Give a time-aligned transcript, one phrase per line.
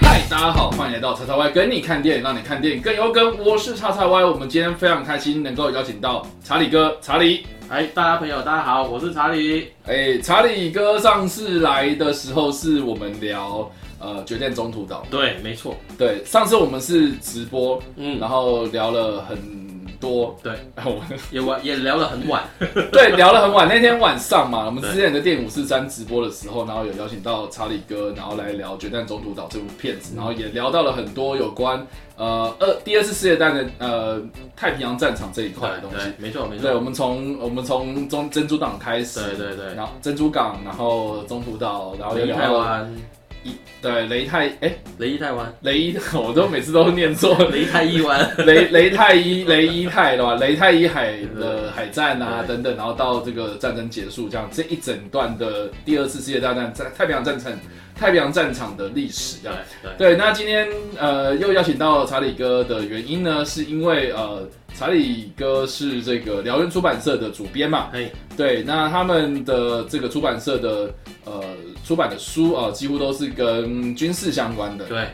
[0.00, 3.38] 嗨，大家好，欢迎来到叉叉 Y 跟你看电影，让你看电影更有梗。
[3.42, 7.46] 我是叉叉 Y，我们今天非常开心能够邀请到查理哥，查理。
[7.70, 9.68] 哎，大家朋友，大家好，我是查理。
[9.86, 19.61] 哎，查理哥上次来的时候是我们聊呃决战中途岛，对，没错，对，上次我们是直播，嗯，然后聊了很
[20.02, 21.00] 多，对，然后我
[21.30, 22.42] 也晚也聊得很晚，
[22.90, 23.68] 对，聊了很晚。
[23.68, 34.20] 那天晚上嘛，我们之前的电影五四三直播的时候，然后有邀请到查理哥，然后来聊《决战中途岛》这部片子，然后也聊到了很多有关呃二第二次世界大战的呃
[34.56, 36.12] 太平洋战场这一块的东西。
[36.18, 36.62] 没错没错。
[36.62, 42.94] 对，我，们从我们从中珍珠港开始，对对对，然后珍珠港，然后中途岛，然后又聊到台湾，
[43.44, 57.52] 一对雷泰哎雷伊泰湾，雷伊，我都每次都念错，雷泰伊 湾，雷雷泰伊雷伊泰对吧，雷泰伊海的海战啊等等，然后到这个战争结束，这样这一整段的第二次世界大战在太平洋战场
[58.02, 59.64] 太平洋战场的历史这对样。
[59.96, 60.66] 对，对，那今天
[60.98, 64.42] 呃又邀请到查理哥的原因呢，是因为呃
[64.74, 70.92] 查理哥是这个辽源出版社的主编嘛，嘿，对，那他们的这个出版社的
[71.24, 71.44] 呃
[71.84, 75.06] 出版的书啊、呃几乎都是跟军事相关的，对，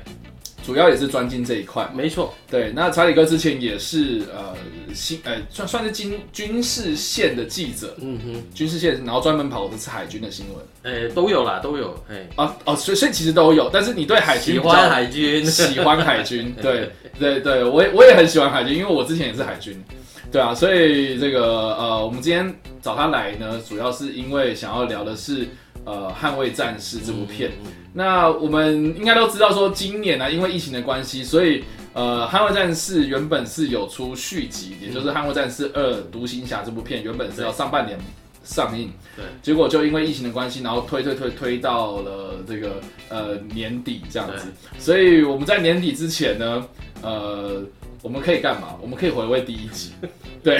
[0.69, 1.93] 主要也是专精这一块嘛。
[1.95, 4.55] 没错，对，那查理哥之前也是呃
[4.95, 10.63] 新呃算算是军军事线的记者，嗯哼，军事线，然后专门跑的是海军的新闻。
[10.83, 19.83] 哎，都有啦，都有，哎，啊哦，所以所以其实都有，但是你对海军喜欢海军， 喜欢海军，对对对，我也我也很喜欢海军，因为我之前也是海军，
[20.31, 25.49] 对啊，所以这个呃，我们今天找他来呢，主要是因为想要聊的是
[25.89, 27.51] 呃《捍卫战士》这部片。
[27.61, 37.99] 嗯，嗯那我们应该都知道说，今年呢、因为疫情的关系，所以呃，《捍卫战士》原本是有出续集，也就是《捍卫战士二：独行侠》这部片，原本是要上半年
[38.45, 44.45] 上映，对，结果就因为疫情的关系，然后推推推推到了这个呃年底这样子，
[44.79, 46.67] 所以我们在年底之前呢，
[47.03, 47.63] 呃。
[48.01, 48.77] 我们可以干嘛？
[48.81, 49.91] 我们可以回味第一集，
[50.41, 50.57] 对，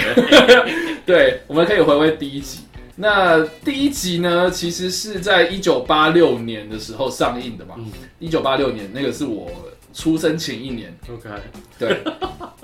[1.07, 2.59] 对，我们可以回味第一集。
[3.01, 7.75] 那第一集呢，其实是在一九八六年的时候上映的嘛。
[7.77, 7.85] 嗯
[8.19, 9.49] 一九八六年那个是我
[9.93, 10.93] 出生前一年。
[11.09, 11.29] ，OK，
[11.79, 12.03] 对，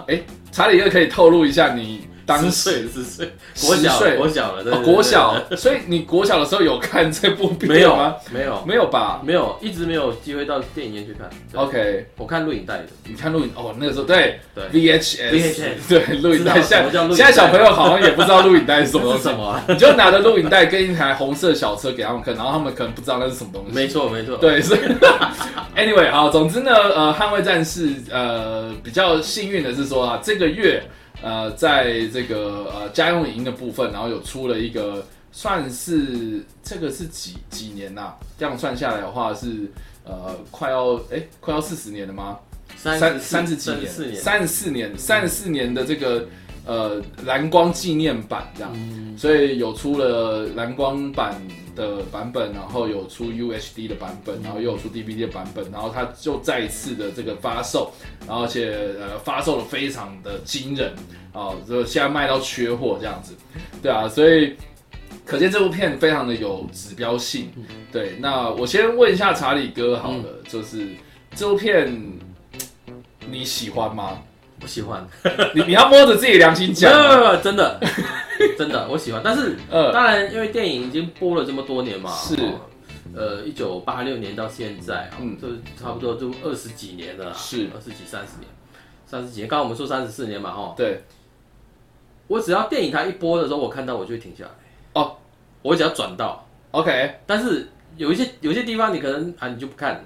[0.07, 2.81] 哎、查理哥可以透露一下你当十时岁。
[2.93, 3.31] 十岁，
[3.61, 8.15] 国小国小了，国小，所以你国小的时候有看这部片没有吗？
[8.31, 8.63] 没有。
[8.65, 9.21] 没有吧？
[9.23, 11.29] 没有，一直没有机会到电影院去看。
[11.53, 17.17] ？OK，我看录影带的，你看录影哦，那个时候对对，VHS VHS 对录影带，现什么叫录影带？
[17.17, 19.45] 现在小朋友好像也不知道录影带是什么东西，是什么？
[19.47, 19.63] 啊？
[19.67, 23.71] 你就拿着录影带跟一台红色小车给他们看，然后他们可能不知道那是什么东西。
[23.73, 24.79] 没错没错，对，所以
[25.77, 30.83] anyway 好，总之呢，呃，捍卫战士呃比较幸运的是说啊，这个月
[31.21, 39.71] 呃在这个呃家用影音的部分，然后有出了一个算是这个是几几年呐、这样算下来的话是
[40.03, 42.39] 呃快要哎快要四十年了吗？
[42.77, 46.27] 三三三十几年，三十四年，三十四年的这个
[46.65, 48.71] 呃蓝光纪念版这样。
[48.75, 51.35] 嗯，所以有出了蓝光版
[51.75, 57.91] 的版本，然后有出 UHD 的版本，然后又有出 DVD 的版本，然后它就再一次的这个发售，
[58.27, 60.93] 然后而且呃发售的非常的惊人
[61.33, 63.33] 啊，就现在卖到缺货这样子，
[63.81, 64.55] 对啊，所以
[65.25, 67.49] 可见这部片非常的有指标性。
[67.91, 70.87] 对，那我先问一下查理哥好了，就是
[71.35, 71.93] 这部片
[73.29, 74.21] 你喜欢吗？
[74.65, 75.07] 我喜欢，
[75.53, 76.91] 你你要摸着自己良心讲
[77.43, 77.79] 真的。
[78.57, 82.35] 真的我喜欢，但是呃，当然因为电影已经播了这么多年嘛，是。
[82.37, 82.59] 哦
[83.15, 85.47] 呃，一九八六年到现在，嗯嗯，就
[85.81, 87.69] 差不多就二十几年了啦，是。
[87.73, 88.49] 二十几三十年，
[89.05, 91.01] 三十几年，刚刚我们说三十四年嘛，哈，对，
[92.27, 94.49] 我只要电影它一播的时候，我看到我就会停下来，
[94.93, 95.15] 哦，
[95.61, 100.03] 我只要转到，OK，但是有一些有一些地方你可能啊你就不看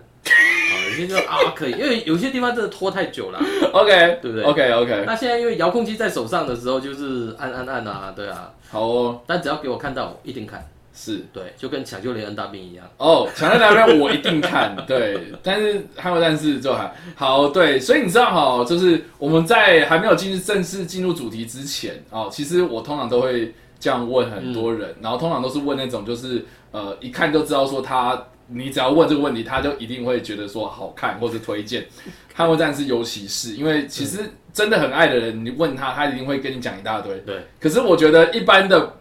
[0.89, 3.39] 有些就啊可以，因为有些地方真的拖太久了。
[3.71, 8.51] OK，对不对 OK OK，那现在因为遥控器在手上的时候，就是按按按啊，对啊。
[8.69, 10.67] 好哦，但只要给我看到，我一定看。
[10.91, 12.85] 是对，就跟抢救连恩大兵一样。
[12.97, 31.85] 哦，抢救连恩大兵我一定看， 对，但是捍卫战士就还好，对，所以你知道哈，就是我们在还没有进入正式进入主题之前哦，其实我通常都会这样问很多人，然后通常都是问那种就是呃一看就知道说他，你只要问这个问题，他就一定会觉得说好看或者推荐。
[32.35, 34.19] 捍卫战士尤其是因为其实
[34.53, 37.13] 真的很爱的人，你问他，他一定会跟你讲一大堆。
[37.25, 38.93] 对，可是我觉得一般的、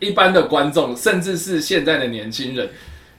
[0.00, 2.68] 一般的观众，甚至是现在的年轻人，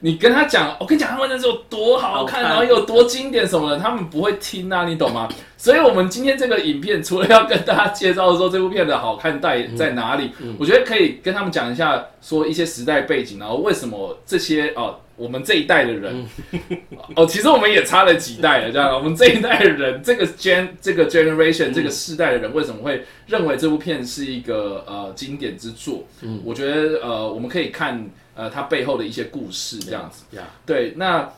[0.00, 5.28] 你跟他讲，我跟你讲，他们那是有多好看，好看然后有多经典什么的，他们不会听啊，你懂吗？
[5.56, 16.26] 所以，我们今天这个影片，除了要跟大家介绍说这部片的好看在在哪里，我觉得可以跟他们讲一下，说一些时代背景，然后为什么这些哦，我们这一代的人，
[17.16, 26.06] 哦，其实我们也差了几代了，这样，我们这一代的人，这个 gen 这个 generation 这个世代的人，为什么会认为这部片是一个呃经典之作？
[26.22, 30.24] 嗯，我觉得呃，我们可以看呃它背后的一些故事，这样子。
[30.36, 31.28] 呀，对，那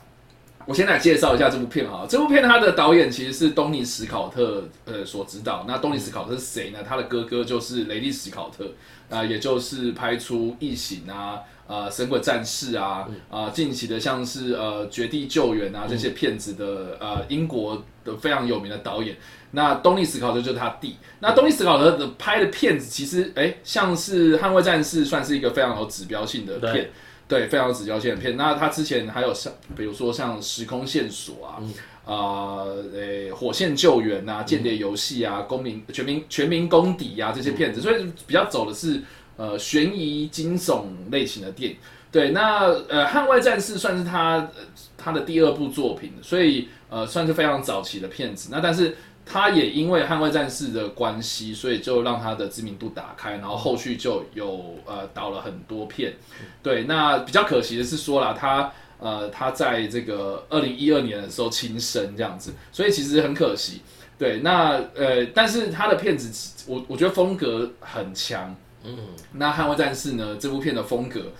[0.67, 2.05] 我先来介绍一下这部片哈。
[2.07, 5.65] 这部片它的导演其实是东尼史考特呃所指导。
[5.67, 6.79] 那东尼史考特是谁呢？
[6.87, 8.71] 他的哥哥就是雷利史考特
[9.09, 19.15] 啊、也就是拍出《异形》啊、呃《神鬼战士》啊、啊、近期的像是呃《绝地救援》啊这些片子的呃英国的非常有名的导演。
[19.51, 20.97] 那东尼史考特就是他弟。
[21.19, 26.89] 那东尼史考特的拍的片子其实哎，像是《捍卫战士》算是一个非常有指标性的对片。
[27.27, 28.35] 对，非常有指标性的片。
[28.35, 31.63] 那他之前还有像，比如说像《时空线索》啊，
[32.03, 39.01] 啊、呃，火线救援啊，间谍游戏啊，公民全民全民公敌啊这些片子，所以比较走的是
[39.37, 41.77] 呃悬疑惊悚类型的电影。
[42.11, 44.65] 对，那呃，《捍卫战士》算是他呃
[44.97, 48.49] 他的第二部作品，所以呃算是非常早期的片子。
[48.51, 56.15] 那但是他也因为《捍卫战士》的关系，所以就让他的知名度打开，然后后续就有呃导了很多片。
[56.61, 58.69] 对，那比较可惜的是说啦，他
[58.99, 63.79] 呃他在这个二零一二年的时候轻生这样子，所以其实很可惜。
[64.19, 68.53] 对，那呃，但是他的片子我我觉得风格很强。
[68.83, 68.97] 嗯，
[69.33, 70.35] 那《捍卫战士》呢？
[70.39, 71.31] 这部片的风格，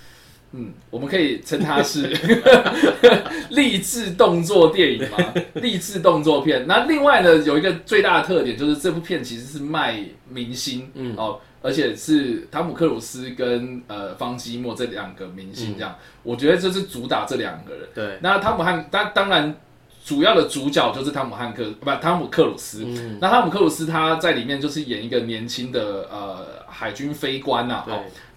[0.52, 2.08] 嗯，我们可以称它是
[3.52, 5.18] 励志动作电影嘛，
[5.56, 6.66] 励志动作片。
[6.68, 17.88] 那另外呢，有一个最大的特点就是这部片其实是卖明星，嗯哦，而且是汤姆克鲁斯跟呃方基莫这两个明星这样，我觉得这是主打这两个人。
[17.94, 19.56] 对，那汤姆汉当当然
[20.03, 22.83] 主要的主角就是汤姆汉克不汤姆克鲁斯。
[23.19, 27.86] 那汤姆克鲁斯他在里面就是演一个年轻的呃海军飞官呐、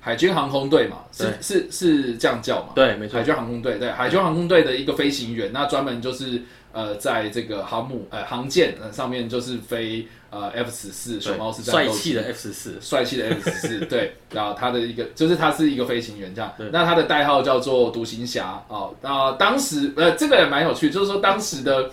[0.01, 2.73] 海军航空队嘛，是是是这样叫嘛？
[2.75, 11.99] 对，没错海，军航空队，对，海军航空队的一个飞行员，那专门就是呃，在这个航母呃航舰呃上面就是飞呃 F 十四熊猫式对战斗机。
[11.99, 18.93] 帅气的 F 十四，帅气的 F 十四， 对，然后他的一个就是他是一个飞行员这样，那他的代号叫做独行侠哦。
[19.01, 21.91] 那当时呃这个也蛮有趣，就是说当时的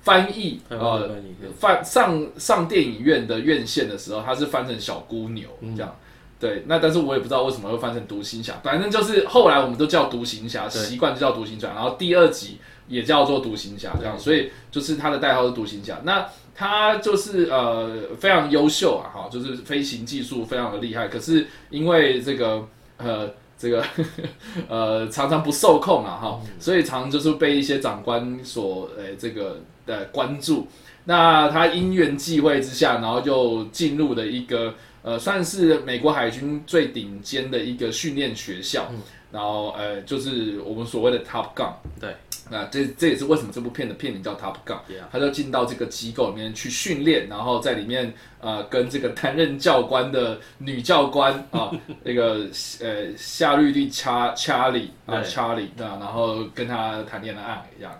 [0.00, 1.10] 翻译呃
[1.58, 5.76] 翻上上电影院的院线的时候，他是翻成小姑牛嗯。
[5.76, 5.94] 这样。
[6.40, 12.58] 对，那但是我也不知道为什么会翻成独行侠，反正就是后来我们都叫独行侠，习惯就叫独行侠，然后第二集
[12.88, 16.00] 也叫做独行侠这样，所以就是他的代号是独行侠。
[16.02, 22.68] 那他就是呃非常优秀啊，哈，就是飞行技术非常的厉害，可是因为这个
[22.98, 23.84] 呃这个
[24.68, 30.68] 呃常常不受控啊，哈，所以常就是被一些长官所呃这个的关注。
[31.04, 34.72] 那他因缘际会之下，然后就进入了一个
[35.02, 38.88] 呃，算是美国海军最顶尖的一个训练学校，
[39.32, 41.72] 然后呃，就是我们所谓的 Top Gun。
[42.00, 42.14] 对，
[42.52, 44.78] 那这这也是为什么这部片的片名叫 Top Gun，
[45.10, 51.72] 他就进到这个机构里面去训练，然后在里面呃跟这个担任教官的女教官啊，
[52.04, 52.46] 那个
[52.80, 57.90] 呃夏绿蒂查查理啊查理啊，然后跟他谈恋爱一样。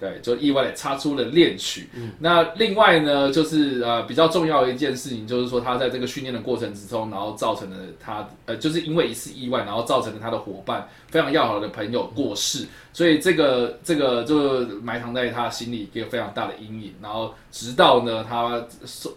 [0.00, 1.88] 对，就意外的擦出了恋曲。
[2.20, 16.94] 那另外呢，就是呃比较重要的一件事情，就是说他在这个训练的过程之中，然后造成了他呃就是因为一次意外，然后造成了他的伙伴非常要好的朋友过世，所以这个这个就埋藏在他心里一个非常大的阴影。
[17.02, 18.62] 然后直到呢他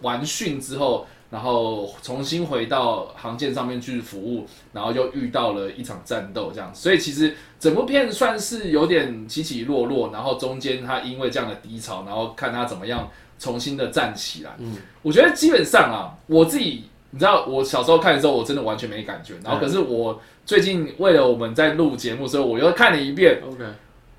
[0.00, 6.70] 完训之后，然后重新回到航舰上面去服务，然后又遇到了一场战斗，这样。
[6.74, 14.50] 所以其实整部片算是有点起起落落，然后中间他因为这样的低潮，然后看他怎么样重新的站起来。
[14.58, 19.32] 嗯，我觉得基本上啊，我自己你知道，我小时候看的时候，我真的完全没感觉。
[19.42, 23.40] 然后可是我最近为了我们在录节目，所以我又看了一遍。
[23.42, 23.64] OK，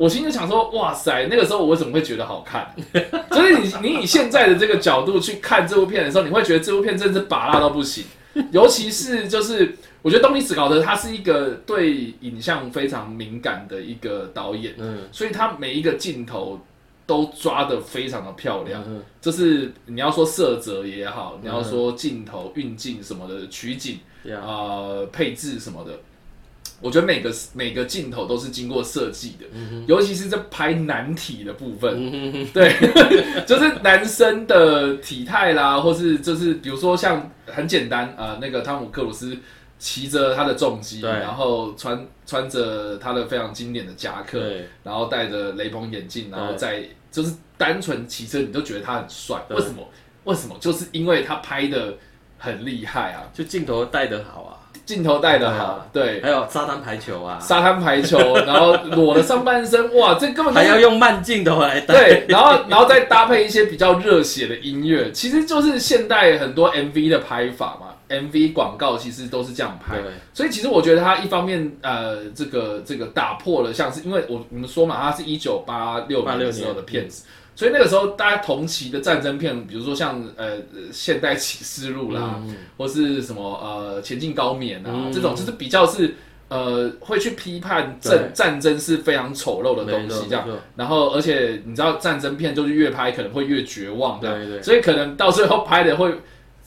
[0.03, 2.75] 我心里想说，哇塞，那个时候我为什么会觉得好看？
[3.31, 8.03] 所以你你以现在的这个角度去看这部片的时候，你会觉得这部片真是拔辣到不行。
[8.51, 16.59] 尤其是就是，我觉得东尼史考特他是一个对影像非常敏感的一个导演，嗯所以他每一个镜头
[17.05, 18.83] 都抓得非常的漂亮。
[18.85, 25.97] 嗯就是你要说色泽也好，你要说镜头运镜什么的取景呃配置什么的，
[26.83, 29.45] 我觉得每个每个镜头都是经过设计的，
[29.87, 32.11] 尤其是这拍男体的部分，
[32.51, 32.75] 对，
[33.47, 39.35] 就是男生的体态啦，或是就是比如说像很简单啊、呃那个汤姆克鲁斯
[39.79, 49.41] 骑着他的重机，对然后穿穿着他的非常经典的夹克，对然后戴着雷朋眼镜，然后对在就是单纯骑车，你都觉得他很帅。
[49.49, 49.87] 为什么？
[50.25, 50.55] 为什么？
[50.59, 51.95] 就是因为他拍的
[52.37, 54.52] 很厉害啊，就镜头带的好啊，
[54.85, 67.87] 镜头带的好，对，还有沙滩排球啊，沙滩排球， 然后裸的上半身，哇，这根本就是还要用慢镜头来带，对，然后然后再搭配一些比较热血的音乐，其实就是现代很多 MV 的拍法嘛。
[68.09, 70.11] MV 广告其实都是这样拍，对。
[70.33, 77.23] 所以其实我觉得它一方面呃，这个这个打破了像是因为我我们说嘛，它是一九八六年的时候的片子，
[77.55, 85.11] 所以那个时候大家同期的战争片，比如说像呃呃现代启示录啦，嗯或是什么呃前进高棉啊、嗯。
[85.13, 86.15] 这种，就是比较是
[86.47, 90.47] 呃会去批判战战争是非常丑陋的东西这样。
[90.75, 96.09] 然后，而且你知道战争片就是越拍可能会越绝望这样，对对所以可能到最后拍的会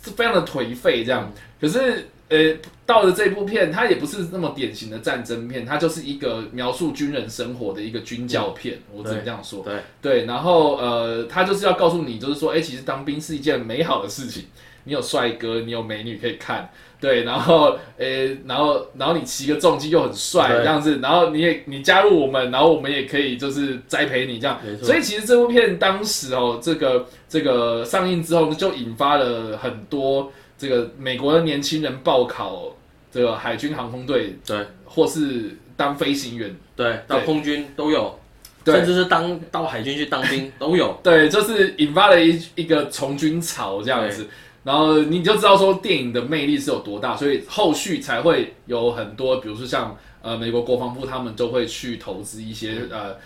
[0.02, 1.32] 是非常的颓废这样。
[1.60, 2.54] 可是，呃，
[2.86, 9.64] 到了这部片，它也不是那么典型的战争片，它就是一个描述军人生活的一个军教片，我只能这样说。
[9.64, 14.44] 对对，然后呃，它就是要告诉你，就是说，哎，其实当兵是一件美好的事情，
[14.84, 16.70] 你有帅哥，你有美女可以看。
[16.98, 32.74] 对，然后，诶，然后，然后你骑个重机又很帅这样子，然后你也你加入我们，然后我们也可以就是栽培你这样所以其实这部片当时哦，这个这个上映之后就引发了很多这个美国的年轻人报考
[33.12, 34.66] 这个海军航空队，对。
[34.84, 38.18] 或是当飞行员，对，当空军都有，
[38.64, 38.74] 对。
[38.74, 44.26] 甚至是当到海军去当兵 都有，对，就是引发了一一个从军潮这样子，
[44.64, 53.16] 然后你就知道说电影的魅力是有多大，所以后续才会有很多，比如说像呃美国国防部他们就会去投资一些呃。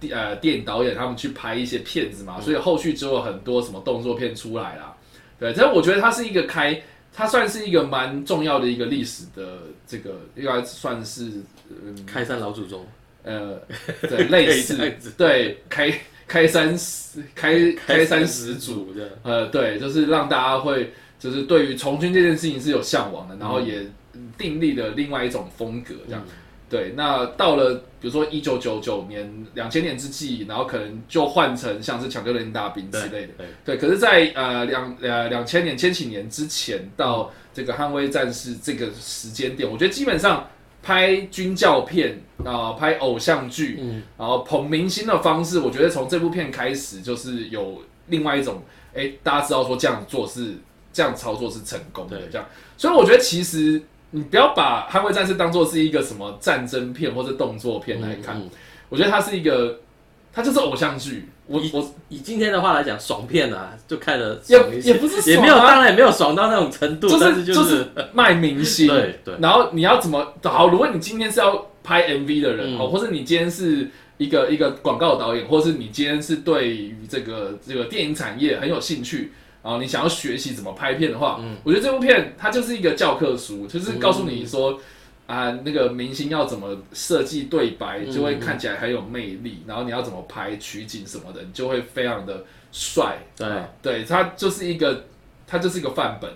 [0.00, 4.96] 电呃，电影导演他们去拍一些片子嘛，所以后续就有很多什么动作片出来啦。
[5.40, 6.80] 对，但我觉得它是一个开，
[7.12, 11.24] 它算是一个蛮重要的一个历史的这个，应该算是
[11.68, 12.86] 嗯开山老祖宗，
[13.24, 13.58] 呃，
[14.02, 14.76] 对，类 似
[15.16, 15.92] 对开
[16.28, 23.82] 开山始开开山始祖，的，呃，对，就是让大家会就是对于从军这件事情是有向往的，然后也
[24.36, 26.22] 订立了另外一种风格这样。
[26.68, 33.32] 对，那到了比如说一九九九年、两千年之际，然后可能就换成像是抢救连大兵之类的。
[33.36, 40.48] 对对，可是在，呃两呃两千年、千禧年之前到这个捍卫战士这个时间点，我觉得基本上
[40.82, 48.62] 拍军教片啊、拍偶像剧，嗯，然后捧明星的方式，我觉得从这部片开始就是有另外一种，
[48.94, 50.54] 哎，大家知道说这样做是
[50.90, 52.28] 这样操作是成功的对。
[52.30, 58.50] 这样，所以我觉得其实你不要把《捍卫战士》当做是一个什么战争片或者动作片来看，嗯嗯
[58.88, 59.80] 我觉得它是一个，
[60.32, 61.28] 它就是偶像剧。
[61.46, 64.40] 我以我以今天的话来讲，爽片啊，就看了
[64.84, 69.34] 也不是也没有，当然也没有爽到那种程度，但就是就是卖明星， 对对。
[69.40, 70.68] 然后你要怎么好？
[70.68, 72.78] 如果你今天是要拍 MV 的人，嗯。
[72.78, 73.88] 哦、或者你今天是
[74.18, 84.80] 一个一个广告导演，或是你今天是对于这个这个电影产业很有兴趣，然后你想要学习怎么拍片的话，嗯我觉得这部片它就是一个教科书，就是告诉你说。
[85.26, 89.62] 啊，那个明星要怎么设计对白，嗯就会看起来很有魅力。
[89.64, 93.16] 然后你要怎么拍取景什么的，你就会非常的帅。
[93.36, 95.04] 对啊对，它就是一个，
[95.46, 96.28] 它就是一个范本。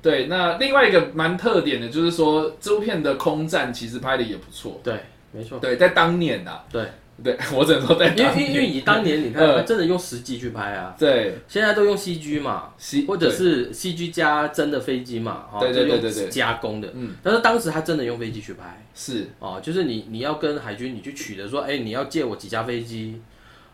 [0.00, 4.80] 对，那另外一个蛮特点的，就是说这部片的空战其实拍的也不错。
[4.84, 5.00] 对，
[5.32, 6.86] 没错，对，在当年呐、对，
[7.24, 8.66] 对 我只能说在因为因为。
[8.66, 9.56] 以当年你看，嗯。
[9.56, 16.28] 他真的用实际去拍啊，对，现在都用 CG 嘛，西或者是 CG 加真的飞机嘛，哈对对对对。
[16.28, 17.12] 加工的，嗯。
[17.22, 18.84] 但是当时他真的用飞机去拍。
[18.94, 19.26] 是。
[19.38, 23.20] 哦，就是你你要跟海军你去取得说，哎、你要借我几架飞机，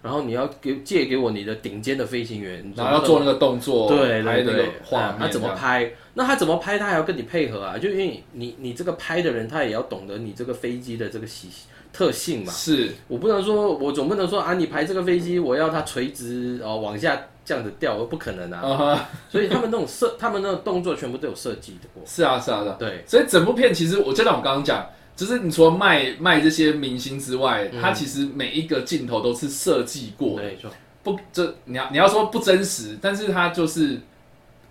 [0.02, 5.48] 然后你要给借给我你的顶尖的飞行员，然后要做那个动作，对对对，画面，啊他怎么？
[5.54, 5.92] 拍？
[6.14, 6.76] 那他怎么拍？
[6.78, 11.48] 他还要跟你配合啊，就因为你你这个拍的人，他也要懂得你这个飞机的这个习
[11.92, 12.52] 特性嘛。
[12.52, 19.08] 是我不能说，我总不能说啊，你排这个飞机，我要它垂直哦往下这样子掉，不可能啊。
[19.28, 22.02] 所以他们那种设，他们那种动作全部都有设计的过。
[22.04, 22.76] 是啊是啊是啊。
[22.78, 30.46] 对，所以整部片其实我就像我刚刚讲，就是你除了卖卖这些明星之外，嗯它其实每一个镜头都是设计过的。
[30.46, 30.70] 没错，
[31.02, 34.00] 不，这你要你要说不真实，但是它就是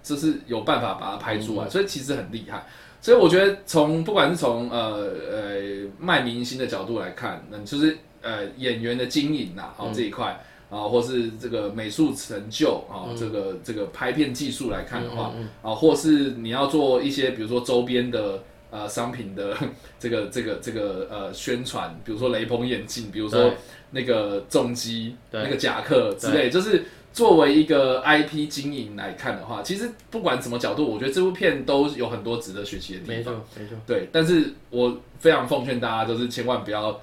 [0.01, 2.65] 就是有办法把它拍出来，所以其实很厉害。
[2.99, 5.55] 所以我觉得从不管是从呃呃
[5.99, 18.43] 卖明星的角度来看，那就是呃演员的经营呐、哦、这一块啊、或是这个美术成就啊、这个这个拍片技术来看的话，啊、或是你要做一些比如说周边的。
[18.71, 19.55] 呃，商品的
[19.99, 23.53] 这个这个这个呃宣传，比如说雷朋眼镜，比如说
[23.91, 25.43] 那个重机、对。
[25.43, 33.15] 那个夹克之类，就是作为一个 IP 经营来看的话，其实不管什么角度，我觉得这部片都有很多值得学习的地方。
[33.17, 33.33] 没方。
[33.33, 36.97] 错没错，对，但是我非常奉劝大家，就是千万不要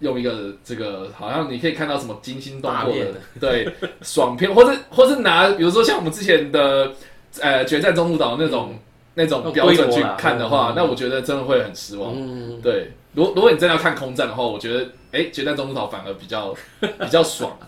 [0.00, 3.66] 用一个这个，好像你可以看到什么惊心动魄的， 对，
[4.02, 6.92] 爽片，或者或者拿，比如说像我们之前的
[7.40, 8.78] 呃《决战中途岛》那种、
[9.16, 12.12] 那种标准去看的话，嗯那我觉得真的会很失望。
[12.14, 17.58] 嗯，对，如果如果你真的要看空战的话，我觉得哎，《决战中途岛》反而比较 比较爽。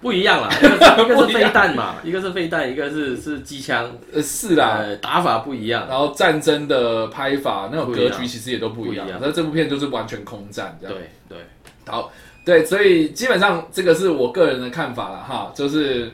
[0.00, 9.12] 不一样啦， 一个是飞弹嘛，一个是飞弹，一个是是机枪，呃，是啦，呃，打法不一样，然后战争的拍法那种格局其实也都不一样不一。
[9.12, 10.96] 样那这部片就是完全空战这样。
[10.96, 11.46] 对对，
[11.86, 12.10] 好，
[12.42, 16.10] 对，所以基本上这个是我个人的看法了哈，就是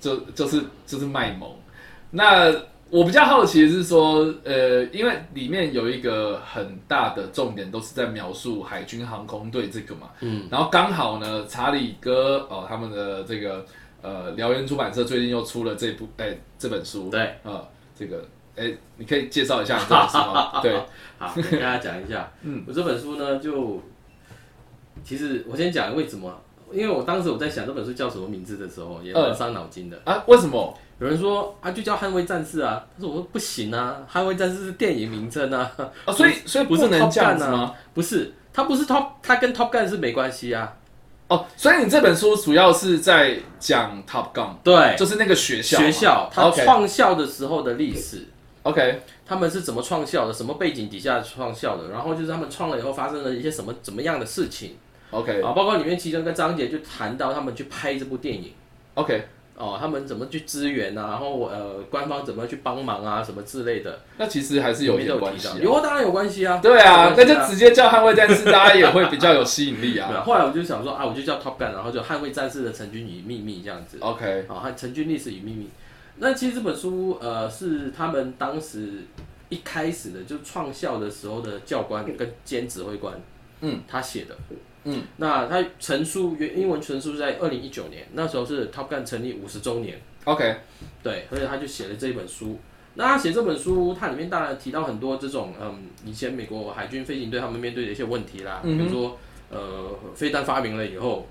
[0.00, 1.50] 就就是就是卖萌。
[2.12, 2.54] 那
[2.90, 13.64] 我比较好奇的是说，呃，因为里面有一个很大的重点都是在描述海军航空队这个嘛，嗯，然后刚好呢，查理哥哦他们的这个
[14.02, 17.64] 呃燎原出版社最近又出了这部哎这本书，对，呃
[17.96, 20.58] 这个哎你可以介绍一下你这本书吗？
[20.62, 20.76] 对，
[21.16, 23.80] 好，我跟大家讲一下， 嗯，我这本书呢，就
[25.04, 26.28] 其实我先讲为什么，
[26.72, 29.34] 因为我当时我在想这本书叫什么名字的时候，也蛮嗯。
[29.34, 29.96] 伤脑筋的。
[30.04, 30.76] 啊为什么？
[31.00, 35.72] 有人说啊，就叫《捍卫战士》啊，但是我说不行啊，《捍卫战士》是电影名称啊，
[36.04, 40.76] 啊所以所以不是能 Top 这样 Gun 啊子吗？，不是，它不是 Top，它跟 Top Gun 是没关系啊。
[41.28, 45.78] 哦，所以你这本书主要是在讲 Top Gun，对，就是那个学校。
[45.78, 48.26] 学校它 OK 创校的时候的历史。
[48.64, 50.34] OK，他们是怎么创校的？
[50.34, 51.88] 什么背景底下创校的？
[51.88, 54.76] 然后就是他们创了以后发生了一些什么怎么样的事情
[55.12, 55.52] OK 啊？
[55.52, 58.52] 包括里面其中一个章节就谈到他们去拍这部电影
[58.94, 59.26] OK，
[59.60, 61.08] 哦，他们怎么去支援啊？
[61.10, 63.22] 然后呃，官方怎么去帮忙啊？
[63.22, 65.56] 什么之类的，那其实还是有里面都点关系啊。
[65.60, 66.58] 有啊，当然有关系啊。
[66.62, 70.14] 对啊，那就直接叫捍卫战士，大家也会比较有吸引力 对啊。
[70.16, 70.22] 啊。
[70.22, 73.98] 后来我就想说啊，我就叫 Top Gun，然后就捍卫战士的成军与秘密这样子。
[74.00, 75.68] OK，啊，和成军历史与秘密。
[76.16, 79.04] 那其实这本书呃是他们当时
[79.48, 83.14] 一开始的，就创校的时候的教官跟兼指挥官，
[83.60, 84.36] 嗯，他写的，
[84.84, 90.56] 嗯，那他成书原英文成书是在二零一九年，那时候是 Top Gun 成立五十周年，OK，
[91.02, 92.58] 对，所以他就写了这一本书。
[92.94, 99.16] 那他写这本书，它里面当然提到很多这种嗯，以前美国海军飞行队他们面对的一些问题啦，嗯比如说
[99.48, 101.26] 呃，飞弹发明了以后，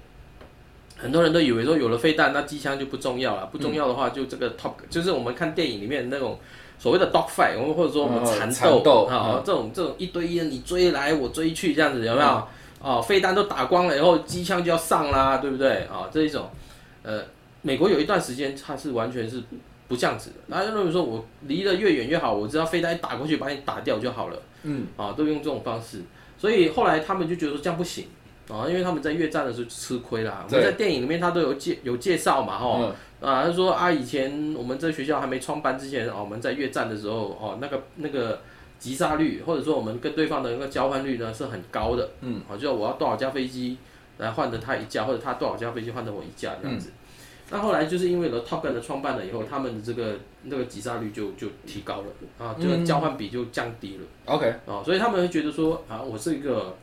[0.96, 6.40] 很多人都以为说有了飞弹，那机枪就不重要了，不重要的话就这个 top，、就是我们看电影里面那种
[6.78, 9.44] 所谓的 dog fight，我们或者说我们嗯缠缠斗啊、嗯。
[9.46, 12.48] 这种这种一堆人你追来我追去这样子有没有？
[12.82, 15.84] 哦，飞弹都打光了以后，机枪就要上啦，对不对？
[15.84, 16.50] 啊、这一种，
[17.04, 17.22] 呃，
[17.62, 19.44] 美国有一段时间它是完全是
[19.88, 26.02] 不这样子的，那就认为说我离得越远越好，我只要飞弹一打过去把你打掉就好了，嗯，啊，都用这种方式，
[26.38, 28.08] 所以后来他们就觉得说这样不行
[28.50, 30.46] 啊，因为他们在越战的时候吃亏啦。
[30.50, 32.96] 我们在电影里面他都有介有介绍嘛，哈、嗯。
[33.22, 38.40] 啊，他说啊，以前我们这学校还没创办之前，哦，我们在越战的时候，哦，那个那个
[38.80, 43.78] 击杀率，或者说我们跟对方的那个交换率呢是很高的，嗯，好、就我要多少架飞机
[44.18, 46.92] 来换得他一架，或者他多少架飞机换得我一架这样子。
[47.52, 52.06] 那后来就是因为了 Top Gun 的创办了以后，他们的这个那个击杀率就就提高了
[52.38, 54.04] 啊，这个嗯交换比就降低了。
[54.26, 56.78] OK，哦，所以他们会觉得说啊，我是一个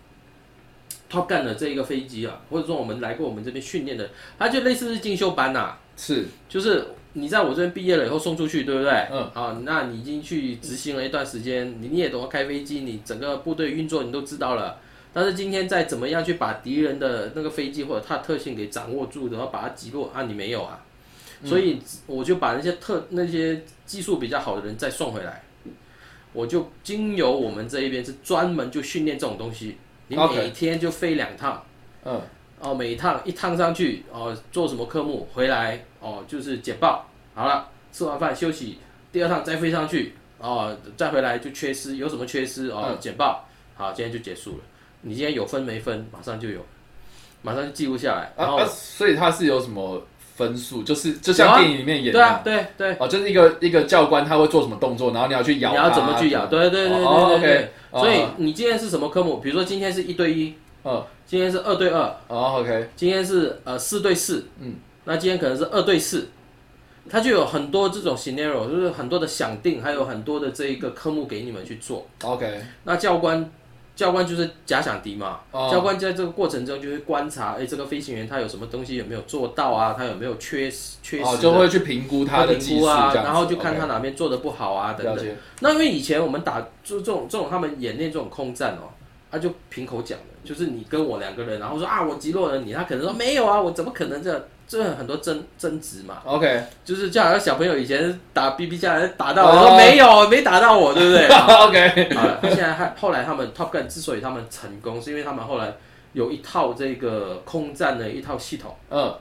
[1.08, 6.84] Top Gun 的这一个飞机啊，或者说我们来过我们这边训练的，它就类似是进修班呐、是，就是
[7.18, 8.90] 你在我这边毕业了以后送出去，对不对？
[9.10, 14.78] 嗯，好，那你已经去执行了一段时间，你你也懂得开飞机，你整个部队运作你都知道了。
[15.14, 20.84] 但是今天再怎么样去把敌人的那个飞机或者它的特性给掌握住，然后把它击落啊，你没有啊，
[21.42, 25.42] 所以我就把那些特那些技术比较好的人再送回来，
[26.34, 31.64] 我就经由我们这一边是专门就训练这种东西，你每天就飞两趟。
[32.04, 32.20] 嗯
[32.66, 38.78] 哦，每一趟一趟上去哦，做什么科目回来哦，就是简报好了，吃完饭休息，
[39.12, 43.44] 第二趟再飞上去哦，再回来就缺失，有什么缺失哦，嗯简报
[43.76, 44.56] 好，今天就结束了。
[45.02, 46.58] 你今天有分没分，马上就有，
[47.42, 50.02] 马上就记录下来，然后、啊啊，所以它是有什么
[50.34, 50.82] 分数？
[50.82, 56.46] 就是就像电影里面演的，对啊，对对，哦，就是一个一个教官他会做什么动作，然后你要去咬它，你要怎么去咬？
[56.46, 59.36] 对对对对哦对所以你今天是什么科目？
[59.38, 60.52] 比如说今天是一对一，
[60.88, 66.28] 嗯，今天是二对二，哦，OK，今天是呃四对四，嗯，那今天可能是二对四，
[67.10, 72.06] 它就有很多这种 scenario，就是很多的想定，还有很多的这一个科目给你们去做。
[72.22, 73.50] OK，那教官，
[73.96, 79.92] 教官就是假想敌嘛，哦教官在这个过程中就会观察，哎，这个飞行员他有什么东西有没有做到啊？
[79.98, 81.28] 他有没有缺失缺失的？
[81.30, 85.26] 哦，就会去评估他的评技术估啊然后就看他哪边做的不好啊，等等。
[85.58, 88.94] 那因为以前我们打就这种这种他们演练这种空战哦，啊
[89.36, 94.40] 他就凭口讲的，就是你跟我两个人，然后说啊我击落了你，他可能说没有啊，我怎么可能这样？
[94.68, 101.24] 这很多争争执嘛，OK 就是就好像小朋友以前打 BB 架打到说没有，没打到我，对不对？
[101.30, 105.72] OK，好现在他后来他们 Top Gun 之所以他们成功，是因为他们后来
[106.14, 108.74] 有一套这个空战的一套系统。
[108.90, 109.14] 嗯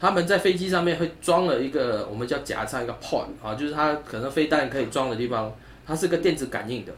[0.00, 5.52] 他们在飞机上面会装了一个我们叫夹舱一个 pod 啊，就是它可能飞弹可以装的地方，
[5.86, 6.92] 它是个电子感应的。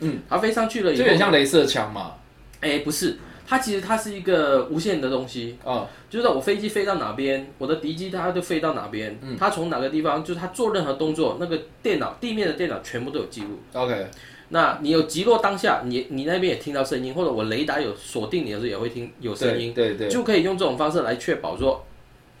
[0.00, 2.14] 嗯，它飞上去了以后，就有点像镭射枪嘛，
[2.60, 13.58] 哎、不是，它其实它是一个无线的东西，哦就是我飞机飞到哪边，我的敌机它就飞到哪边，它从哪个地方，就是它做任何动作，那个电脑地面的电脑全部都有记录。
[13.72, 14.06] OK
[14.52, 21.84] 那你有击落当下，你你那边也听到声音，或者我雷达有锁定你的时候也会听有声音，对对对，就可以用这种方式来确保说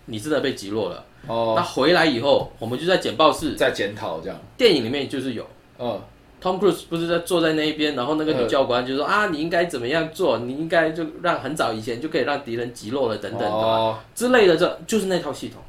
[0.06, 1.04] 你真的被击落了。
[1.28, 5.46] 哦那回来以后，我们就在简报室，在检讨这样，电影里面就是有
[5.78, 6.02] 嗯
[6.42, 13.98] Tom Cruise 不是在坐在那一边，然后那个女教官就说、啊，你应该怎么样做，你应该就让很早以前就可以让敌人击落了等等的、哦。
[14.14, 15.62] 之类的这，就是那套系统。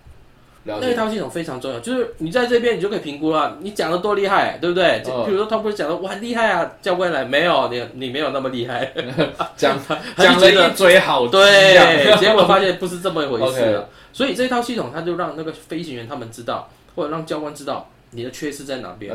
[0.63, 5.01] 那一套系统非常重要，就是你在这边你就可以评估了，你讲的多厉害，对不对？
[5.07, 5.25] 嗯。
[5.25, 8.93] 比如说 Tom Cruise 讲的哇很厉害啊，教官来没有你你没有那么厉害，
[9.57, 9.75] 讲
[10.15, 13.83] 他讲了一嘴好鸡对，结果发现不是这么一回事。
[14.13, 19.11] 所以这套系统它就让那个飞行员他们知道，或者让教官知道你的缺失在哪边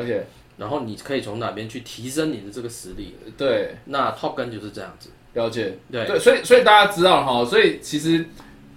[0.57, 3.15] 然后你可以从哪边去提升你的这个实力。
[3.37, 3.75] 对。
[3.85, 6.05] 那 Top Gun 就是这样子，了解，对。
[6.05, 8.25] 对，所以所以大家知道了哈，所以其实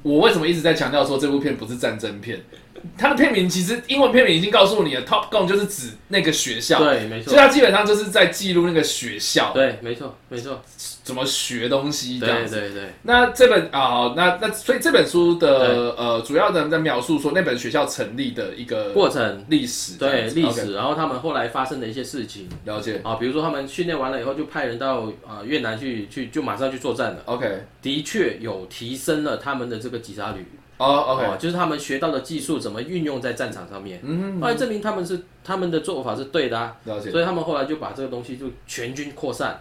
[0.03, 2.40] 我为什么一直在强调说这部片不是战争片，
[2.97, 7.33] 它的片名其实英文片名已经告诉你了，Top Gun 就是指那个学校，对，没错。
[7.33, 9.53] 所以，它基本上就是在记录那个学校。
[9.53, 10.62] 对，没错，没错，
[11.11, 12.55] 怎么学东西这样子。
[12.55, 12.83] 对对。
[12.83, 22.49] 对，那这本啊，好那那所以这本书的呃主要的在描述说那本学校成立的一个过程，历史这对历史，然后他们后来发生的一些事情。
[22.64, 23.01] 了解。
[23.03, 30.46] 啊，比如说他们训练完了以后就派人到啊越南去去就马上去作战了，，OK，的确有提升了他们的这个击杀率。
[30.79, 39.61] 哦，OK，哦，就是他们学到的技术怎么运用在战场上面，嗯，后来证明他们是他们的做法是对的啊，了解，所以他们后来就把这个东西就全军扩散，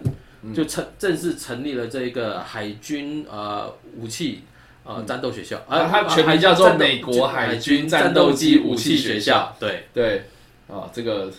[0.54, 4.44] 就成正式成立了这个海军呃武器
[4.84, 9.88] 呃战斗学校，啊它全名叫做美国海军战战斗机武武器学学校，对。
[9.94, 10.24] 对。
[10.68, 11.32] 啊，这个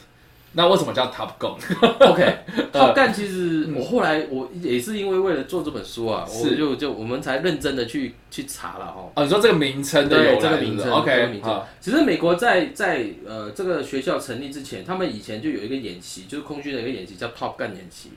[0.54, 2.38] 那为什么叫 Top Gun？，OK。
[2.74, 6.56] Top Gun 其实我后来我也是因为为了做这本书啊，我是。
[6.56, 9.12] 就就我们才认真的去去查了哦。
[9.14, 18.10] 哦，你说这个名称的对由来这个名称这个，OK，名称好，其实美国在在呃这个学校成立之前，他们以前就有一个演习，就是空军的一个演习叫 Top Gun 演习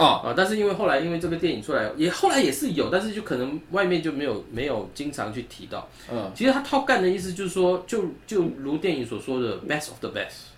[0.00, 0.34] 哦，啊。
[0.36, 5.88] 但是因为后来因为这个电影出来，也后来也是有，但是就可能外面就没有没有经常去提到。
[6.10, 10.48] 嗯，其实他 Top Gun 的意思就是说，就就如电影所说的 best of the best，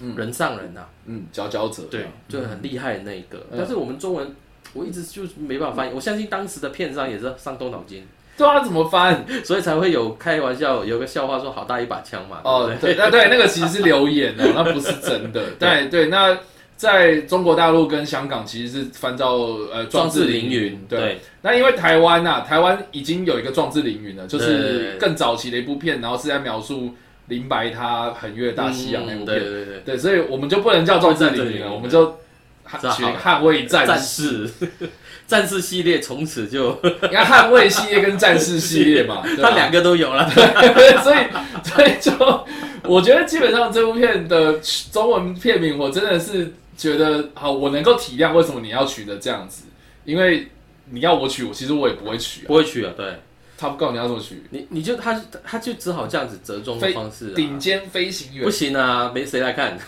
[0.00, 3.38] 嗯人上人呐、嗯，佼佼者，对，就很厉害的那一个。
[3.50, 4.34] 嗯但是我们中文
[4.74, 8.02] 我一直就是没办法翻译，我相信当时的片商也是伤动脑筋，
[8.36, 9.24] 对啊，怎么翻？
[9.44, 12.72] 所以才会有开玩笑，有个笑话说好大一把枪嘛，哦？
[12.80, 15.50] 对，那对，那个其实是留言哦，那不是真的。
[15.60, 16.38] 对对，那
[16.76, 19.34] 在中国大陆跟香港其实是翻照
[19.72, 20.98] 呃壮志凌云，对。
[20.98, 26.94] 对那因为台湾呐、台湾已经有一个壮志凌云了，就是更早期的一部片，然后是在描述
[27.28, 29.50] 林白他横越大西洋那部嗯对片。
[29.50, 32.04] 对对对，所以我们就不能叫壮志凌云了，我们就
[32.80, 34.46] 学捍卫战战士。
[34.46, 34.68] 士，
[35.26, 40.28] 战士系列从此就 你看捍卫系列跟战士系列嘛， 对吧他两个都有了。
[41.02, 41.18] 所以
[41.64, 42.12] 所以就
[42.84, 44.60] 我觉得基本上这部片的
[44.92, 49.64] 中文片名，我真的是觉得好，我能够体谅为什么你要取的这样子，
[50.04, 50.48] 因为
[50.90, 52.48] 你要我取，我其实我也不会取啊。
[52.48, 53.06] 不会取啊，对
[53.58, 54.42] Top Gun 你要怎么取？
[54.50, 59.78] 你你就他他就只好这样子折中的方式、啊，顶尖飞行员不行啊，没谁来看。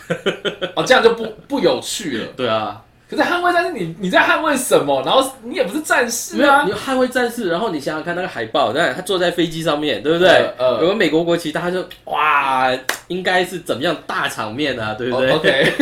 [0.75, 2.27] 哦，这样就不不有趣了。
[2.37, 2.81] 对啊，
[3.15, 5.01] 可是捍卫战士你你在捍卫什么？
[5.05, 6.71] 然后你也不是战士啊你。
[6.73, 10.29] 捍卫战士，然后你想想看那个海报，对，他坐在飞机上面，对不对？
[10.57, 12.71] 呃呃有个美国国旗，大家就哇，
[13.07, 15.31] 应该是怎么样大场面啊，对不对？
[15.31, 15.73] 哦 OK，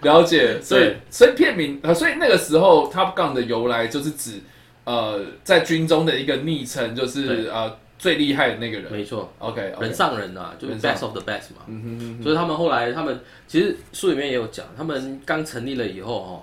[0.02, 0.60] 了解。
[0.62, 4.40] 所以所以片名呃，所以那个时候 Top Gun 的由来就是指
[4.84, 8.92] 呃在军中的一个昵称，就是呃最厉害的那个人。
[8.92, 11.62] 没错，OK，, 人上人啊，就是 best of the best 嘛。
[11.66, 16.42] 嗯哼哼所以他们后来，他们其实书里面也有讲，他们刚成立了以后哦，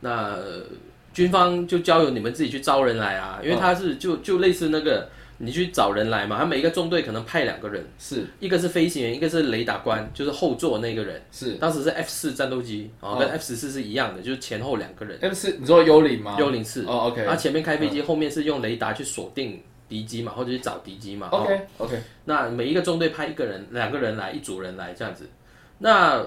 [0.00, 0.62] 那、呃
[1.12, 5.08] 军方就交由你们自己去招人来啊，因为他是就就类似那个
[5.38, 11.20] 你去找人来嘛，他每一个中队可能派两个人，是一个是飞行员，一个是雷达官，就是后座那个人。
[11.32, 16.36] 是当时是 F 四战斗机哦，哦跟 F 十四是一样的，就是前后两个人，F 四，你说幽灵吗？
[16.38, 16.84] 幽灵四。
[16.84, 19.60] 哦，OK，然后前面开飞机，后面是用雷达去锁定
[19.90, 21.28] 敌机嘛，或者去找敌机嘛。
[21.30, 25.28] 哦 OK OK，那每一个中队派一个人、两个人来，一组人来这样子。
[25.78, 26.24] 那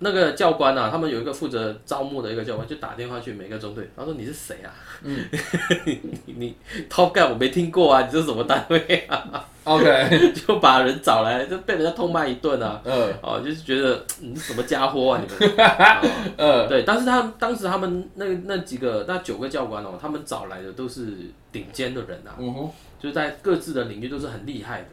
[0.00, 4.70] 那个教官啊，他们有一个负责招募的一个教官，就打电话去每个中队，他说你是谁啊？
[5.02, 5.24] 嗯，
[6.26, 6.56] 你你
[6.88, 12.80] Top Gun 我没听过啊，你这是什么单位啊？OK， 就把人找来，就被人家痛骂一顿啊。
[12.84, 15.54] 嗯哦，就是觉得你是什么家伙啊，你们。
[16.38, 21.12] 哦嗯对，但是他们当时他们那那几个那九个教官哦，他们找来的都是
[21.50, 24.86] 顶尖的人啊，嗯哼，就是在各自的领域都是很厉害的。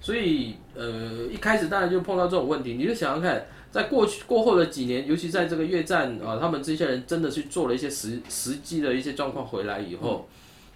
[0.00, 10.28] 所以呃，一开始当然就碰到这种问题，你就想想看，在过去过后的几年，尤其在这个越战啊、他们这些人真的去做了一些实实际的一些状况回来以后，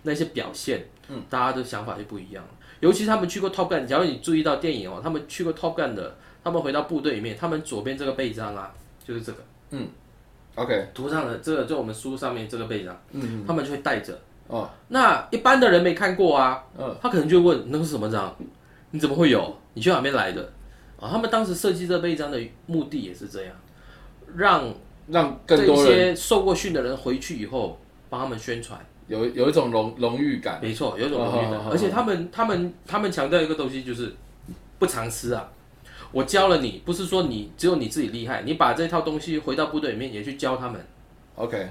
[0.02, 2.50] 那些表现，嗯，大家的想法就不一样了。
[2.80, 8.72] 尤其他们去过 Top Gun，假如你注意到电影哦，他们去过 Top Gun 的，他们回到部队里面，他们左边这个背章啊，
[9.06, 9.38] 就是这个。
[9.70, 9.86] 嗯
[10.54, 14.18] ，OK，图上的这个，就我们书上面这个背章，嗯，他们就会带着。
[14.48, 18.34] 哦，那一般的人没看过啊，嗯他可能就会问那个是什么章？
[18.90, 19.54] 你怎么会有？
[19.74, 20.52] 你去哪边来的？
[21.00, 23.54] 啊，他们当时设计这背章的目的也是这样，
[24.34, 24.74] 让
[25.08, 27.78] 让这更多人些受过训的人回去以后
[28.08, 28.78] 帮他们宣传。
[29.08, 30.58] 有有一种荣荣誉感。
[30.60, 31.70] 没错，有一种荣誉感哦哦哦。
[31.70, 34.14] 而且他们他们他们强调一个东西就是
[34.78, 35.48] 不藏私啊。
[36.12, 40.84] 我教了你，不是说你只有你自己厉害，你把这套东西回到部队里面也去教他们。
[41.34, 41.68] OK，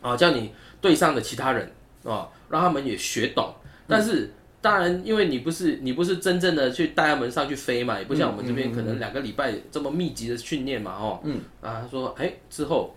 [0.00, 1.70] 啊，叫你队上的其他人
[2.02, 3.54] 啊，让他们也学懂。
[3.86, 12.94] 但是当然，因为你不是你不是真正的去带他们上去飞嘛，也不像我们这边可能两个礼拜这么密集的训练嘛，哦，嗯，啊，他说，哎，之后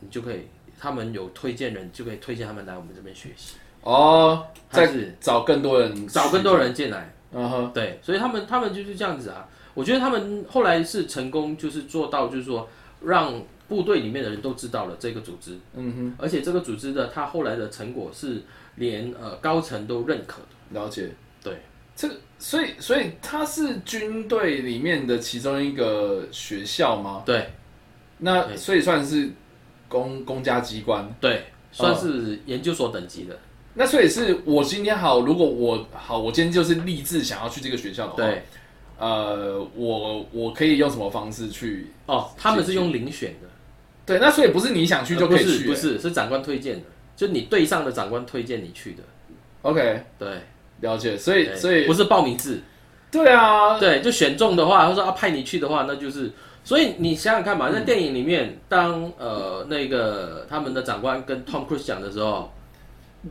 [0.00, 0.40] 你就可以，
[0.78, 9.48] 他们有推荐人就可以推荐他们来我们这边学习，哦，再还是找更多人，找更多人进来，嗯哼，对，所以他们他们就是这样子啊。
[9.74, 12.68] 我觉得他们后来是成功，就是做到，就是说
[13.04, 18.42] 让部队里面的人都知道了这个组织，嗯哼，而且这个组织的他后来的成果是
[18.74, 20.48] 连呃高层都认可的。
[20.70, 21.10] 了解。
[21.42, 21.58] 对，
[21.94, 27.22] 这个，所以所以他是军队里面的其中一个学校吗？
[27.24, 27.50] 对
[28.18, 29.30] 那所以算是
[29.88, 31.08] 公公家机关。
[31.20, 33.38] 对，算是研究所等级的。
[33.74, 38.42] 那所以是我今天好，如果我好，我今天就是立志想要去这个学校的话，对，
[38.98, 41.92] 呃，我我可以用什么方式去？
[42.06, 43.48] 哦，他们是用遴选的，
[44.04, 49.02] 对，那所以不是你想去就可以去、呃不是不是是长官推荐的，就你对上的长官推荐你去的。
[49.62, 50.40] OK，对，
[50.80, 51.16] 了解。
[51.16, 52.60] 所以所以不是报名制。
[53.10, 56.30] 对啊，对，就选中的话，他说啊派你去的话，那就是。
[56.64, 62.52] 所以你想想看嘛，在电影里面，当呃那个他们的长官跟 Tom Cruise 讲的时候，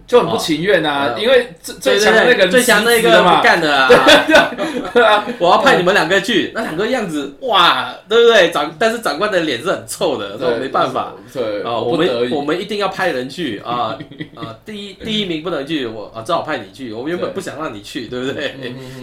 [0.06, 3.88] 就很不情愿啊，哦因为最最对强的那个最强那个不，干的啊，
[4.94, 8.52] 对啊，我要派你们两个去，那两个样子哇，对不对？
[8.52, 11.14] 长但是长官的脸是很臭的，没办法。
[11.34, 13.98] 对，啊，我们我们一定要派人去啊
[14.36, 14.56] 啊！
[14.66, 16.92] 第一第一名不能去，我啊只好派你去。
[16.92, 18.56] 我原本对不想让你去，对不对？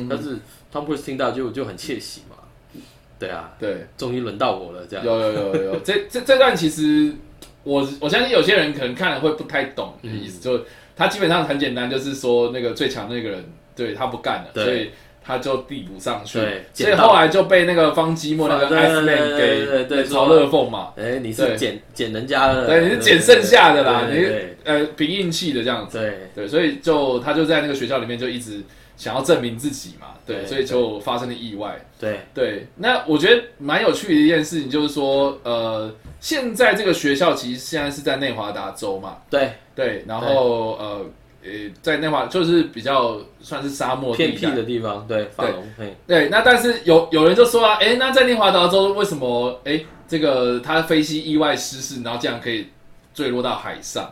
[0.08, 0.36] 但是
[0.72, 2.36] Tom Cruise 听到就就很窃喜嘛。
[3.18, 5.06] 对啊，对，终于轮到我了，这样。
[5.06, 7.14] 有有有有有，这这这段其实
[7.64, 10.64] 我我相信有些人可能看了会不太懂的意思，就
[10.96, 14.90] 他基本上很简单，就是说那个最强那个人对他不干了，所以
[15.26, 16.38] 他就递补上去，
[16.74, 24.22] 所以后来就被那个方积莫那个对 Ice 对 Man 对对对给对嘲热讽嘛，哎，你是捡捡人家的，对，你是捡剩下的啦，你
[24.64, 26.14] 呃凭运气的这样子，对。
[26.34, 28.62] 对，所以就他就在那个学校里面就一直
[28.96, 31.80] 想要证明自己嘛，对，对所以就发生了意外。
[31.98, 32.20] 对。
[32.34, 35.90] 对，那我觉得蛮有趣的一件事情就是说，呃，
[36.24, 41.06] 现在这个学校其实现在是在内华达州嘛，对，对，然后呃
[41.44, 41.50] 呃，
[41.82, 52.68] 在内华就是比较算是沙漠偏僻的地方，对，法龙，嘿，对，那但是有有人就说啊，哎，那在内华达州为什么哎这个他飞机意外失事，然后这样可以
[53.12, 54.10] 坠落到海上？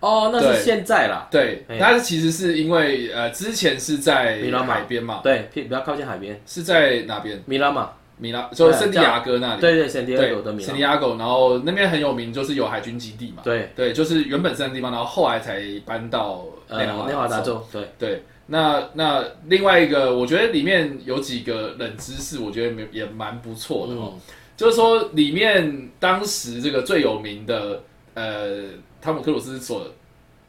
[0.00, 7.42] 哦，那是现在啦，对，哎它其实是因为呃之前是在米兰嘛海边嘛，对，偏比较靠近海边，是在哪边？
[7.46, 7.92] 米拉嘛，
[8.24, 9.60] 米拉，就圣地亚哥那里。
[9.60, 13.42] 对对，圣地亚对哥的，米圣地拉，亚哥，然后那边很有名，就是有海军基地嘛。
[13.44, 17.54] 对，对，就是原本是那个地方，然后后来才搬到呃，内华内华达州。
[17.54, 24.14] 州，对，对，那那另外一个，我觉得里面有几个冷知识，我觉得也也蛮不错的哦。
[24.14, 24.20] 嗯，
[24.56, 27.82] 就是说，里面当时这个最有名的，
[28.14, 28.62] 呃，
[29.00, 29.86] 汤姆克鲁斯所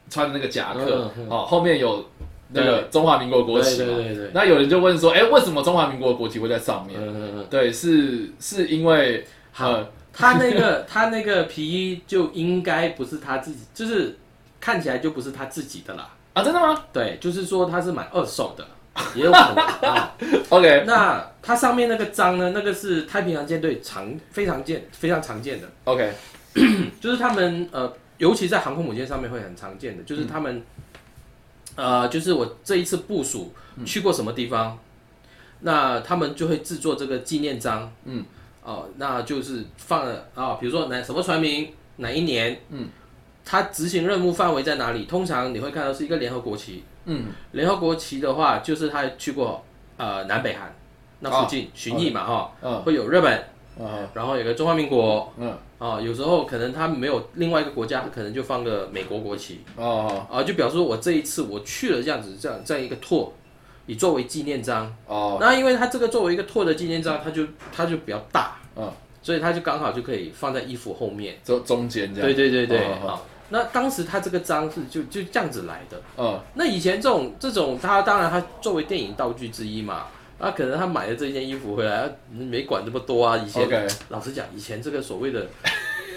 [0.10, 2.06] 穿的那个夹克嗯，嗯哦，后面有
[2.56, 3.86] 那个中华民国国旗嘛。
[3.86, 7.00] 对对对对，那有人就问说，哎，为什么中华民国国旗会在上面？
[7.00, 14.18] 嗯嗯嗯，对，是是因为好呃他那个 他那个皮衣就应该不是他自己，就是
[14.60, 16.10] 看起来就不是他自己的啦。
[16.34, 18.65] 啊，真的吗对，就是说他是买二手的，
[19.15, 20.15] 也有可能啊。
[20.50, 26.12] ？OK，那它上面那个章呢，那个是太平洋舰队常非常见非常常见的，OK，
[27.00, 30.62] 就是他们呃，尤其在航空母舰上面会很常见的，就是他们、
[31.76, 33.54] 呃，就是我这一次部署
[33.86, 34.78] 去过什么地方，
[35.62, 38.24] 那他们就会制作这个纪念章，嗯，
[38.64, 42.88] 哦，那就是放了啊，比如说哪什么船名哪一年，嗯，
[43.44, 45.06] 它执行任务范围在哪里？
[45.06, 49.64] 通常你会看到是一个联合国旗，嗯，联合国旗的话，就是他去过
[49.98, 50.74] 呃南北韩
[51.20, 53.44] 那附近巡弋嘛哈，嗯会有日本，
[53.80, 55.32] 嗯然后有个中华民国。
[55.38, 63.30] 嗯啊，有时候可能他没有另外一个国家，他可能就放个美国国旗哦啊，就表示我这一次我去了这样子，这样这样一个 tour，
[63.86, 64.92] 以作为纪念章。
[65.06, 68.90] 哦那因为它这个作为一个 tour 的纪念章，它就它就比较大，嗯，
[69.22, 71.36] 所以它就刚好就可以放在衣服后面。
[71.44, 72.28] 中中间这样。
[72.28, 76.02] 对对对对，哦哦啊，那当时它这个章是就就这样子来的。
[76.18, 80.06] 嗯那以前这种这种，它当然它作为电影道具之一嘛，
[80.38, 83.38] 那可能他买了这件衣服回来，嗯没管这么多啊。
[83.38, 83.67] 以前
[84.10, 85.48] 老实讲，以前这个所谓的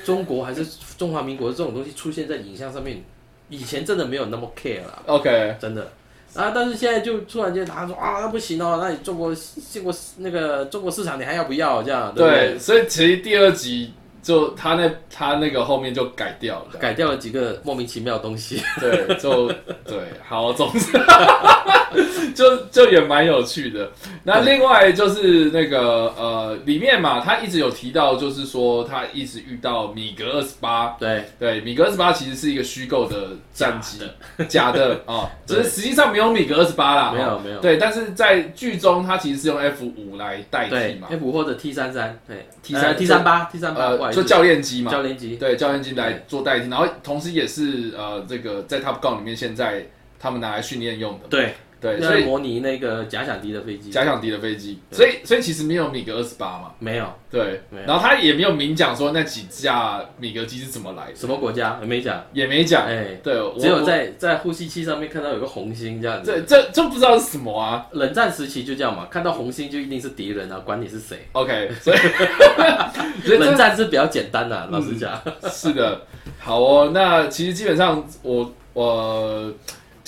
[0.05, 3.03] 中国还是中华民国这种东西出现在影像上面，
[3.49, 5.91] 以前真的没有那么 care 啦，OK，真的。
[6.35, 9.35] 啊，但是现在就突然间他说啊，那不行哦，那你中国
[9.73, 12.13] 中国那个中国市场你还要不要这样？
[12.15, 12.49] 对不对？
[12.51, 16.79] 对，所以其实第二集就他那他那个后面就改掉了。
[16.79, 18.63] 改掉了几个莫名其妙的东西。
[18.79, 19.47] 对，就
[19.85, 20.93] 对，好，总之
[22.35, 23.91] 就就也蛮有趣的。
[24.25, 30.97] 那另外就是那个呃，里面嘛，他一直有提到，就是说他一直遇到米格二十八。
[30.99, 34.01] 对，对，米格二十八其实是一个虚构的战机。
[34.49, 35.01] 假，的。
[35.07, 35.63] 啊，只对。
[35.63, 37.61] 是实际上没有米格二十八啦，哦没有没有。
[37.61, 42.47] 对，但是在剧中它其实是用 F 五来代替嘛，，F 五或者 T 三三，对。
[42.63, 49.87] T 三 T 三八 T 三八，呃，就教练机嘛，教练机，对，教练机来做代替，然后同时也是呃，这个在 Top Gun 里面现在
[50.19, 57.07] 他们拿来训练用的，对，对，所以模拟那个假想敌的飞机，假想敌的飞机，所以所以其实没有米格二十八嘛，没有。
[57.31, 57.61] 对。
[57.71, 57.87] 没，有。
[57.87, 61.79] 然后他也没有明讲说那几架米格机是怎么来的，什么国家？
[61.83, 66.45] 没讲，也没讲，哎，对，我只有在在呼吸器上面看到有个红星这样子。
[66.47, 67.87] 这这这不知道是什么啊。
[67.93, 71.29] 冷战时期就这样嘛，看到红星就一定是敌人啊，管你是谁。
[71.33, 75.21] ，OK， 所以冷战是比较简单的、啊，老实讲。
[75.51, 76.01] 是的，
[76.39, 76.91] 好哦。
[76.93, 79.53] 那其实基本上我我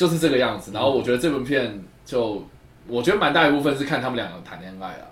[0.00, 0.72] 就是这个样子。
[0.72, 2.42] 然后我觉得这部片就
[2.88, 5.04] 我觉得蛮大一部分是看他们两个谈恋爱啊。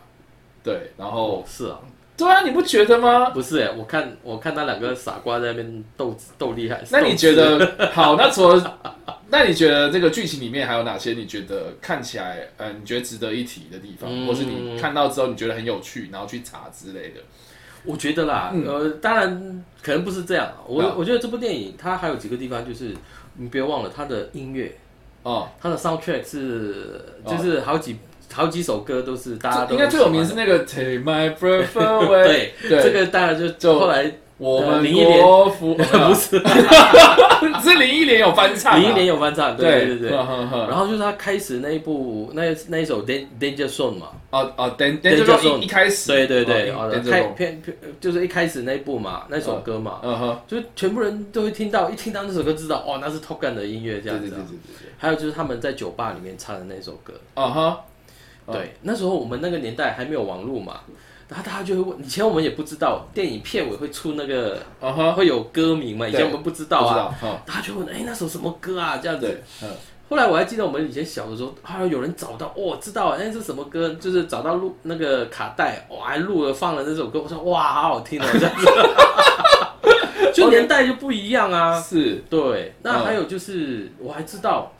[0.65, 1.79] 对，然后哦，是啊，
[2.17, 3.29] 对啊，你不觉得吗？
[3.31, 6.83] 不是哎，我看我看那两个傻瓜在那边斗斗厉害。
[6.91, 8.17] 那你觉得 好？
[8.17, 8.79] 那除了
[9.29, 17.21] 那你觉得这个剧情里面还有哪些你觉得看起来呃你觉得值得一提的地方，嗯或是你看到之后你觉得很有趣，然后去查之类的？
[17.85, 20.53] 我觉得啦，嗯呃，当然可能不是这样。
[20.67, 22.93] 我、啊我觉得这部电影它还有几个地方，就是
[23.39, 24.77] 你别忘了他的音乐，
[25.23, 27.97] 哦，他的 soundtrack 是哦就是好几、
[28.33, 32.83] 好几首歌都是大家都应该最有名是那个 Take My Breath Away，对对。
[32.83, 35.21] 这个大家就就后来我们林忆莲
[35.51, 35.83] 服不
[36.15, 36.39] 是
[37.63, 39.87] 是林忆莲有翻唱啊，林忆莲有翻唱，对对。
[39.99, 40.11] 对对。
[40.17, 40.67] 呵呵呵。
[40.69, 46.73] 然后就是他开始那一部那那一首 Dan- Danger Zone 嘛，哦哦，Danger 等就 Zone 一一开始，对对对，
[47.11, 54.61] 开片片就是一开始那一部嘛，那首歌嘛，嗯哼，就是全部人都会听到，一听到那首歌知道，哦，那是 Top Gun 的音乐这对对对对样子啊。
[54.67, 57.85] 对对，还有就是他们在酒吧里面唱的那首歌，啊哈，
[58.47, 60.81] 哦对，那时候我们那个年代还没有网络嘛，
[61.29, 64.59] 然后大家就会问，以前我们也不知道电影片尾会出那个
[65.15, 67.15] 会有歌名嘛，以前我们不知道啊，
[67.45, 68.97] 大家就问，哎，那首什么歌啊？
[68.97, 69.43] 这样子。
[69.63, 69.69] 嗯，
[70.09, 73.91] 后来我还记得我们以前小的时候，啊，有人找到，哦，知道，哎，是什么歌？
[74.01, 81.79] 就是找到录那个卡带，我，还录了放了那首歌，我说哇，好好听哦， 这样子，就年代就不一样啊。
[81.79, 83.05] 是，对，那嗯。
[83.05, 84.73] 还有就是，我还知道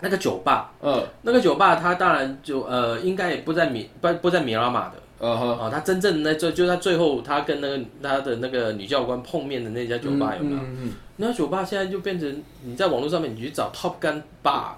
[0.00, 10.60] 那个酒吧，嗯，那个酒吧它当然就呃，应该也不在米不不在米拉玛的啊，他真正那最就是他最后他跟那个他的那个女教官碰面的那家酒吧有没有？
[10.60, 14.74] 嗯嗯那家酒吧现在就变成你在网络上面你去找 Top Gun Bar，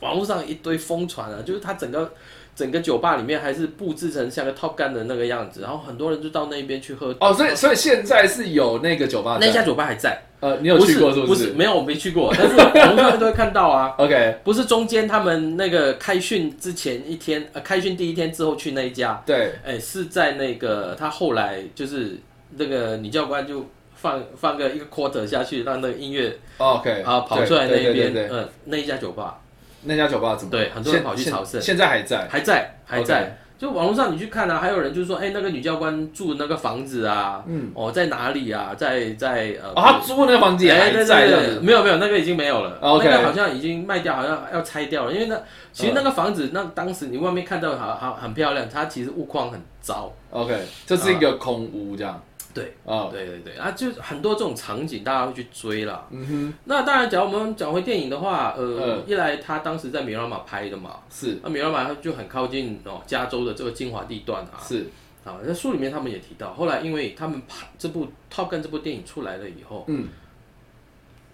[0.00, 2.12] 网络上一堆疯传啊，就是他整个
[2.54, 7.14] 整个酒吧里面还是布置成像个 Top Gun 的那个样子，然后很多人就到那边去喝。
[7.20, 11.52] 哦，所以所以现在是有那个酒吧，那家酒吧还在，呃，你有去过是不是？
[11.52, 13.94] 没有，我没去过，但是网络上面都会看到啊。
[13.98, 22.18] OK，不是中间他们那个开训之前一天，呃，开训第一天之后去那一家，对，哎、是在那个他后来就是
[22.56, 29.38] 那个女教官就放放个一个 quarter 下去，让那个音乐，OK，啊跑出来那一边，嗯，那一家酒吧
[29.84, 30.50] 那家酒吧怎么？
[30.50, 41.26] 对很多人跑去朝圣现现在还在，还在还在就网络上你去看啊，还有人就说，哎、那个女教官住那个房子啊，嗯，哦，在哪里啊，在在呃，哦，他租的那个房子也在
[41.60, 42.80] 没有没有，那个已经没有了。
[42.82, 45.12] 那个好像已经卖掉，好像要拆掉了。
[45.12, 45.40] 因为那
[45.72, 50.12] 其实那个房子，那当时你外面看到好好很漂亮，它其实物况很糟。
[50.30, 52.20] OK，这是一个空屋这样，
[52.54, 56.06] 对，啊，对对对，啊，就很多这种场景，大家会去追啦。
[56.10, 59.04] 嗯哼，那当然，假如我们讲回电影的话，呃，嗯。
[59.06, 61.38] 一来他当时在米拉玛拍的嘛，是。
[61.42, 64.60] 那米拉玛就很靠近哦加州的这个精华地段啊。
[64.62, 64.86] 是，
[65.24, 70.08] 啊，在书里面他们也提到，后来因为他们拍这部《Top Gun》这部电影出来了以后，嗯，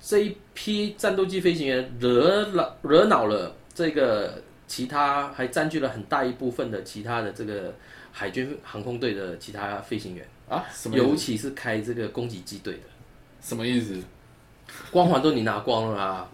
[0.01, 7.75] 这一批战斗机飞行员惹了惹恼了这个其他，还占据了很大一部分的其他的这个
[8.13, 11.07] 海军航空队的其他飞行员，啊，什么意思？
[11.07, 12.81] 尤其是开这个攻击机队的，
[13.41, 13.95] 什么意思？
[14.91, 16.29] 光环都你拿光了啊！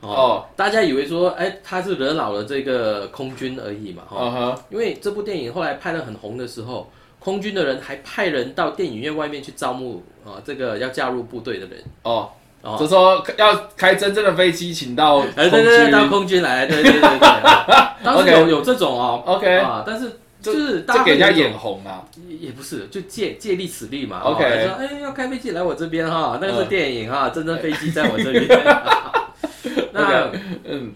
[0.00, 11.82] 哦，大家以为说，哎，他是惹恼了这个空军而已嘛，哈、因为这部电影后来拍得很红的时候，空军的人还派人到电影院外面去招募啊、这个要加入部队的人。
[12.02, 12.30] 哦，
[12.62, 12.76] 哦。
[12.78, 15.92] 就说要开真正的飞机，请到哎，空对对对，军。
[15.92, 17.18] 到空军来，对对对对，
[18.04, 19.22] 当时有有这种哦。
[19.26, 22.06] OK 啊，但是就是大家给人家眼红啊。
[22.28, 24.20] 也也不是，就借借力使力嘛。
[24.20, 26.68] OK 哦说哎要开飞机来我这边哈，那个是嗯。
[26.68, 28.46] 电影哈，真正飞机在我这边。
[29.92, 30.32] 那
[30.64, 30.92] 嗯，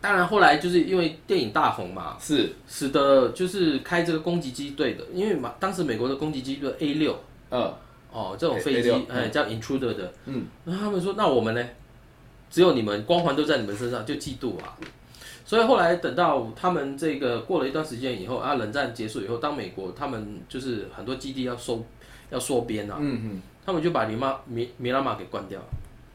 [0.00, 7.18] 当然后来就是因为电影大红嘛，是，使得就是开这个攻击机队的，因为嘛当时美国的攻击机队 A 六
[7.50, 7.72] 嗯，
[8.12, 11.64] 哦这种飞机 A6，哎叫 intruder 的，嗯，那他们说那我们呢，
[12.50, 14.76] 只有你们光环都在你们身上，就嫉妒啊。
[15.44, 21.84] 所以后来等到他们这个过了一段时间以后啊，冷战结束以后，当美国他们就是很多基地要收
[22.30, 25.66] 要缩编啊，嗯嗯，他们就把尼马米米拉玛给关掉了，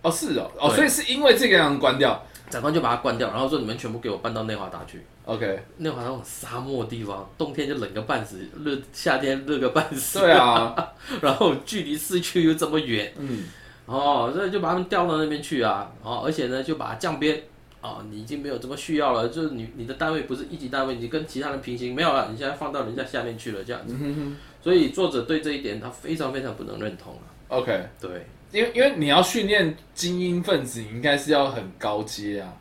[0.02, 2.24] 哦是哦，哦，所以是因为这个样关掉。
[2.50, 5.00] 长官就把它关掉，然后说你们全部给我搬到内华达去。
[5.26, 10.18] OK，内华达那种沙漠地方，冬天就冷个半死，热夏天热个半死。
[10.18, 10.76] 对啊，
[11.22, 13.44] 然后距离市区又这么远，嗯，
[13.86, 17.20] 哦，所以就把他们调到那边去啊，哦，而且呢就把它降
[17.82, 23.96] 编，哦，你已经没有这么需要了，就是你你的单位不是一级单位，你跟其他人平行，没有了，你现在放到人家下面去了这样子，
[24.62, 32.54] 所以作者对这一点他非常非常不能认同啊，OK，对，因为因为你要训练精英分子，你应该是要很高阶啊。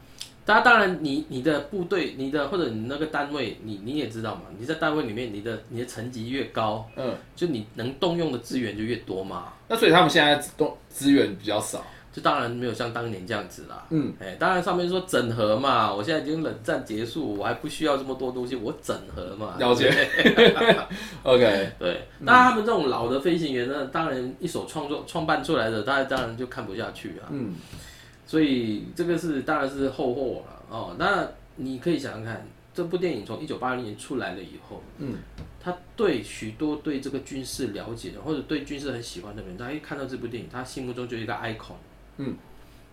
[0.45, 11.85] 当当然你你的部队，你的或者你那个单位，你你也知道嘛，你在单位里面，你的你的层级越高，嗯，就你能动用的资源就越多嘛，那所以他们现在动资源比较少。
[12.19, 13.87] 就当然没有像当年这样子啦。
[13.91, 19.55] 嗯，哎，当然上面说整合嘛，我现在已经冷战结束，我还不需要这么多东西，我整合嘛。
[19.59, 19.89] 了解
[21.23, 27.31] OK，对，那他们这种老的飞行员呢，当然一手创作创办出来的，大家当然就看不下去啊。
[27.31, 27.55] 嗯，
[28.27, 30.97] 所以这个是当然是后货了哦。
[30.99, 32.45] 那你可以想想看，
[32.75, 35.15] 这部电影从一九八零年出来了以后，嗯，
[35.61, 41.75] 他对许多对这个军事了解的，或者对军事很喜欢的人，他一看到这部电影，他心目中就一个 icon，
[42.19, 42.37] 嗯，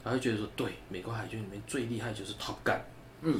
[0.03, 2.79] 他会觉得说，对，美国海军里面最厉害就是 Top Gun，
[3.21, 3.39] 嗯，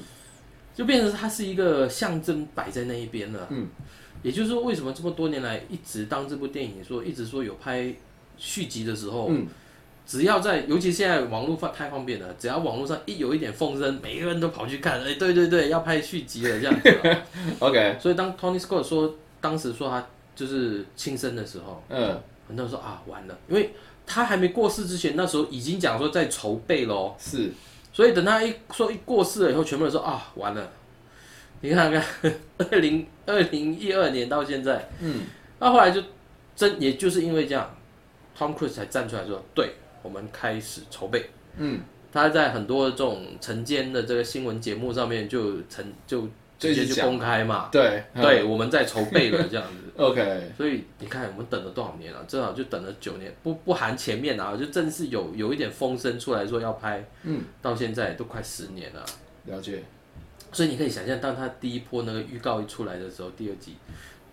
[0.76, 3.68] 就变成它是一个象征摆在那一边了，嗯，
[4.22, 7.94] 也就是说，为什么这么多年来一直当这部电影说一直说有拍
[8.38, 9.48] 续集的时候，嗯，
[10.06, 17.24] 只要在，尤其现在网络发太方便了，只要网络上一有一点风声，每个人都跑去看，哎，对对对，要拍续集了这样子啊、
[17.60, 20.06] OK， 所以当 Tony Scott 说当时说他
[20.36, 23.72] 就是轻生的时候，嗯，很多人说啊完了，因为
[24.06, 27.52] 他还没过世之前，那时候已经讲说在筹备喽，是，
[27.92, 30.72] 所以等他一说一过世了以后，全部人说啊完了，
[31.62, 32.04] 你看看
[32.72, 35.24] 二零二零一二年到现在，嗯，
[35.60, 36.02] 那后来就
[36.56, 37.76] 真也就是因为这样
[38.38, 41.30] ，Tom Cruise 才站出来说，对我们开始筹备。
[41.58, 41.80] 嗯，
[42.12, 46.28] 他在很多这种晨间的这个新闻节目上面就曾就
[46.58, 48.22] 直接就公开嘛，对，嗯。
[48.22, 49.82] 对，我们在筹备了这样子。
[49.98, 59.06] OK，所以你看，我们等了多少年了、正好就等了九年，不不含前面啊，就正式有有一点风声出来说要拍，嗯，到现在都快十年了。
[59.46, 59.84] 了解，
[60.52, 63.78] 所以你可以想象，当他第一波那个预告一出来的时候，第二集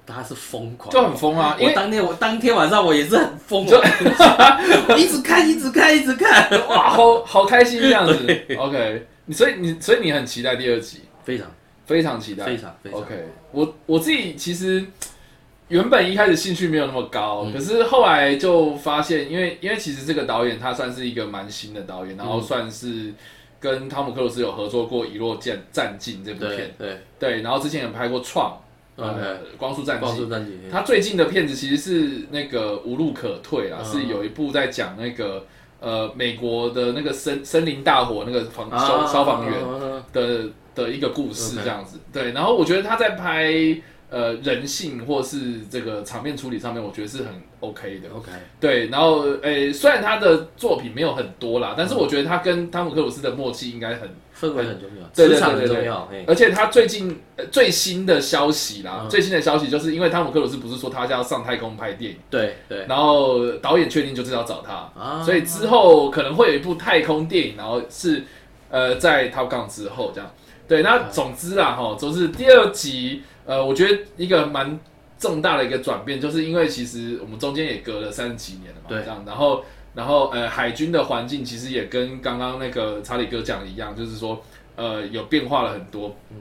[0.05, 8.27] 他是疯狂，就很疯啊，我当天我当天晚上我也是很疯，我 一直看一直看一直看，哇，好好开心这样子。
[8.59, 11.47] OK，你所以你所以你很期待第二集，非常
[11.93, 12.45] 非常期待。
[12.45, 12.99] 非常非常。
[13.01, 14.85] OK，我我自己其实
[15.69, 17.53] 原本一开始兴趣没有那么高，嗯。
[17.53, 23.13] 可是后来就发现，因为因为其实这个导演他算是一个蛮新的导演，然后算是
[23.61, 26.99] 跟汤姆克鲁斯有合作过《遗落战战境》这部片，对对。
[27.19, 28.59] 对，然后之前有拍过《创》
[29.03, 30.27] 呃光速战机光速》。
[30.29, 33.85] 战警，他最近的片子其实是那个无路可退啦，嗯。
[33.85, 35.47] 是有一部在讲那个
[35.81, 41.99] 呃美国的那个森森林大火那个防消消防员员，的的一个故事这样子。
[42.13, 43.53] 对，然后我觉得他在拍
[44.11, 47.29] 呃人性或是这个场面处理上面，我觉得是很
[47.61, 48.09] OK 的。
[48.15, 55.77] OK，对，然后诶、虽然他的作品没有很多啦，但是我觉得他跟汤姆克鲁斯的默契应该很，氛围很重要，对对对磁场很对对。
[55.77, 59.09] 重要，而且他最近、呃最新的消息啦，嗯。
[59.09, 62.85] 最新的消息就是因为汤姆克鲁斯不是说他要上太空拍电影，对对。
[62.87, 65.23] 然后导演确定就是要找他，啊。
[65.23, 68.25] 所以之后可能会有一部太空电影，然后是
[68.69, 70.31] 呃在 Top Gun 之后这样。
[70.69, 74.79] 对，那总之啦哈，就是第二集，呃，我觉得一个蛮
[75.19, 79.01] 重大的一个转变，就是因为其实我们中间也隔了三十几年了嘛，对。
[79.03, 84.43] 这样，然后然后呃，海军的环境其实也跟刚刚那个查理哥讲的一样，就是说
[84.77, 86.37] 呃有变化了很多，嗯。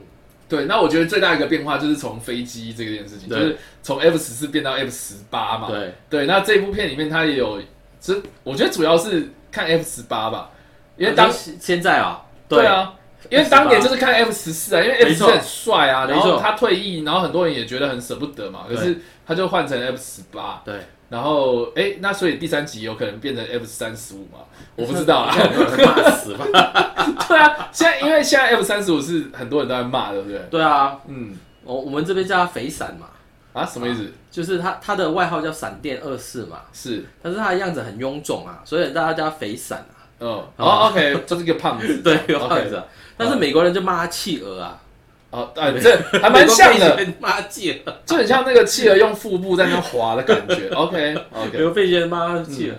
[0.48, 5.66] 对，那我觉得最大一个变化就是从飞机这件事情，就是从 F 十四变到 F 十八嘛。
[5.68, 7.58] 对，对，那这部片里面它也有，
[7.98, 10.50] 其实我觉得主要是看 F 十八吧，
[10.98, 12.92] 因为当我觉得现在啊，对，啊，
[13.30, 20.74] 因为当年就是看 F 十四啊，因为 F 十四很帅啊，然后他退役，然后很多人也觉得很舍不得嘛，可是他就换成 F 十八，对，
[21.08, 24.38] 然后哎，那所以第三集有可能变成 F 三十五嘛？
[24.76, 25.36] 我不知道啊。
[25.36, 26.46] 骂死吧。
[27.28, 30.38] 对啊，现在因为现在 F 三十五是很多人都在骂，对不对？
[30.50, 33.06] 对啊，嗯，我我们这边叫他肥闪嘛，
[33.52, 34.10] 啊，什么意思？
[34.30, 40.00] 就是他他的外号叫闪电二世嘛，是，但是他的样子很臃肿啊，所以大家叫他肥闪啊。
[40.20, 42.84] 嗯，哦，OK，就是一个胖子， 对，有 OK 样子啊。
[43.22, 44.82] 但是美国人就骂他企鹅啊，
[45.30, 50.68] 哦，哎，这还蛮像的，骂它企鹅，就很像那个企鹅用腹部在那滑的感觉。
[50.74, 52.76] OK 美 OK，国飞行员骂它企鹅，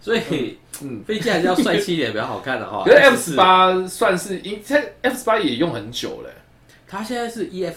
[0.00, 2.82] 所以嗯，飞机还是要帅气一点比较好看的哈。
[2.84, 6.30] 可是 F 是十，八算是，因这 F 十八也用很久了，
[6.86, 7.72] 它现在是 EF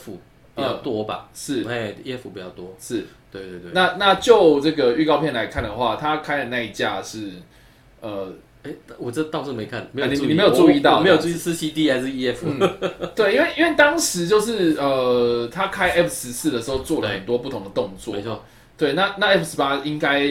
[0.56, 1.30] 比较多吧？
[1.34, 2.76] 是哎，EF 比较多。
[2.80, 3.06] 是。
[3.32, 3.72] 对对对。
[3.74, 7.34] 那那就这个预告片来看的话，他开的那一架是，
[8.02, 8.34] 呃，
[8.64, 12.38] 哎，我这倒是没看，没有注意，啊你你没有注意到没有注意是 CD 还是 EF。
[13.16, 18.44] 对，因为因为当时就是呃，他开 F 十四的时候做了很多不同的动作，没错
[18.78, 20.22] 对，那那 F 十八应该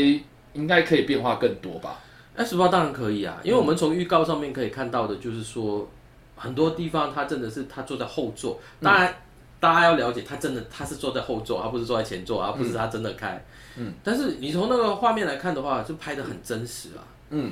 [0.52, 2.00] 应该可以变化更多吧
[2.36, 5.88] ？，F 十八当然可以啊，因为我们从预告上面可以看到的，就是说
[6.36, 9.14] 很多地方他真的是他坐在后座，当然。
[9.60, 13.44] 大家要了解，他真的他是坐在后座，而不是坐在前座，而不是他真的开。
[13.76, 17.02] 嗯，但是你从那个画面来看的话，就拍的很真实啊。
[17.30, 17.50] 嗯，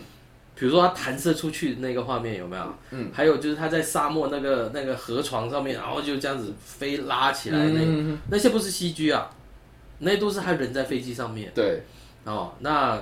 [0.59, 2.75] 比如说他弹射出去的那个画面有没有？
[2.91, 9.31] 嗯，还有就是他在沙漠那个那个河床上面，然后就这样子飞拉起来那、嗯那些不是 CG 啊，
[9.99, 11.53] 那都是他人在飞机上面。
[11.55, 11.83] 对，
[12.25, 12.53] 哦。
[12.61, 12.99] 那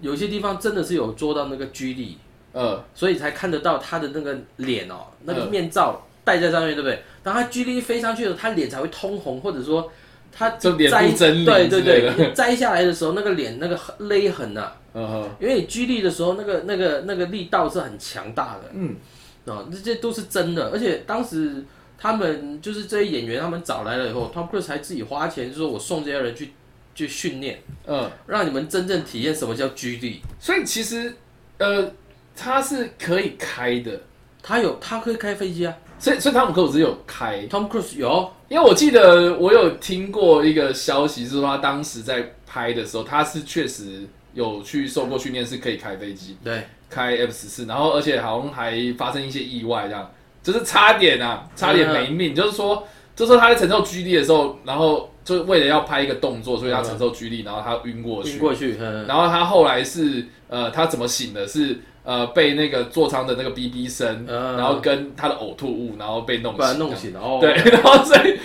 [0.00, 2.16] 有些地方真的是有做到那个居力，
[2.52, 7.02] 呃，所以才看得到他的那个脸哦，那个面罩戴在上面，对不对？
[7.22, 9.92] 当他居力飞上去的时候，他脸才会通红，或者说
[10.32, 18.96] 他摘对对对，摘下来的时候，那个脸那个勒痕呐、嗯哼，因为你居力的时候，那个那个那个力道是很强大的，嗯，
[19.44, 21.62] 啊，这些都是真的，而且当时
[21.98, 26.52] 他们就是这些演员，他们找来了以后，Tom Cruise 还自己花钱，就说我送这些人去
[26.94, 30.22] 去训练，嗯，让你们真正体验什么叫居力。
[30.40, 31.14] 所以其实
[31.58, 31.92] 呃，
[32.34, 34.00] 他是可以开的，
[34.42, 35.76] 他有他可以开飞机啊。
[35.98, 44.06] 所以所以汤姆克鲁斯有开，，Tom Cruise 有，因为我记得我有听过一个消息，是说他当时在拍的时候，他是确实
[44.36, 50.12] 有去受过训练，是可以开飞机，对，开 F 十四，然后而且好像还发生一些意外，这样
[50.42, 52.34] 就是差点啊，差点没命。
[52.34, 58.38] 就是说，就是说他在承受 G 力的时候，然后就是为了要拍一个动作，所以他承受 G 力，然后他晕过去晕。
[58.38, 61.48] 过去，嗯，然后他后来是呃，他怎么醒的？
[61.48, 66.78] 是呃，被那个座舱的那个哔哔声，嗯然后跟他的呕吐物，然后被弄醒。
[66.78, 67.38] 弄醒哦。
[67.40, 68.38] 对， 然后所以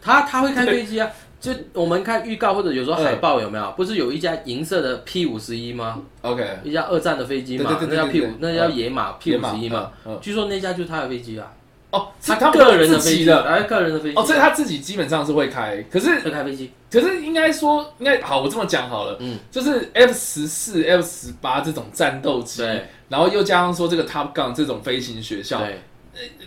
[0.00, 1.10] 他他会开飞机啊。
[1.40, 3.72] 就我们看预告或者有时候海报有没有？
[3.76, 9.92] 不是有一架银色的 P 五十一吗？OK，一架二战的飞机嘛，那叫 P 对五，那叫野马 P 五十一嘛。
[10.20, 11.52] 据说那架就是他的飞机啊，
[11.90, 14.16] 哦，是他他个人的飞机，的哎，个人的飞机。
[14.16, 22.84] 哦，所以他自己基本上是会开，可是会开飞机，可是应该说，应该好，我这么讲好了，嗯，就是 F 十四、F 十八这种战斗机，对。
[23.08, 25.80] 然后又加上说这个 Top Gun 这种飞行学校，对，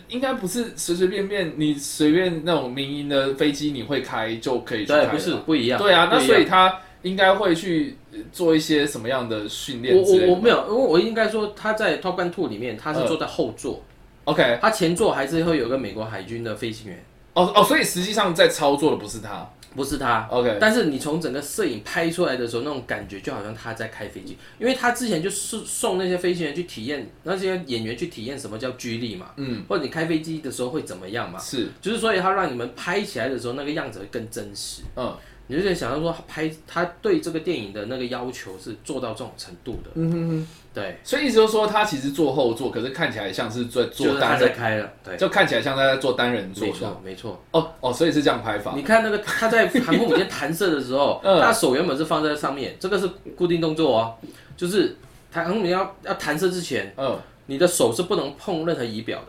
[0.10, 5.80] 应该不是随随便便你随便那种民营的飞机你会开就可以去开对，不是不一样。
[5.80, 7.98] 对啊，那所以他应该会去
[8.32, 13.84] 做一些什么样的训练我我我没有，因为我应该说他在 Top Gun Two 里面他是坐在后座
[14.26, 17.04] ，OK，他前座还是会有个美国海军的飞行员，
[17.34, 20.28] 哦哦，所以实际上在操作的不是他不是他。
[20.30, 34.82] ，OK，但是你从整个摄影拍出来的时候，那种感觉就好像他在开飞机，因为他之前就是送那些飞行员去体验，那些演员去体验什么叫居力嘛，嗯，或者你开飞机的时候会怎么样嘛，是，就是所以他让你们拍起来的时候那个样子会更真实。
[34.96, 35.16] 嗯
[35.54, 46.94] 你就想到说，他拍他对这个电影的那个要求是做到这种程度的，嗯哼哼，对，所以意思就是说他其实坐后座，可是看起来像是在就是他做单人，在开了，对，就看起来像他在做单人座没这样。
[46.94, 47.44] 错没错。
[47.52, 48.74] 哦哦，所以是这样拍法。
[48.76, 54.16] 你看那个他在航空母舰弹射的时候， 嗯他手原本是放在上面，这个是固定动作哦，
[54.56, 54.96] 就是
[55.32, 59.28] 航空母舰要要弹射之前，嗯，你的手是不能碰任何仪表的，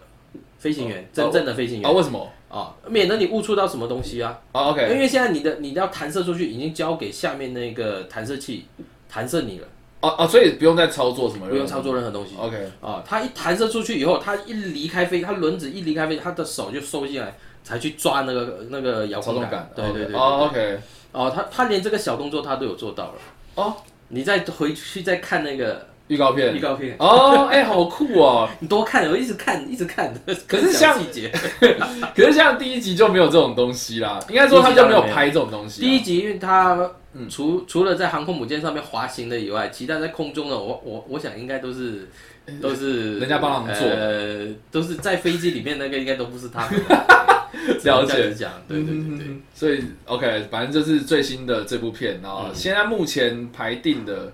[0.58, 2.28] 飞行员哦真正的飞行啊，员为什么？
[2.48, 4.38] 啊，免得你误触到什么东西啊。
[4.52, 8.66] 啊，OK，因为现在你的你要弹射出去，已经交给下面那个弹射器
[9.08, 9.66] 弹射你了，
[10.00, 12.34] 哦哦，所以不用再操作什么，不用操作任何东西。
[12.38, 19.70] OK，啊，它一弹射出去以后，它一离开飞，它轮子一离开飞，它的手就收进来，才去抓那个那个遥控杆。
[19.74, 20.78] 对对对哦，OK，
[21.12, 23.14] 哦，他他连这个小动作他都有做到了。
[23.54, 23.74] 哦，
[24.08, 28.46] 你再回去再看那个预告片预，告片，哦，哎，好酷哦！
[28.60, 30.12] 你多看，我一直看，一直看。
[30.46, 31.32] 可是像细节，
[32.14, 35.84] 可是像第一集就没有这种东西啦，应该说他就没有拍这种东西啊。
[35.84, 42.06] 第一集因为它嗯除除了在航空母舰上面滑行的以外，其他在空中的，我我我想应该都是
[42.60, 46.78] 都是人家帮他们做的呃，都是在飞机里面那个应该都不是他们。
[47.84, 49.26] 了解子，讲，对对对对。
[49.26, 54.30] 嗯所以 OK，反正就是最新的这部片，然后现在目前排定的。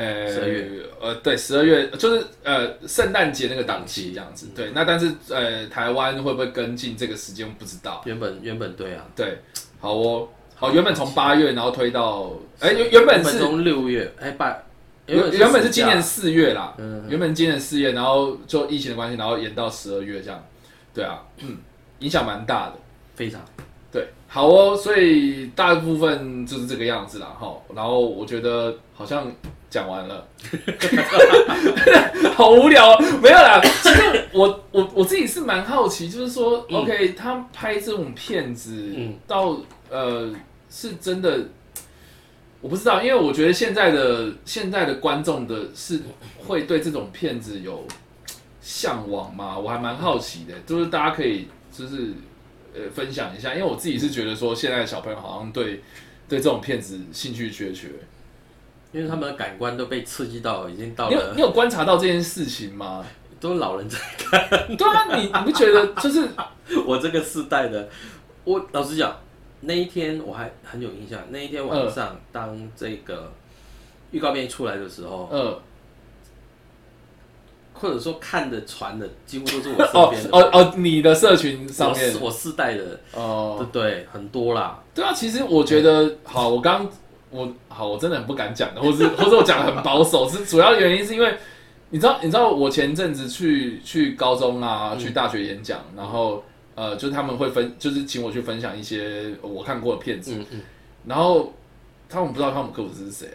[0.00, 4.70] 呃，十二月，呃，对，十二月就是呃圣诞节那个档期这样子，对。
[4.74, 8.00] 那但是呃，台湾会不会跟进这个时间，我不知道。
[8.06, 9.38] 原本原本对啊，对，
[9.78, 14.56] 好哦，好，原本从八月然后推到，哎，原原本原本是从六月哎八，
[15.06, 17.04] 原原本是今年四月啦，嗯。
[17.08, 20.42] 原本今年四月，然后就疫情的关系，然后延到十二月这样，
[20.94, 21.58] 对啊，嗯，
[21.98, 22.74] 影响蛮大的，
[23.14, 23.38] 非常。
[23.92, 29.26] 对，好哦，所以大部分就是这个样子啦，哈，然后我觉得好像
[29.70, 30.26] 讲完了，
[32.34, 39.56] 好无聊哦，没有啦，其实我我我自己是蛮好奇，就是说、嗯 o k 他拍这种片子，嗯到
[39.88, 40.30] 呃
[40.68, 41.48] 是真的。
[42.62, 45.98] 我不知道，因为我觉得现在的现在的观众的是
[46.46, 47.86] 会对这种片子有
[48.60, 49.58] 向往吗？
[49.58, 52.12] 我还蛮好奇的，就是大家可以就是
[52.74, 55.82] 呃分享一下，因为我自己是觉得说现在的小朋友好像对
[56.28, 57.88] 对这种片子兴趣缺缺。
[58.92, 63.04] 因为他们的感官都被刺激到，已经到了你有你有观察到这件事情吗？
[63.40, 64.76] 都老人在看。
[64.76, 66.28] 对啊，你你不觉得就是
[66.86, 67.88] 我这个世代的，
[68.44, 69.16] 我老实讲，
[69.60, 71.18] 那一天我还很有印象。
[71.30, 73.32] 那一天晚上，当这个
[74.10, 75.58] 预告片一出来的时候，呃
[77.72, 80.28] 或者说看的传的，几乎都是我身哦边的。
[80.32, 84.78] 哦哦，你的社群上我面世我世代的，哦对对，很多啦。
[84.94, 86.86] 对啊，其实我觉得好，我刚
[87.30, 91.34] 我好，我真的很不敢讲的，或是或是我讲的很保守，是主要原因是因为
[91.90, 100.60] 你知道，你知道我前阵子去去高中啊，去大学演讲，然后呃，就是他们会分，就是请我去分享一些我看过的片子，嗯嗯，
[101.06, 101.52] 然后
[102.08, 103.28] 他们不知道汤姆克鲁斯是谁、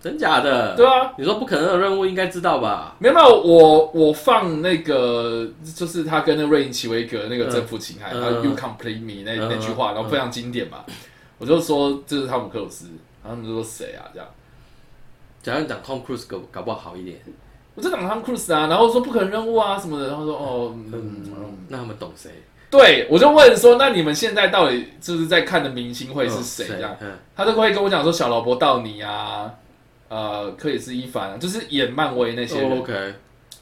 [0.00, 0.74] 真假的？
[0.76, 2.96] 对啊，你说不可能的任务应该知道吧？
[2.98, 10.84] 没有没有，我我放那个就是他跟那个瑞因奇维格那个嗯征服情海，嗯然后 You complete me 那嗯那句话，然后非常经典嘛，
[11.38, 12.86] 我就说这是汤姆克鲁斯，
[13.22, 14.04] 然后他们就说谁啊？
[14.12, 14.28] 这样。
[15.42, 17.18] 假如讲 Tom Cruise 搞搞不好好一点，
[17.74, 22.30] 我就讲 Tom Cruise 啊，然后说不可能任务啊什么的，然后说哦，嗯，嗯，那他们懂谁？
[22.70, 26.64] 对我就问说，那你们现在到底就是在看的明星会是谁？
[26.64, 26.96] 嗯这样？
[27.00, 29.52] 嗯，他都会跟我讲说小劳勃道尼啊，
[30.08, 33.14] 呃，克里斯伊凡啊，就是演漫威那些 OK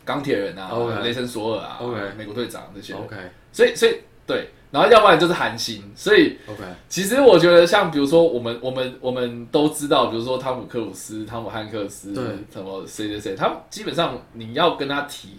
[0.04, 3.16] 钢铁人啊 OK 雷神索尔啊 OK 美国队长这些人，OK。
[3.52, 15.30] 所以所以对，然后要不然就是韩星，所以 OK，其实我觉得像比如说我们我们我们都知道，比如说汤姆克鲁斯、汤姆汉克斯，对什么谁谁谁，他们基本上你要跟他提，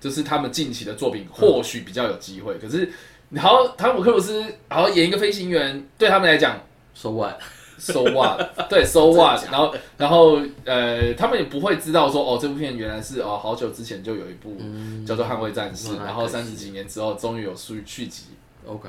[0.00, 2.90] 就是他们近期的作品或许比较有机会，可是
[3.30, 6.58] 然后汤姆克鲁斯然后演一个飞行员，对他们来讲。
[6.94, 8.68] So what？So what？
[8.68, 9.42] 对，So what？
[9.50, 14.54] 然后，然后，呃，他们也不会知道说，哦，这部片原来是哦，好久之前就有一部
[15.06, 18.24] 叫做《捍卫战士》嗯然后三十几年之后终于有续续集。
[18.66, 18.88] OK，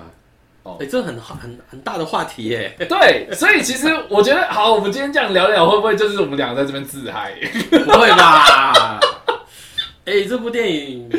[0.64, 2.76] 哦哎、这很很很大的话题耶。
[2.88, 7.34] 对，所以其实我觉得，好，我们今天这样聊聊，会不会就是我们两个在这边自嗨？
[7.70, 9.00] 不会吧？
[10.06, 11.10] 哎、这部电影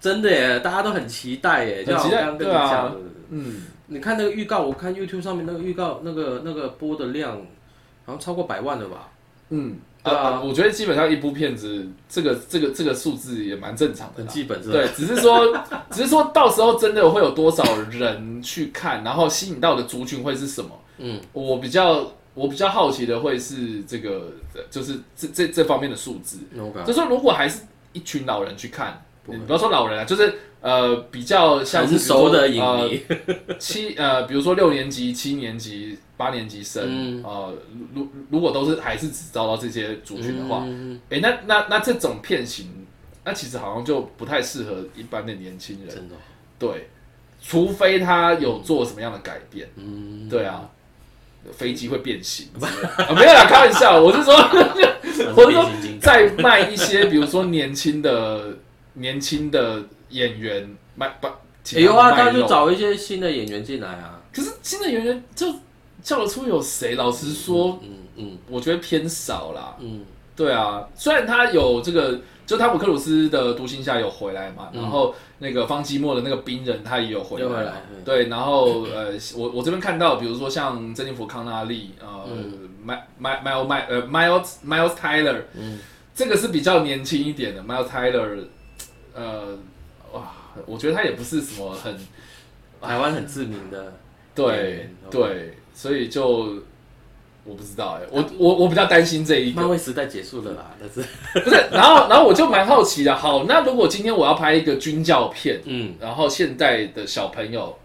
[0.00, 2.96] 真的耶，大家都很期待耶，就像刚刚跟你讲。
[3.30, 7.36] 嗯，你看那个预告，我看 YouTube 上面那个预告，那个那个播的量，
[8.06, 9.08] 好像超过百万了吧？
[9.50, 14.32] 嗯，对啊我觉得基本上一部片子，这个这个这个数字也蛮正常的很啦。
[14.32, 14.72] 基本是吧？
[14.72, 15.54] 对，只是说，
[15.90, 20.70] 只是说到时候真的会有多少人去看，然后吸引到的族群会是什么？
[20.98, 26.38] 嗯，我比较我比较好奇的会是这个，呃就是这这这方面的数字。
[26.58, 27.60] ，OK，就说如果还是
[27.92, 29.02] 一群老人去看，
[29.32, 33.02] 你不要说老人啊，就是呃比较像是熟的影呃迷，
[33.58, 37.22] 七呃，比如说六年级、七年级、八年级生，嗯。
[37.24, 37.54] 呃，
[37.94, 42.86] 如如果都是还是只招到这些族群的话，嗯哎、那那那这种片型，
[43.24, 46.14] 那其实好像就不太适合一般的年轻人，真的，
[46.58, 46.88] 对，
[47.42, 50.68] 除非他有做什么样的改变，嗯，对啊，
[51.52, 52.66] 飞机会变形 没
[53.22, 54.34] 有啦，开玩笑，我是说，
[55.34, 55.70] 我是说
[56.00, 58.56] 再卖一些，比如说年轻的
[58.94, 61.32] 年轻的演员卖把，
[61.62, 64.20] 请哎有啊，他就找一些新的演员进来啊。
[64.32, 65.46] 可是新的演员就
[66.02, 66.94] 叫得出有谁？
[66.94, 69.76] 老实说，嗯嗯我觉得偏少啦。
[69.80, 70.04] 嗯，
[70.36, 82.26] 对啊，虽然他有这个，就汤姆克鲁斯的独行侠有回来嘛，然后那个方基莫的那个冰人他也有回来对，然后呃，我我这边看到，比如说像珍妮弗康纳利，呃
[82.84, 85.78] ，My My My My 呃 Miles Miles Tyler，嗯，
[86.14, 88.44] 这个是比较年轻一点的 Miles Tyler，
[89.14, 89.58] 呃，
[90.12, 90.32] 哇，
[90.66, 91.96] 我觉得他也不是什么很
[92.80, 93.92] 台湾很知名的，
[94.34, 96.62] 对嗯对，所以就
[97.44, 99.60] 我不知道哎、我我我比较担心这一个。
[99.60, 101.08] 漫，威时代结束了啦， 但是。
[101.40, 107.76] 不是，然后然后我就蛮好奇的，好，那如果今天我要拍一个军教片，嗯，然后现代的小朋友，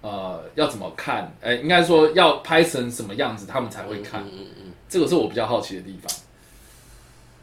[0.00, 1.34] 呃，要怎么看？
[1.42, 4.22] 哎、应该说要拍成什么样子，他们才会看？
[4.22, 6.10] 嗯嗯嗯，这个是我比较好奇的地方。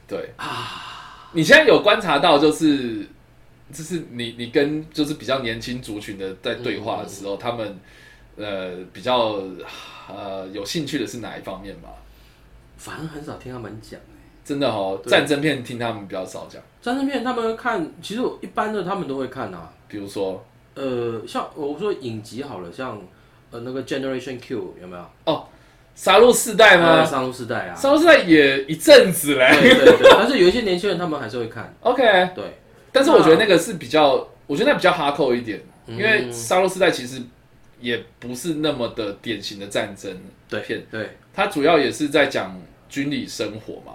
[0.08, 0.32] 对。
[0.38, 3.08] 啊，你现在有观察到，就是
[3.72, 7.80] 就是你你跟就是比较年轻族群的在对话的时候，他们
[8.36, 9.42] 呃比较
[10.08, 11.90] 呃有兴趣的是哪一方面吧？
[12.78, 14.00] 反正很少听他们讲。
[14.44, 19.72] 真的哦，战争片听他们比较少讲，战争片他们看，其实一般的他们都会看啊。
[19.88, 20.44] 比如说
[20.74, 23.00] 呃，像我说影集好了，像
[23.52, 25.06] 呃那个 Generation Q 有没有？
[25.26, 25.46] 哦
[25.94, 27.06] 杀戮世代呃吗？
[27.06, 27.76] 杀戮世代啊。
[27.76, 29.52] 杀戮世代也一阵子嘞。
[29.60, 31.76] 对对对，但是有一些年轻人他们还是会看。
[31.82, 32.02] OK，
[32.34, 32.58] 对，
[32.92, 35.98] 但是我觉得那个是比较，我觉得那比较哈扣一点，嗯。
[35.98, 37.22] 因为沙漏时代其实
[37.80, 40.16] 也不是那么的典型的战争
[40.48, 42.60] 对片，对，它主要也是在讲
[42.90, 43.94] 军旅生活嘛。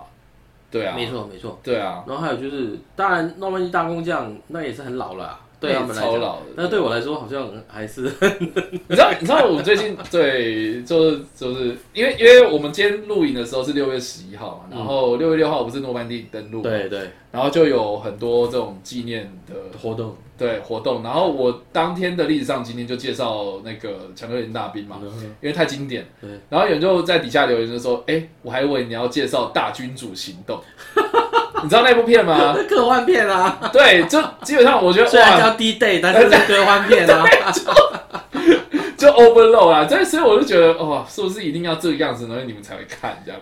[0.70, 1.61] 对啊，没错没错。
[1.62, 5.97] 对啊，然后还有就是，当然诺曼底大工匠那也是很老了啊，对他们。
[5.97, 6.47] 超老的。
[6.57, 8.03] 那对我来说好像还是
[8.41, 20.17] 你知道，你知道我最近对，就是就是因为因为我们今天录影的时候是六月十一号嘛，然后六月六号不是诺曼底登陆，，对对然后就有很多这种纪念的活动。
[20.37, 26.05] 对活动，然后我当天的历史上今天就介绍那个强哥林大兵嘛，嗯因为太经典。
[26.21, 30.59] 对然后有人就在底下留言就说：“哎、我还以为你要介绍大君主行动，
[31.65, 37.25] 你知道那部片吗 科幻片啊，？”对，就基本上我觉得，虽然叫 D Day，但是是科幻片啊。
[38.97, 43.41] 就 overload 啊，所以所以我就觉得，哦，是不是一定要这个样子，然后你们才会看这样？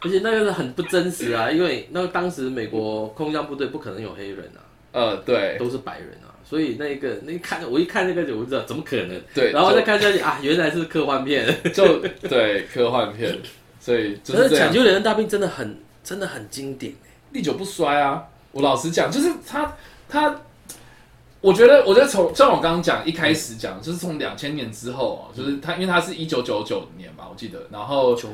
[0.00, 4.60] 而且那个是很不真实啊，因为那个当时美国空降部队不可能有黑人啊，
[4.92, 11.44] 呃，对都是白人啊，所以那个那一看我一看那个我就知道怎么可能，对，然后再看下去啊，原来是科幻片。
[11.74, 13.36] 就就对科幻片，
[13.80, 15.76] 所以就可是抢救连人大兵真的很
[16.08, 16.94] 真的很经典。
[17.32, 18.24] 历久不衰啊。
[18.52, 19.76] 我老实讲，就是他
[20.08, 20.40] 他。
[21.40, 28.28] 我觉得，我觉得从像我刚刚讲一开始讲，就是从两千年之后啊，就是他，因为他是一九九九年吧，我记得，然后九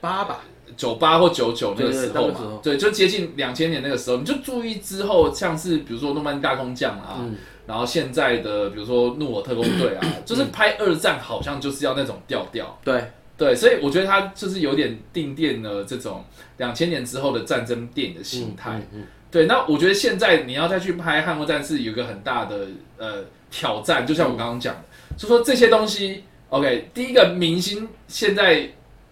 [0.00, 0.40] 八吧，
[0.76, 7.36] 九八或九九那个时候嘛对，就接近两千年那个时候，你就注意之后，像是比如说诺曼底大空降啊，嗯。
[7.64, 16.24] 然后现在的比如说怒火特工队啊， 就是拍二战好像就是要那种调调，对，对，所以我觉得他就是有点定定了这种
[16.58, 18.72] 两千年之后的战争电影的形态。
[18.92, 22.66] 嗯嗯对，那我觉得现在你要再去拍《捍卫战士》，有一个很大的
[22.98, 24.82] 呃挑战，就像我刚刚讲的，
[25.16, 28.68] 就说这些东西，OK，第一个明星现在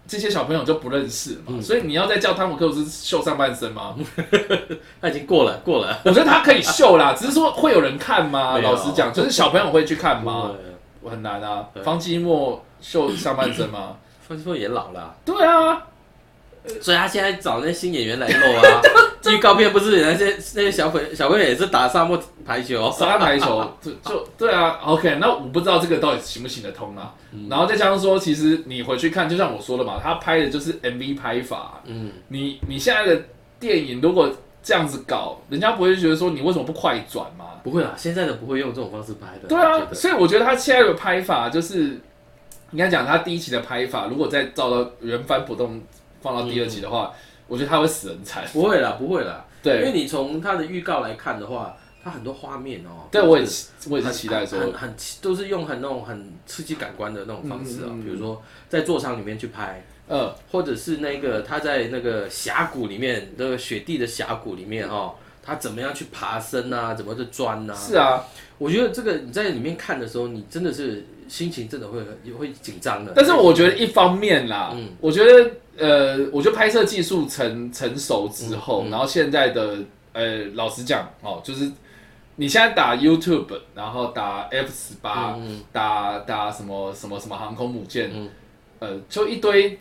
[0.07, 3.97] 这些小朋友就不认识所以你要再叫汤姆克鲁斯秀上半身吗？
[5.01, 8.59] 他已经过了过了，我觉得他可以秀啦，只是说会有人看吗？
[8.61, 10.53] 老实讲，就是小朋友会去看吗？
[11.01, 11.67] 我很难啊。
[11.83, 13.97] 方季莫秀上半身吗？
[14.31, 15.83] 方志峰也老了啊，对啊，
[16.81, 18.81] 所以他现在找那些新演员来露啊。
[19.31, 27.15] 预告片不是那些那些小朋小朋友也是打沙漠排球，沙排球 就就对啊，OK，那我不知道这个到底行不行得通啊。
[27.33, 31.83] 嗯然后再加上说，其实你回去看，就像我说的嘛，他拍的就是 MV 拍法。
[31.85, 33.21] 嗯，你你现在的
[33.59, 34.31] 电影如果
[34.63, 37.45] 这样子搞，人家不会觉得说你为什么不快转嘛？
[37.63, 39.49] 不会啊，现在的不会用这种方式拍的。
[39.49, 42.01] 对啊所以我觉得他现在的拍法就是，
[42.73, 45.81] 应该讲他第一期的拍法，如果再照到原翻不动
[46.21, 47.13] 放到第二集的话，
[47.49, 48.45] 我觉得他会死人惨。
[48.53, 67.75] 不会啦，不会啦，因为，你从他的预告来看的话，他很多画面哦，对我也是我也是期待说，很很很都是用很那种很刺激感官的那种方式啊，比如说在座舱里面去拍，呃，或者是那个他在那个峡谷里面，那个雪地的峡谷里面哦，他怎么样去爬升啊，怎么去钻啊？
[67.75, 68.25] 是啊，
[68.59, 73.13] 我觉得这个你在里面看的时候，你真的是心情真的会也会紧张的。
[73.15, 74.89] 但是我觉得一方面啦，嗯。
[75.01, 79.77] 我觉得呃，我觉得拍摄技术成成熟之后，然后现在的
[80.13, 81.71] 呃，老实讲哦，就是
[82.35, 88.29] 你现在打 YouTube，然后打 F 十八、嗯打打什么什么什么航空母舰，嗯。
[88.81, 89.79] 呃，就一堆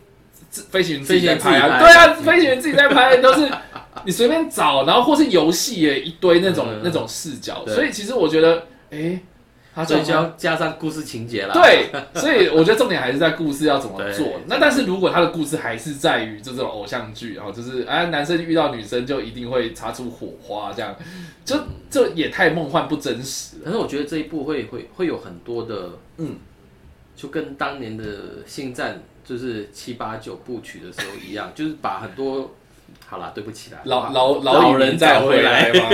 [0.49, 1.79] 自飞行员自己拍啊，拍。
[1.79, 3.49] 对啊，飞行员自己在拍，都是
[4.05, 6.81] 你随便找，然后或是游戏也一堆那种、嗯。
[6.83, 9.19] 那种视角，所以其实我觉得，哎、
[9.75, 14.41] 他所以就要加上故事情节啦。，对，所以我觉得重点还是在故事要怎么做。
[14.47, 20.95] 那但是如果他的故事还是在于这种偶像剧，然后就是哎，男生遇到女生就一定会擦出火花，这样
[21.45, 21.55] 就
[21.89, 23.65] 这也太梦幻不真实了。
[23.65, 26.35] 可是我觉得这一部会会会有很多的，嗯，
[27.15, 28.03] 就跟当年的
[28.45, 32.55] 星战就是七八九部曲的时候一样，就是把很多
[33.05, 35.89] 好啦，对不起啦，老老老人再再回来吗？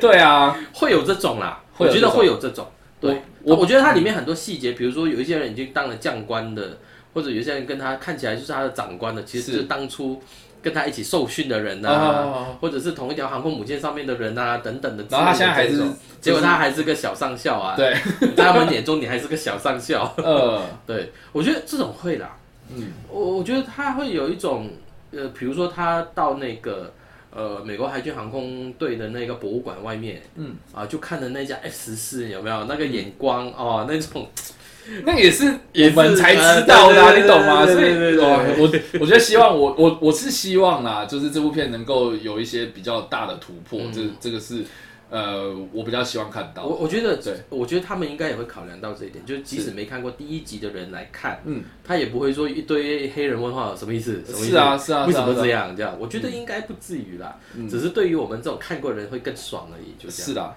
[0.00, 2.66] 对啊， 会有这种啦，我觉得会有这种。
[3.00, 6.78] 对，我我我觉得它里面很多细节，比如说有一些人已经当了将官的，
[7.12, 10.20] 或者有些人跟他看起来就是他的长官的，其实是就是当初
[10.62, 15.04] 跟他一起受训的人呐、哦或者是同一条航空母舰上面的人啊，等等的。
[15.10, 15.82] 然后他现在还是
[16.20, 17.94] 结果他还是个小上校啊，对，
[18.34, 20.12] 在他们眼中你还是个小上校。
[20.18, 22.36] 呃， 对，我觉得这种会啦，
[22.74, 24.70] 嗯，我我觉得他会有一种
[25.12, 26.92] 呃，比如说他到那个
[27.36, 30.56] 呃美国海军航空队的那个博物馆外面，嗯。
[30.72, 32.64] 啊，就看的那架 F 十四有没有？
[32.64, 34.26] 那个眼光哦，那种
[35.04, 37.66] 那也是 我们才知道的你懂吗？
[37.66, 38.16] 对所以
[38.60, 43.92] 我我觉得希望我我我是希望啦，就是这部片能够有一些比较大的突破，嗯。
[43.92, 44.64] 这这个是
[45.08, 46.76] 呃我比较希望看到我。
[46.76, 54.22] 我觉得对，我觉得他们应该也会考量到这一点，就是即使没看过第一集的人来看，嗯，他也不会说一堆黑人问号什么意思？
[54.26, 54.50] 什么意思？
[54.50, 55.76] 是啊是啊，为什么这样？
[55.76, 60.26] 这样，我觉得应该不至于啦，嗯只是对于我们这种看过的人会更爽而已，就这样。
[60.26, 60.54] 是的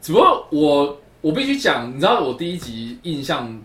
[0.00, 3.58] 只不过我我必须讲，你知道我第一集印象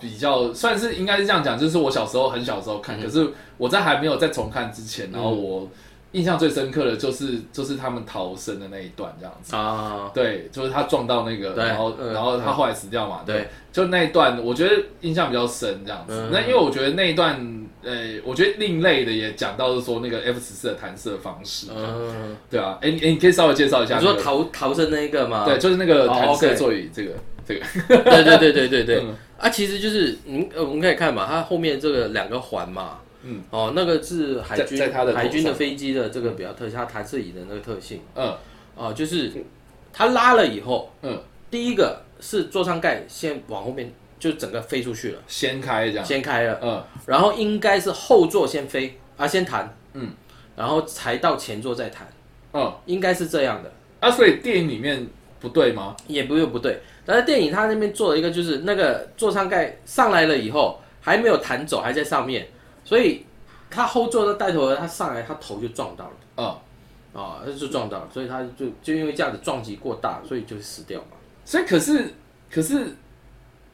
[0.00, 3.28] 比较算是应该是这样讲，就是我小时候很小时候看，嗯可是
[3.58, 5.68] 我在还没有再重看之前，然后我
[6.12, 9.56] 印象最深刻的就是就是他们逃生的那一段这样子。
[9.56, 16.14] 啊，对，就是他撞到那个，然后嗯然后他后来死掉嘛，对，就那一段我觉得印象比较深这样子。
[16.14, 16.30] 嗯。
[16.32, 17.92] 那因为我觉得那一段，呃，
[18.24, 25.44] 我觉得另类的也讲到是说那个 F 十四的弹射方式，嗯，对啊，哎、你哎你可以稍微介绍一下、你说，逃逃生那一个吗？
[25.46, 27.12] 对，就是那个哦弹射座椅这个
[27.46, 27.64] 这个，
[28.04, 29.00] 对对对对对对。
[29.04, 29.14] 嗯。
[29.38, 38.00] 啊，其实就是嗯，呃我们可以看嘛，它后面这个两个环嘛，嗯，哦，那个是海军海军的飞机的这个比较特性，它弹射椅的那个特性。
[38.14, 38.36] 嗯。
[38.74, 39.30] 哦，就是
[39.92, 46.82] 它拉了以后，嗯，第一个是座舱盖先往后面就整个飞出去了，掀开这样，掀开了，嗯。
[47.04, 50.08] 然后应该是后座先飞啊，先弹，嗯，
[50.56, 52.08] 然后才到前座再弹，
[52.54, 53.70] 嗯，应该是这样的。
[54.00, 55.06] 啊，所以电影里面
[55.38, 55.94] 不对吗？
[56.06, 62.48] 也不用不对，但是电影它那边做了一个，就是那个座舱盖上来了以后还没有弹走，还在上面，
[62.84, 63.24] 所以
[63.70, 66.60] 他后座的带头人他上来，他头就撞到了，哦，
[67.12, 71.16] 啊、他就撞到了，所以他就就因为这样子撞击过大，所以就死掉嘛。
[71.44, 72.12] 所以可是
[72.50, 72.96] 可是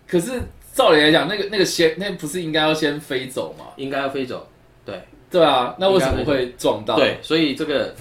[0.07, 0.41] 可是
[0.73, 3.67] 照理来讲，那个那个先那不是应该要先飞走吗？
[3.77, 4.47] 应该要飞走，
[4.85, 6.97] 对对啊，那为什么会撞到？
[6.97, 7.95] 对，所以这个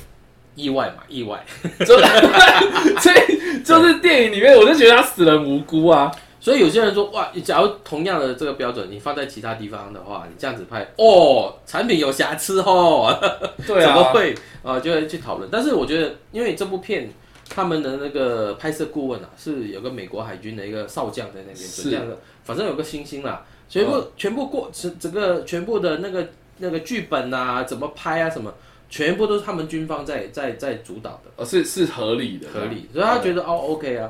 [0.55, 1.43] 意外嘛，意外，
[1.79, 1.97] 就
[2.99, 6.11] 所以就是电影里面，我就觉得他死人无辜啊。
[6.47, 13.13] 所以有些人说哇，假如同样的这个标准，你放在其他地方的话，你这样子拍，哦，产品有瑕疵哦，
[13.67, 14.33] 对啊，怎么会
[14.63, 15.49] 啊、呃就会去讨论。
[15.51, 17.11] 但是我觉得，因为这部片
[17.49, 21.83] 他们的那个拍摄顾问啊，是有个美国海军的一个少将在那边，是。
[21.83, 26.29] 就这样的，反正有个星星啦，全部、全部过整整个全部的那个
[26.59, 28.53] 那个剧本啊，怎么拍啊什么。
[28.89, 34.09] 全部都是他们军方在在在主导的，呃是是合理的，合理，所以他觉得哦 OK 啊，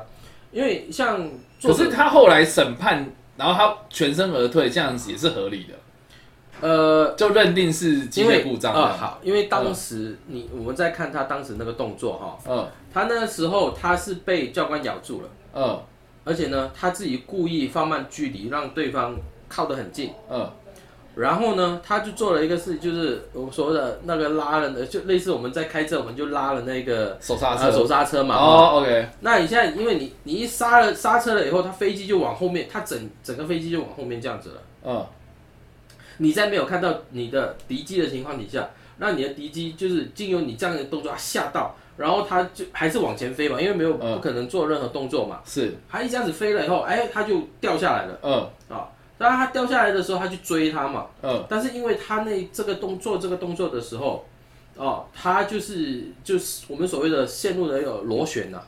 [0.52, 1.28] 因为像
[1.62, 3.04] 可是他后来审判，
[3.36, 5.74] 然后他全身而退，这样子也是合理的，
[6.60, 8.74] 呃就认定是机械故障。
[8.74, 15.28] 啊、好，因为当时你我们在看他当时那个动作哈，嗯他那时候他是被教官咬住了。
[15.54, 15.82] 嗯
[16.24, 19.16] 而且呢，他自己故意放慢距离，让对方
[19.48, 20.12] 靠得很近。
[20.30, 20.46] 嗯
[21.18, 27.84] 然后呢，他就做了一个事，就是我们所谓的那个拉了的，就类似我们在开车，我们就拉了那个手刹车手。
[27.84, 28.36] 刹车嘛。
[28.36, 34.62] 哦，OK，那你现在因为你你一刹了刹车了以后，它飞机就往后面，它整整个飞机就往后面这样子了。
[34.84, 35.06] 嗯
[36.18, 45.40] 你在没有看到你的敌机的情况底下，那你的敌机就是经由你这样的动作，它吓到，然后它就还是往前飞嘛，因为没有嗯不可能做任何动作嘛。
[45.44, 48.18] 是，它一这样子飞了以后，哎，它就掉下来了。
[48.22, 48.78] 嗯
[49.18, 51.44] 当他掉下来的时候，他去追他嘛，嗯。
[51.48, 54.24] 但是因为他那这个动作这个动作的时候，
[54.76, 58.62] 哦，他就是就是我们所谓的陷入了一个螺旋呐、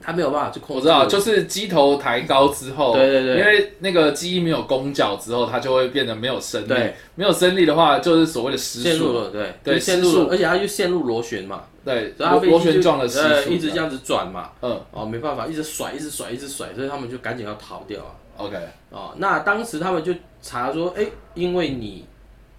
[0.00, 0.80] 他没有办法去控制。
[0.80, 3.38] 我知道，就是机头抬高之后，对对对。
[3.38, 6.68] 因为那个机翼没有攻角之后，它就会变得没有升力。
[6.68, 9.54] 对，没有升力的话，就是所谓的失速，陷入了，对。
[9.62, 10.22] 对陷入失速。
[10.24, 14.80] 了，而且它就陷入螺旋嘛，对，螺螺旋就状的失速，呃一直这样子转嘛，嗯。
[14.90, 18.10] 哦，没办法，一直甩，一直甩，一直甩，所以他们就赶紧要逃掉啊。
[18.36, 18.56] ，OK，
[18.90, 22.06] 哦，那当时他们就查说，哎，因为你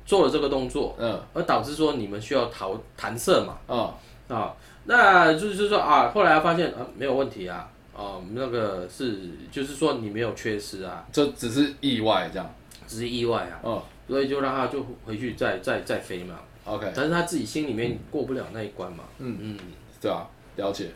[0.05, 3.57] 做了这个动作，嗯而导致说你们需要逃弹射嘛。
[3.67, 3.93] 嗯
[4.37, 4.53] 啊，
[4.85, 12.49] 那就是说啊，后来发现啊没有问题啊，哦，那个是就是说你没有缺失啊，这只是意外这样。
[12.85, 16.35] 只是意外啊，嗯所以就让他就回去再再再飞嘛。
[16.65, 19.05] ，OK，但是他自己心里面过不了那一关嘛。
[19.19, 19.57] 嗯嗯，
[20.01, 20.89] 对啊，了解。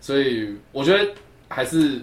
[0.00, 1.12] 所以我觉得
[1.48, 2.00] 还是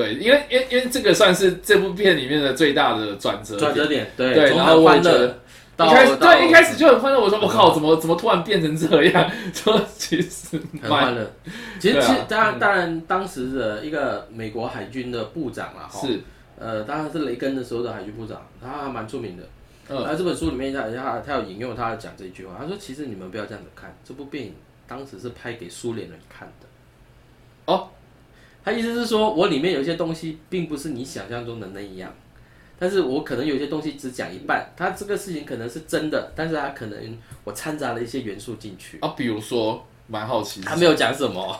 [0.00, 3.60] 对，因为因为因为这个算是这部片里面的最大的转折点。
[3.60, 5.10] 转折点，对，对从然后我也觉
[5.76, 9.30] 一开始到对一开始就很欢乐，我说我靠，怎么怎么突然变成这样？
[9.52, 11.30] 就其实很欢乐。
[11.78, 16.20] 其实其实当然当然当时的一个美国海军的部长啊，是
[16.58, 19.42] 呃，当然是雷根的时候的海军部长，他还蛮出名的。
[19.88, 24.54] 嗯那这本书里面他他他有引用他讲这一句话，他说其实你们不要这样子看，这部电影
[24.86, 26.66] 当时是拍给苏联人看的。
[27.64, 27.88] 哦，
[28.70, 32.14] 他意思是说我里面有些东西并不是你想象中的那一样，
[32.78, 38.98] 但是我可能有些东西只讲一半，他这个事情可能是真的，但是他可能我掺杂了一些元素进去。
[39.00, 41.56] 啊，比如说蛮好奇，他没有讲什么，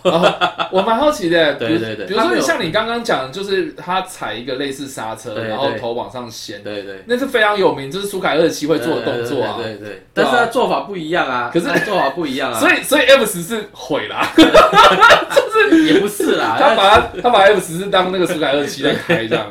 [0.72, 2.06] 我蛮好奇的， 比如对对对。
[2.06, 7.04] 比如说像你刚刚讲，就是他踩一个类似刹车，然后头往上掀，对对。
[7.06, 9.54] 那是非常有名，就是苏凯二七会做的动作啊。
[9.56, 19.46] 对对对，但是他做法不一样啊，可是他做法不一样啊，所以所以 F 十是毁了， 就是，也不是啦，他把他他把 F 十是当那个苏凯二七在开这样，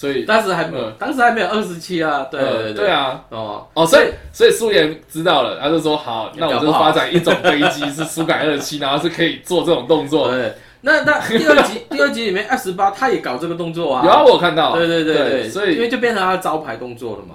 [0.00, 3.22] 所以当时还没有，当时还没有二十七啊，对对对对啊。
[3.28, 10.30] 哦，哦，所以所以苏联知道了，他就说好，那我就发展一种飞机是苏改二七， 然后是可以做这种动作。
[10.30, 14.74] 对，那那第二集 第二集里面二十八他也搞这个动作啊，有啊，我看到。
[14.74, 17.34] 对对对对，所以因为就变成他的招牌动作了嘛，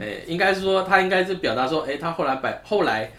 [0.00, 3.10] 哎，应该是说他应该是表达说，哎，他后来摆后来。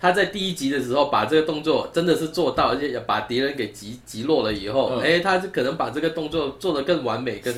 [0.00, 7.52] 他在第一集的时候把这个动作真的是做到，而且把敌人给击击落了以后，嗯哎、他是可能把这个动作做得更完美、更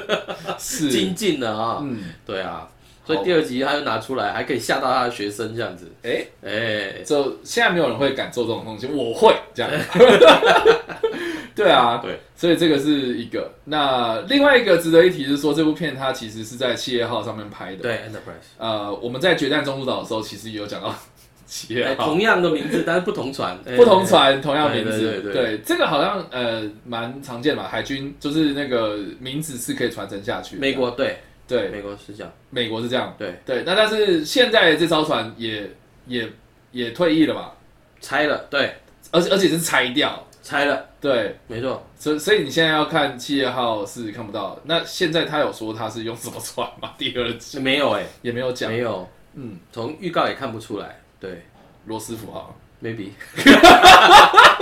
[0.58, 1.78] 是， 精进了啊。
[1.82, 2.68] 嗯，对啊，
[3.06, 5.90] 所以第二集他又拿出来，还可以吓到他的学生这样子。
[6.02, 9.72] 哎，哎、就现在没有人会敢做这种东西，我会这样。
[11.56, 13.50] 对啊，对，所以这个是一个。
[13.64, 17.82] 那另外一个值得一提是说，这部片它其实是在企业号上面拍的。
[17.82, 20.94] 对，Enterprise，呃，我们在决战中途岛的时候，其实也有讲到
[21.48, 22.04] 企业哎，号。
[22.04, 30.56] 同样的名字，但是不同船，哎 不同，船同样名字，对这个好像呃蛮常见的嘛，海军就是那个名字是可以传承下去。
[30.56, 31.18] 美国对，
[31.48, 31.68] 对。
[31.70, 35.68] 美国是这样，美国是这样，对，对，那但是现在这艘船也
[36.06, 36.30] 也
[36.70, 37.50] 也退役了嘛，
[38.00, 38.74] 拆了，对，
[39.10, 44.62] 而且而且是拆掉，拆了，对，没错，所以所以你现在要看企业号是看不到的。
[44.64, 46.92] 那现在他有说他是用什么船吗？
[46.98, 51.42] 第二季没有哎、也没有讲，没有，嗯，从预告也看不出来，对
[51.86, 53.52] 罗斯福号，，maybe， 现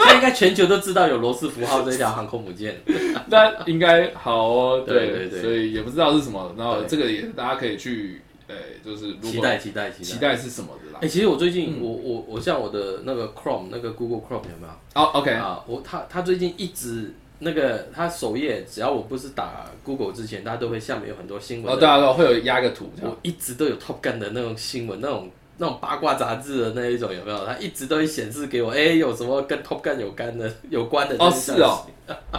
[0.06, 2.80] 在应该全球都知道有罗斯福号这一条航空母舰，
[3.28, 8.54] 那应该好哦，对对对所以也不知道是什么，然后对这个也大家可以去，呃，
[8.84, 10.28] 就是如果期待期待期期待。
[10.30, 11.08] 待是什么的啦哎、。
[11.08, 15.02] 其实我最近、嗯我我我像我的那个 Chrome 那个 Google Chrome 有没有？
[15.02, 23.10] 哦，OK，啊，我他他最近一直那个他首页，只要我不是打 Google 之前，他都会下面有很多新闻哦，对啊，对啊，会有压个图这样。
[23.10, 25.28] 我一直都有 Top Gun 的那种新闻，那种
[25.58, 27.46] 那种八卦杂志的那一种有没有？
[27.46, 31.84] 它一直都会显示给我，哎、有什么跟 Top Gun 有关的有关的哦，是哦，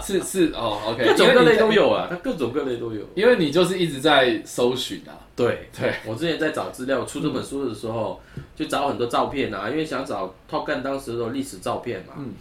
[0.01, 3.01] 是是哦，OK， 各种各类都有，啊，它各种各类都有。
[3.15, 8.21] 因为你就是一直在搜寻啊，对，对，我之前在找资料出这本书的时候，
[8.55, 12.13] 就找很多照片啊，因为想找 Top Gun 当时的历史照片嘛。
[12.17, 12.33] 嗯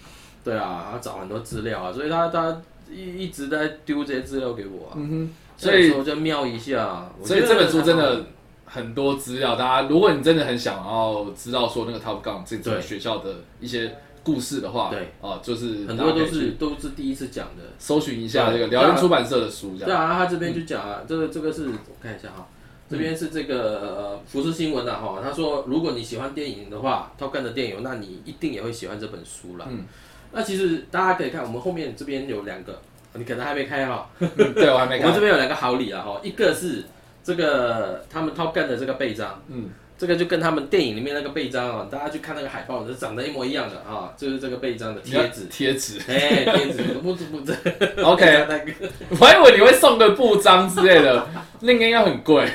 [0.45, 4.93] 对啊，然后找很多资料啊，所以他他一一直在丢这些资料给我啊。
[4.95, 7.11] 嗯哼，所以我就瞄一下。
[7.25, 8.25] 所以这本书真的
[8.67, 17.63] 很多资料，大家如果你真的很想要知道说那个 Top Gun 这个学校的一些故事的话，对，哦，就是很多都是都是第一次讲的。
[17.79, 19.87] 搜寻一下这个辽宁出版社的书，这样。
[19.87, 22.47] 对啊，他这边就讲啊，这个这个是我看一下哈，
[22.91, 29.67] 这边是这个呃福斯新闻的哈，他说如果你喜欢电影的话，Top Gun 的电影，那你一定也会喜欢这本书啦。
[29.69, 29.85] 嗯
[30.33, 32.79] 那其实大家可以看，我们后面这边有两个，
[33.15, 35.21] 你可能还没开哈，嗯对我还没开我们这。
[35.21, 36.85] 边有两个好礼啊哈，一个是
[37.27, 39.69] 这个他们 Top Gun 的这个背章，嗯，
[39.99, 45.47] 这个就跟他们电影里面那个背章啊，大家去看那个海报，是长得一模一样的啊，就是这个背章的贴纸。
[45.51, 45.99] 贴纸。
[46.07, 47.53] 哎，贴纸不不不，这，
[48.01, 48.73] OK，那个
[49.19, 51.27] 我还以为你会送个布章之类的，
[51.61, 52.47] 那个应该很贵。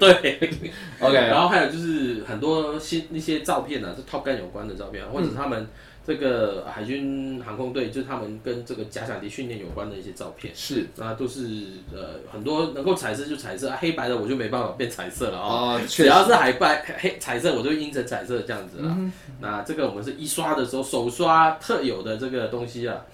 [0.00, 0.50] 对
[0.98, 5.68] ，OK，然后还有就是很多新一些照片啊，是 Top Gun 有关的照片啊，或者他们
[6.06, 10.86] 这个海军航空队，就是他们跟这个假想敌训练有关的一些照片，是。
[10.96, 18.96] 那都是呃很多能够彩色就彩色，啊黑白的我就没办法变彩色了啊、啊，只要是海白黑彩色，我就印成彩色这样子了。
[19.40, 23.04] 那这个我们是一刷的时候手刷特有的这个东西啊，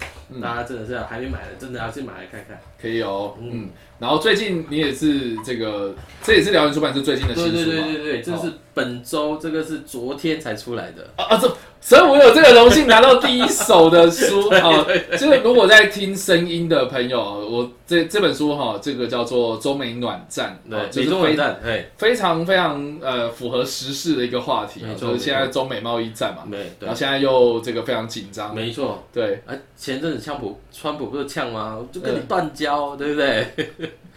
[0.41, 2.59] 大家真的是还没买的，真的要去买来看看。
[2.81, 3.35] 可以哦。
[3.39, 7.63] 嗯，然后最近你也是这个，这也是辽源出版社最近的新书对？
[7.65, 11.09] 对对对，这是本周，这个是昨天才出来的。
[11.15, 14.85] 啊啊，这所以我有这个荣幸拿到第一手的书 啊。
[15.11, 29.41] 就是如果在听声音的朋友，我这这本书哈，这个叫做《中美暖战》，对，就是中美战，哎，非常非常呃符合时事的一个话题，就是现在中美贸易战嘛，对，然后现在又这个非常紧张，没错，对。
[29.45, 31.79] 啊，前阵子川普川普不是呛吗？
[31.91, 33.47] 就跟你断交，对不对？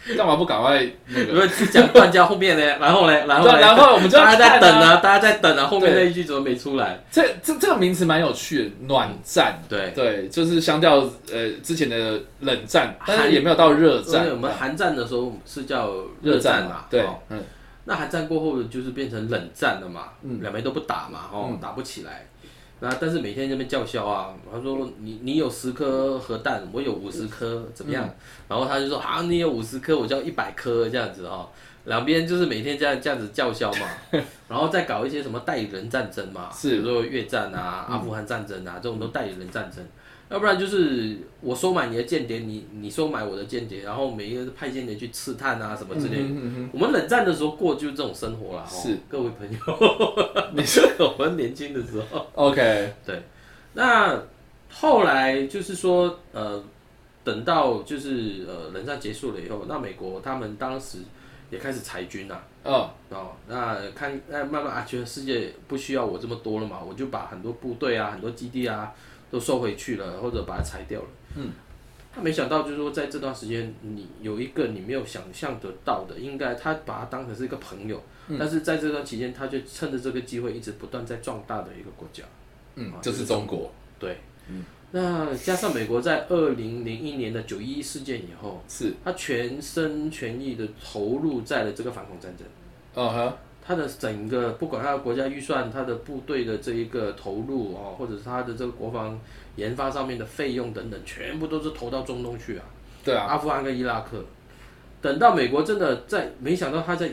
[0.17, 1.33] 干嘛不赶快那个？
[1.33, 6.99] 因为讲断交后面呢， 然后呢，然后然后我们就大家在等啊，大家在等啊，后面那一句怎么没出来？
[7.11, 9.61] 这这这个名词蛮有趣的，暖战。
[9.69, 10.97] 对对，就是相较
[11.31, 14.27] 呃之前的冷战，但是也没有到热战。
[14.31, 16.85] 我们寒战的时候是叫热战嘛？
[16.89, 17.43] 对，嗯。
[17.83, 20.09] 那寒战过后就是变成冷战了嘛？
[20.21, 22.27] 嗯，两边都不打嘛，哦，打不起来。
[22.83, 28.09] 那但是每天这边叫嚣啊，他说你你有十颗核弹，我有五十颗，怎么样？
[28.47, 31.47] 然后他就说啊，你有五十颗，我就要一百颗这样子哦。
[31.85, 33.87] 两边就是每天这样这样子叫嚣嘛，
[34.49, 39.83] 然后再搞一些什么代理人战争嘛，是，比如说越战啊、阿富汗战争啊，这种都代理人战争。
[40.31, 46.29] 要不然就是我收买你的间谍，你你收买我的间谍，然后每一个派间谍去刺探啊什么之类的。
[46.71, 48.65] 我们冷战的时候过就是这种生活了。
[48.65, 49.59] 是，各位朋友，
[50.53, 52.25] 你 说我们年轻的时候。
[52.33, 53.21] OK，对。
[53.73, 54.23] 那
[54.69, 56.63] 后来就是说，呃，
[57.25, 60.99] 等到就是呃冷战结束了以后，那美国他们当时
[61.49, 62.41] 也开始裁军啦。
[62.63, 62.89] 哦。
[63.09, 68.93] 哦，那看那慢慢啊，觉得世界不需要我这么多了嘛，我就把很多部队啊、很多基地啊。
[69.31, 71.07] 都收回去了，或者把它裁掉了。
[71.37, 71.49] 嗯，
[72.13, 78.03] 他没想到，就是说，在这段时间，你有一个你没有想象得到的，应该他把它当成是一个朋友。
[78.27, 82.23] 嗯，但是在这段期间，他就趁着这个机会，一直不断在壮大的一个国家。
[82.75, 83.71] 嗯，就是中国。
[83.97, 84.17] 对。
[84.49, 84.63] 嗯。
[84.91, 92.45] 那加上美国在二零零一年的九一一事件以后，是，他全身全意的投入在了这个反恐战争。
[92.93, 93.37] 哦哈。
[93.63, 99.19] 他的整个不管他的国家预算，他的部队的这一个投入哦，或者是他的这个国防
[99.55, 102.65] 研发上面的费用等等，全部都是投到中东去啊。
[103.03, 104.23] 对啊，阿富汗跟伊拉克。
[105.01, 107.09] 等到美国真的在，没想到他在，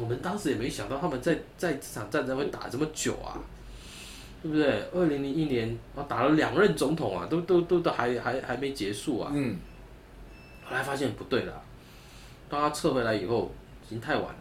[0.00, 3.36] 我们当时也没想到他们在在这场战争会打这么久啊，
[4.42, 4.82] 对不对？
[4.94, 9.30] 二零零一年啊，打了两任总统啊，都都都都还还还没结束啊。
[9.34, 9.56] 嗯。
[10.64, 11.62] 后来发现不对了，
[12.48, 13.52] 当他撤回来以后，
[13.84, 14.34] 已经太晚了。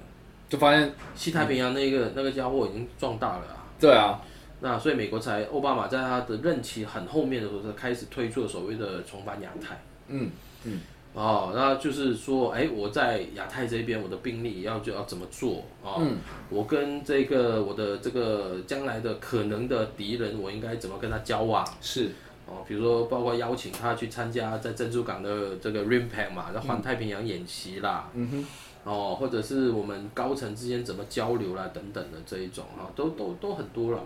[0.52, 3.64] 就发现西太平洋那个那个家伙已经壮大了啊！
[3.80, 4.20] 对啊，
[4.60, 9.82] 那所以美国才奥巴马在他的任期很后面的时候，才开始推出了所谓的重返亚太。
[10.10, 10.30] 嗯
[10.66, 10.82] 嗯，
[11.14, 15.96] 哦，那就是说，哎，我在亚太这边，我的兵力要就要怎么做啊？
[16.00, 16.18] 嗯，
[16.50, 21.66] 我跟这个我的这个将来的可能的敌人，我应该怎么跟他交往？
[21.80, 22.10] 是
[22.46, 28.10] 哦，比如说包括邀请他去参加在珍珠港的这个 RIMPAC 嘛，在环太平洋演习啦。
[28.14, 28.46] 嗯哼。
[28.84, 34.04] 哦，或者是我们高层之间怎么交流啦，等等的这一种哈，都都都很多了。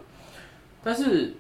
[0.84, 1.34] 但是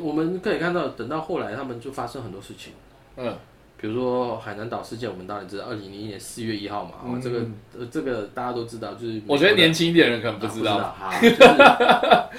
[0.00, 2.72] 我们可以看到，等到后来他们就发生很多事情。
[3.16, 3.36] 嗯，
[3.76, 7.46] 比如说海南岛事件，我们当然知道，二零零一年四月一号嘛，哦，这个
[7.78, 10.94] 呃这个大家都知道，就是我觉得年轻一点人可能不知道。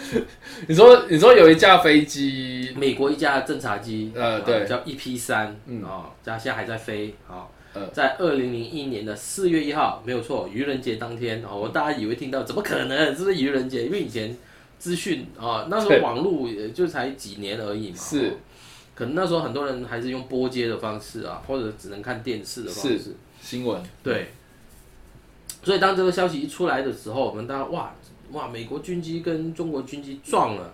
[0.68, 7.47] 你说你说有一架飞机，美国一架侦察机，呃，对，叫 EP 三，嗯啊，它现在还在飞啊。
[7.93, 13.15] 在二零零一年的四月一号，没有错，愚人节当天啊，我大家以为听到怎么可能？
[13.15, 14.36] 这是愚人节，因为以前
[14.78, 18.38] 资讯啊，那时候网络也就才几年而已嘛，是，
[18.95, 23.15] 可能那时候很多人还是用拨接的方式啊，或者只能看电视的方式。
[23.41, 24.30] 新闻，对。
[25.61, 27.93] 所以当这个消息一出来的时候，我们大家哇
[28.32, 30.74] 哇，美国军机跟中国军机撞了，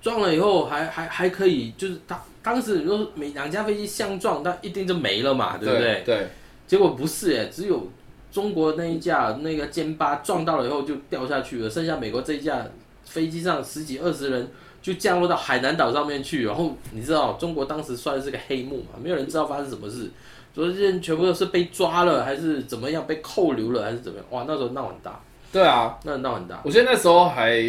[0.00, 6.02] 撞了以后还还还可以，就是当当时如果每两架飞机相撞，那一定就没了嘛，对不对？
[6.04, 6.26] 对。
[6.66, 7.86] 结果不是哎，只有
[8.30, 12.66] 中国那一架那个歼八撞到了以后就掉下去了，剩下美国这一架
[13.04, 16.46] 飞机上十几二十人就降落到海南岛上面去。
[16.46, 20.10] 然后你知道中国当时算是个黑幕嘛，没有人知道发生什么事，
[20.54, 24.26] 昨天全部都是被抓了还是怎么样，被扣留了还是怎么样？
[24.30, 25.20] 哇，那时候闹很大。
[25.52, 26.60] 对啊，那闹很大。
[26.64, 27.60] 我记得那时候还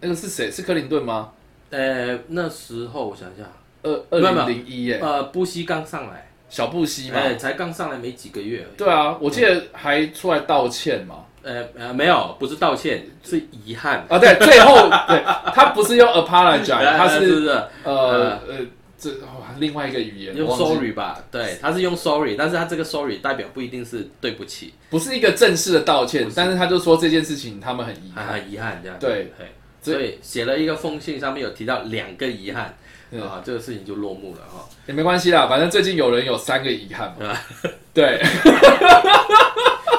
[0.00, 0.50] 那个是谁？
[0.50, 1.30] 是克林顿吗？
[1.70, 3.44] 呃，那时候我想一下，
[3.82, 6.28] 二二零零一耶，呃，布希刚上来。
[6.48, 8.66] 小布希嘛，才刚上来没几个月。
[8.76, 11.24] 对啊，我记得还出来道歉嘛。
[11.42, 14.18] 呃呃，没有，不是道歉，是遗憾啊。
[14.18, 17.48] 对，最后对他不是用 apologize， 他是
[17.84, 18.58] 呃呃，
[18.98, 19.10] 这
[19.58, 21.24] 另外一个语言用 sorry 吧？
[21.30, 28.98] 对，他是用 sorry，但是他这个 sorry 代表不一定是对不起，不是一个正式的道歉，但是他就说这件事情他们很遗憾，很遗憾这样。
[29.00, 29.32] 对，
[29.80, 32.76] 所以写了一个封信，上面有提到两个遗憾。
[33.20, 37.36] 啊，这个事情就落幕了哈，也没关系啦，反正最近有人有三个遗憾嘛，
[37.92, 38.22] 对，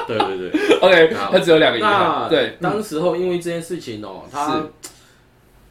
[0.06, 4.62] 对对对， OK，他只有两个遗憾，对，当时候因为这件事情哦，他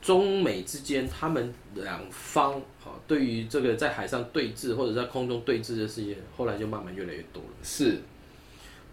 [0.01, 2.53] 中美之间他们两方
[2.83, 7.49] 啊，对于这个在海上对峙或者在空中对峙的事情，后来就慢慢越来越多了。
[7.63, 8.01] 是，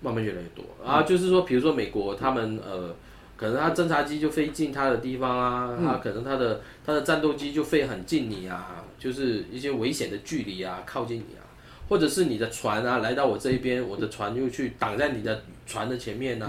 [0.01, 0.65] 慢慢越来越多。
[0.85, 2.95] 啊，就是说，比如说美国他们呃，
[3.41, 11.41] 可能他侦察机就飞进他的地方啊，他可能他的他的战斗机就飞很近你啊，就是一些危险的距离啊，靠近你啊，
[11.89, 16.47] 或者是你的船啊来到我这一边，我的船又去挡在你的船的前面啊，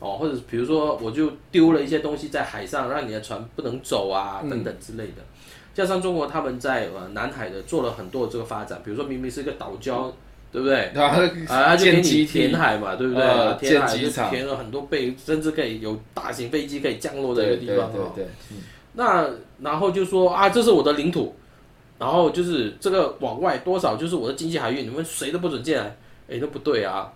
[0.00, 5.22] 哦，或者比如说我就丢了一些东西在海上，让你的船不能走啊，等等之类的。
[5.72, 10.10] 加上中国他们在呃南海的做了很多的这个发展，比如说明明是一个岛礁。
[10.52, 10.90] 对不对？
[10.92, 11.16] 对啊，
[11.48, 13.22] 啊，就给你填海嘛，对不对？
[13.22, 13.96] 呃填海
[14.30, 18.12] 填了很多倍，甚至可以有大型飞机可以降落的一个地方哦。
[18.14, 18.56] 对对对，
[18.94, 19.28] 那
[19.60, 21.34] 然后就说啊，这是我的领土，
[21.98, 25.84] 然后就是这个往外多少就是我的经济海域，你们谁都不准进来。
[26.28, 27.12] 哎，那不对啊，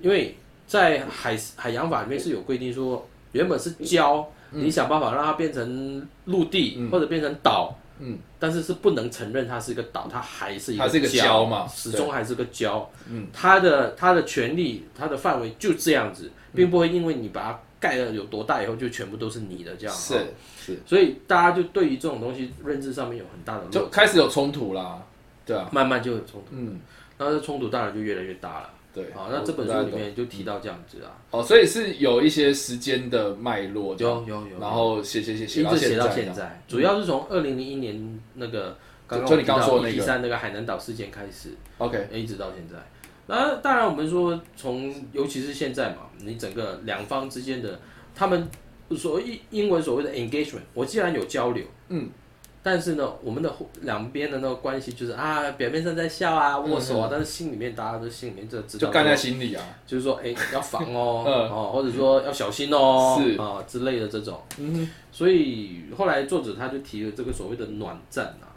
[0.00, 0.36] 因为
[0.66, 7.72] 在海海洋法里面是有规定说，原本是礁，嗯你想办法让它变成陆地、或者变成岛。
[7.98, 12.84] 嗯，但是是不能承认它是一个岛，它还是一个还是一个礁嘛始终还是个礁。
[13.08, 16.56] 嗯，它的它的权利，它的范围就这样子，嗯。
[16.56, 19.94] 并不会因为你把它盖了有多大以后就全部都是你的这样。
[19.94, 20.18] 是哦。
[20.58, 24.98] 是，所以大家就对于这种东西认知上面有很大的落就开始有冲突啦，
[25.44, 26.80] 对啊，慢慢就有冲突，嗯，
[27.18, 28.70] 然后这冲突当然就越来越大了。
[28.94, 42.76] 对，好，那这本书里面就提到这样子啊，哦，所以是有一些时间的脉络，有有有，然后写写写写一直写到现在，主要是从二零零一年那个刚刚就你刚说的那个三那个海南岛事件开始，OK，一直到现在。
[43.26, 47.80] 那当然，我们说从尤其是现在嘛，你整个两方之间的
[48.14, 48.48] 他们
[48.96, 52.08] 所英英文所谓的 engagement，我既然有交流，嗯，
[52.64, 61.32] 但是呢，我们的互两边的那个关系就是啊，表面上在笑啊、握手啊，但是心里面大家都心里面就知道，就干在心里啊，就是说，哎、要防哦， 嗯。
[61.50, 63.38] 哦，或者说要小心哦，是。
[63.38, 64.40] 啊、之类的这种。
[64.56, 68.48] 嗯，所以后来作者他就提了这个所谓的暖战啊，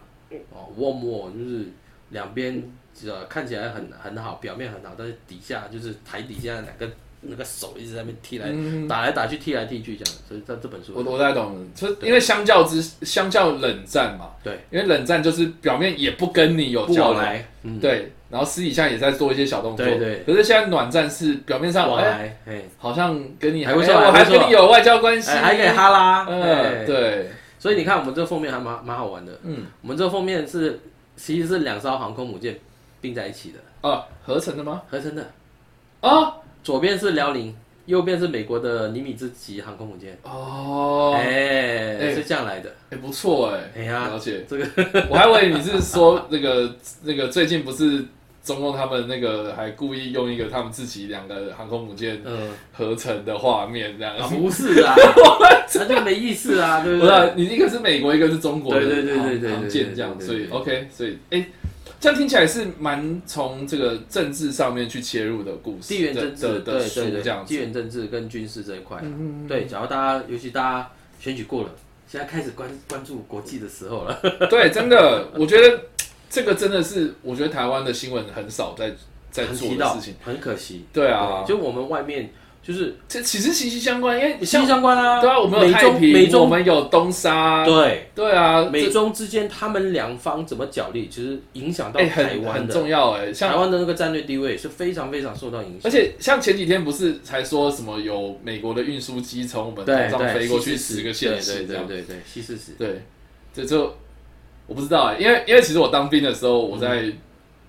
[0.52, 1.66] 哦，warm war 就是
[2.12, 2.64] 两边
[3.06, 6.90] 呃看起来很很好，表面很好，但是底下就是台底下两个
[7.22, 8.48] 那个手一直在那边踢来、
[8.88, 10.14] 打来打去，踢来踢去这样。
[10.27, 10.94] 所以在这本书。
[10.95, 20.23] 我我大概懂了，就因为相较之相较冷战嘛，对，因为冷战就是表面也不跟你有往来，嗯，对，然后私底下也在做一些小动作，对对。
[20.26, 30.80] 可是现在暖战是表面上哎，往来，哎，好像跟你还不错哎我还跟你有外交关系，哎还可以哈拉，嗯，哎，对，所以你看我们这个封面还蛮蛮好玩的，嗯，我们这个封面是
[31.15, 32.60] 其实是两艘航空母舰
[33.02, 34.84] 并在一起的，哦，合成的吗？
[34.89, 35.31] 合成的。
[35.99, 36.31] 啊，
[36.64, 37.54] 左边是辽宁，
[37.86, 40.18] 右边是美国的尼米兹级航空母舰。
[40.24, 42.74] 哦，哎、哎是这样来的。
[42.90, 44.46] 哎，不错哎，哎呀了解。
[44.48, 44.66] 这个
[45.10, 48.04] 我还以为你是说那个那个最近不是
[48.44, 54.16] 中共他们那个还故意用一个他们自己两个航空母舰嗯，合成的画面这样。
[54.18, 54.94] 啊 不是啊，
[55.76, 57.10] 那就没意思啊，对不对？
[57.10, 61.46] 不是，你一个是美国，一个是中国的对对对航对对对航舰这样，所以 OK，所以哎，
[61.99, 67.53] 这样听起来是蛮从这个政治上面去切入的故事，地缘政治，的的对对对，这样子。
[67.53, 69.03] 地缘政治跟军事这一块啊、
[69.48, 71.69] 对，假如大家，尤其大家选举过了，
[72.07, 74.19] 现在开始关关注国际的时候了。
[74.48, 75.82] 对，真的，我觉得
[76.30, 78.94] 这个真的是，我觉得台湾的新闻很少在
[79.32, 80.86] 在做的事情。，很可惜。
[80.94, 82.30] 对啊，就我们外面
[82.68, 85.22] 就是这其实息息相关，因为息息相关啊。
[85.22, 92.68] 对啊，我们有中美中们有东沙，对对啊，美中之间他们两方怎么角力，其实影响到哎、台很很。
[92.68, 95.80] 重要哎、像台湾的那个战略地位是非常非常受到影响。
[95.85, 102.73] 而且像前几天不是才说什么有美国的运输机从我们头上飞过去十个县市对，对对对对，西四十。
[102.77, 103.02] 对，
[103.53, 103.95] 这就
[104.68, 107.06] 我不知道哎、因为因为其实我当兵的时候，我在、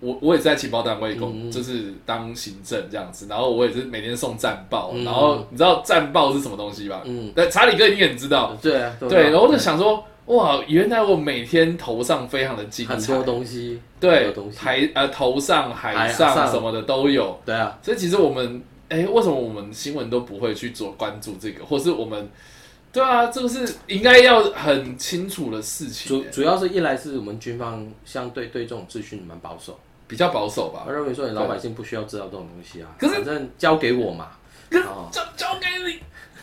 [0.01, 7.03] 我我也是在情报单位工，就是当行政这样子，然后我也是每天送战报，嗯然后你知道战报是什么东西吧？
[7.05, 12.95] 嗯，对，查理哥一定很知道，对啊，对，然后我就想说，哇，原来我每天头上非常的精彩。
[12.95, 14.59] 很多，东西，对多东，西。
[14.59, 16.51] 台呃头上、海海上上。
[16.51, 22.29] 什么的都有，对啊，所以其实我们，哎、为什么我们新闻都不会去做关注这个，或是我们，
[22.93, 29.79] 对啊，这个是应该要很清楚的事情、主哎主要是一来是我们军方相对对这种资讯蛮保守，
[30.09, 30.85] 比较保守吧。
[30.87, 30.93] 我。
[30.93, 34.31] 认为说你老百姓不需要知道这种东西啊，可是反正交给我嘛，
[34.73, 35.67] 哦，交交给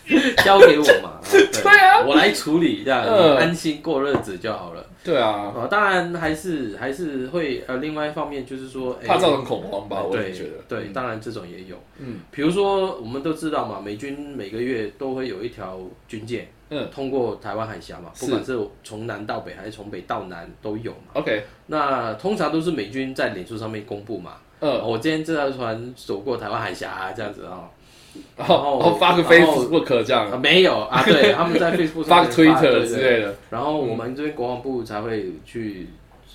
[0.08, 0.16] 你，
[0.46, 1.46] 交给我嘛，啊对。
[1.62, 2.06] 对啊。
[2.06, 3.04] 我来处理，这样
[3.36, 4.86] 安心过日子就好了。
[5.04, 10.52] 对啊，啊，当然还是还是会呃，另外一方面就是说，哎怕造成恐慌吧，我也觉得。
[10.68, 11.76] 对，当然这种也有。
[11.98, 21.12] 嗯，比如说我们都知道嘛，美军每个月都会有一条军舰，嗯，通过台湾海峡嘛，是不管是从南到北还是从北到南都有嘛。
[21.14, 27.70] OK，那通常都是美军在脸书上面公布嘛，嗯，哦我今天这条船走过台湾海峡、啊、这样子啊、
[28.36, 33.36] 然后后哦发个 Facebook 这样，啊没有啊， 对，他们在 Facebook 发个上面对 Twitter 对之类的。
[33.50, 35.90] 然后我们这边国防部才会去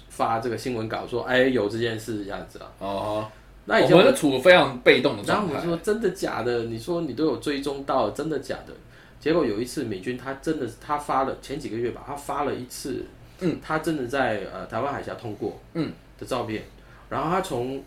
[0.08, 2.66] 发这个新闻稿说，哎，有这件事这样子啊。
[2.78, 3.26] 哦，
[3.64, 5.76] 那以前我们是处于非常被动的状态然后我。
[5.76, 6.64] 说真的假的？
[6.64, 8.72] 你说你都有追踪到，真的假的？
[9.20, 13.04] 结果有一次美军他真的他发了前几个月吧，他发了一次，
[13.38, 15.92] 嗯，他真的在呃台湾海峡通过，嗯。
[16.20, 16.62] 的照片，
[17.08, 17.82] 然后他从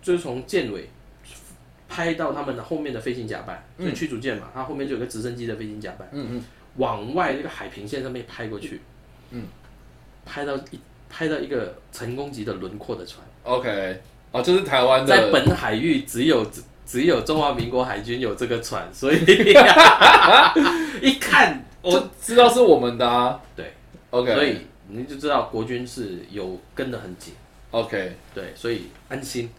[0.00, 0.88] 就是从舰尾
[1.88, 6.44] 拍到他们的后面的飞行甲板，就驱逐舰嘛，它后面就有个直升机的飞行甲板，嗯嗯，
[6.76, 8.80] 往外那个海平线上面拍过去，
[9.30, 9.46] 嗯，
[10.24, 10.78] 拍到一
[11.10, 13.26] 拍到一个成功级的轮廓的船。
[13.42, 14.00] OK，
[14.30, 16.46] 哦，就是台湾的，在本海域只有
[16.86, 19.16] 只只有中华民国海军有这个船，所以
[21.00, 23.40] 一看我我知道是我们的啊。
[23.56, 23.72] 对
[24.10, 27.32] OK，所以你就知道国军是有跟得很紧
[27.70, 28.16] ，OK。
[28.34, 29.50] 对，所以安心，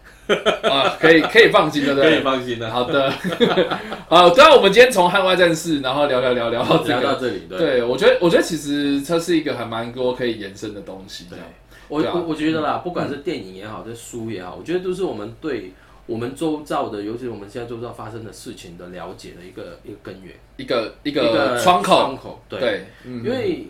[0.62, 2.02] 啊，可以可以放心的，对。
[2.02, 2.22] 可以。
[2.22, 2.70] 放心的。
[2.70, 3.10] 好的，
[4.08, 7.58] 好，对啊我们今天从汉外战士，然后聊聊聊聊到这个，聊到这里，对。
[7.58, 11.42] 对我觉得我觉得其实它是一个还蛮多可以延伸的东西，这对，
[11.88, 15.72] 我对啊我我觉得啦，不管是电影也好，这书也好，我觉得都是我们对
[16.06, 22.84] 我们周遭的，尤其是我们现在周遭发生的事情的了解的一个一个根源，一个一一个窗口，窗口，对。
[23.04, 23.68] 因为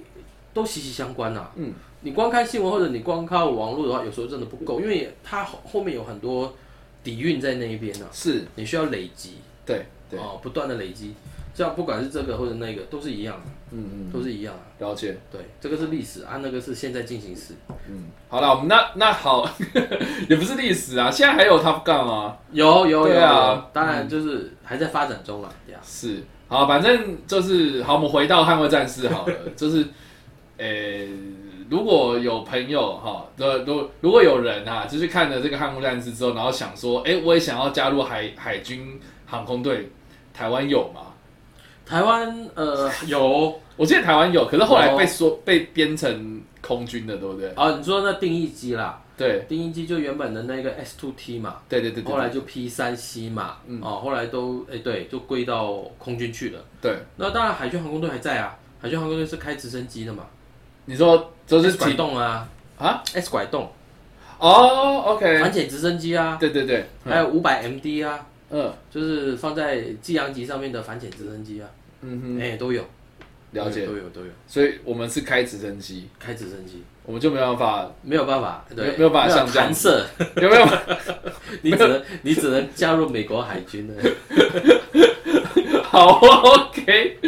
[0.52, 6.55] 都息息相关呐、嗯，你光看新闻或者你光靠网络的话，有时候真的不够，因为它后后面有很多
[7.02, 9.35] 底蕴在那一边呢、是，你需要累积，
[9.66, 11.15] 对对，哦，不断的累积。
[11.55, 14.87] 像不管是这个或者那个，都是一样的，嗯嗯，都是一样的。
[14.87, 15.17] 了解。
[15.31, 17.55] 对，这个是历史啊，那个是现在进行时。
[17.89, 19.49] 嗯，好了，我们那那好，
[20.31, 25.81] 也不是历史啊，现在还有 Top Gun 啊，有有有啊当然就是还在发展中了，这样。
[25.85, 29.87] 是，好，反正就是好，我们回到捍卫战士好了， 就是，
[30.57, 30.67] 呃、
[31.69, 39.91] 如果有朋友哈，如如如果有人啊，就是看了这个捍卫战士之后，然后想说，哎、我也想要加入海海军航空队，
[40.33, 41.14] 台湾有吗？
[41.86, 47.51] 台湾呃有我记得台湾有，可是后来被说被编成空军的，对不对？
[47.55, 49.44] 啊，你说那定义机啦，对。
[49.48, 56.61] 定义机就原本的那个 S two T 嘛，对对对对后来就 P 三 C 嘛，哦，后来都哎、对，就归到空军去了。
[56.81, 60.24] 对，那当然，海军航空队还在啊，海军航空队是开直升机的嘛，
[60.86, 62.48] 你说就就是是拐动啊。
[62.77, 63.70] 啊，S 拐动，
[64.39, 68.73] 哦，OK，反潜直升机啊，对对对，还有五百 MD 啊，嗯。
[68.91, 71.69] 就是放在济阳级上面的反潜直升机啊，
[72.03, 72.85] 嗯哼，哎、都有，
[73.53, 73.87] 了解。
[73.87, 76.83] 都有都有，所以我们是开直升机，开直升机。
[77.07, 79.66] 我们就没办法，没有办法，对，没有办法像这样。
[79.66, 80.07] 弹射，
[80.37, 80.66] 有没有？
[81.61, 84.03] 你只能你只能加入美国海军了。
[85.83, 87.19] 好，OK，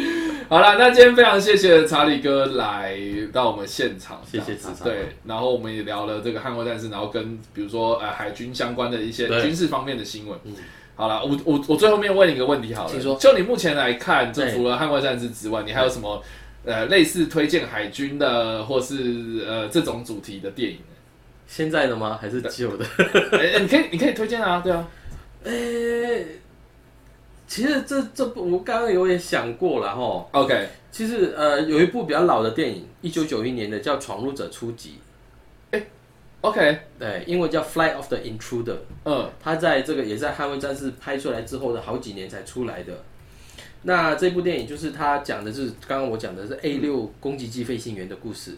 [0.49, 2.99] 好了，那今天非常谢谢查理哥来
[3.33, 4.79] 到我们现场，谢谢这样子。
[4.79, 4.85] 查查。
[4.85, 9.43] 对，然后我们也聊了这个捍卫战士，然后跟比如说呃海军相关的一些对。
[9.43, 10.39] 军事方面的新闻。
[10.45, 10.55] 嗯
[10.97, 16.23] 好了，我我我最后面问你一个问题好了，请说就你目前来看，就除了捍卫战士之外，你还有什么
[16.65, 20.97] 呃类似推荐海军的，或是呃这种主题的电影呢？
[21.47, 22.19] 现在的吗？
[22.21, 22.85] 还是旧的？
[23.39, 24.89] 哎、哎你可以你可以推荐啊，对啊，
[25.45, 25.53] 呃、
[27.47, 30.27] 其实这这部我刚刚有也想过了哈。
[30.33, 34.91] OK，其实呃，有一部比较老的电影，一九九一年的叫《闯入者初级》，
[36.43, 38.73] OK，对，英文叫《Flight of the Intruder》。
[39.05, 42.93] 嗯它在这个也在《捍卫战士》拍出来之后的好几年才出来的。
[43.83, 48.57] 那这部电影就是它讲的是刚刚我讲的是 A 六攻击机飞行员的故事，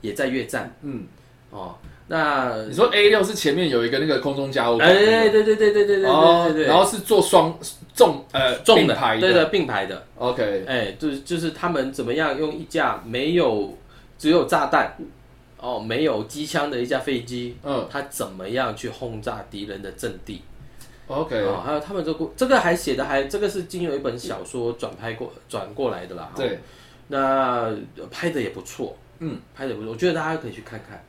[0.00, 1.06] 也在越战嗯，
[1.50, 1.76] 哦。
[2.08, 7.58] 那你说 A 六是前面有一个那个空中加油管哎，对对对对对对对哦对然后是做双
[7.94, 13.76] 重呃重排对的并排的，，OK，哎，就是就是他们怎么样用一架没有
[14.18, 14.96] 只有炸弹
[15.66, 17.88] 哦没有机枪的一架飞机，嗯。
[17.90, 20.42] 它怎么样去轰炸敌人的阵地
[21.08, 26.30] ？，OK，哦，还有他们这个这个还写的还这个是经由一本小说转拍过转过来的啦。
[26.34, 26.60] 哦，对，
[27.08, 31.04] 那呃拍的也不错，嗯，拍的也不错，我觉得大家可以去看看。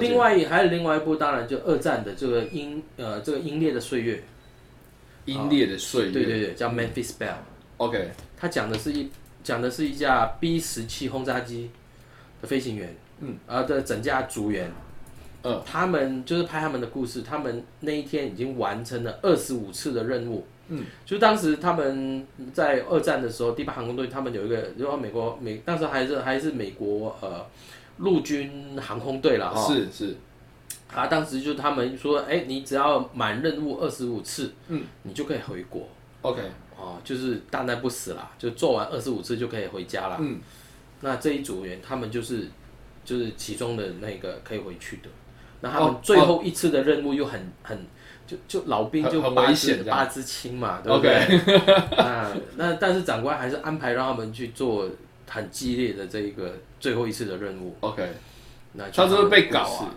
[0.00, 4.22] 另外还有另外一部，当然就二战的这个英呃这个英烈的岁月，
[5.26, 9.10] 英烈的岁月，对对对，叫 Memphis Belle，，OK，它讲的是一
[9.42, 11.70] 讲的是一架 B 十七轰炸机
[12.40, 14.70] 的飞行员，嗯，啊的整家组员，
[15.42, 27.44] 呃，他们就是拍他们的故事，他们那一天已经完成了二十五次的任务，嗯，就当时他们在二战的时候，第八航空队他们有一个，如果美国美当时还是还是美国呃
[27.98, 30.16] 陆军航空队了哈，是是，
[30.92, 35.86] 啊，当时就他们说，哎，你只要满任务二十五次，嗯，你就可以回国。
[36.22, 36.40] OK，
[36.76, 40.16] 哦，就是大难不死啦，就做完二十五次就可以回家啦。
[40.20, 40.40] 嗯，
[41.02, 42.48] 那这一组员他们就是
[43.04, 45.08] 就是其中的那个可以回去的。
[45.60, 47.86] 那他们哦最后一次的任务又很很
[48.26, 49.46] 就就老兵就八
[49.86, 51.40] 八支亲嘛，对不对？
[51.96, 54.88] 那那但是长官还是安排让他们去做
[55.28, 57.74] 很激烈的这一个最后一次的任务。
[57.80, 58.06] OK，
[58.72, 59.84] 那他是不是被搞啊？
[59.86, 59.94] 啊？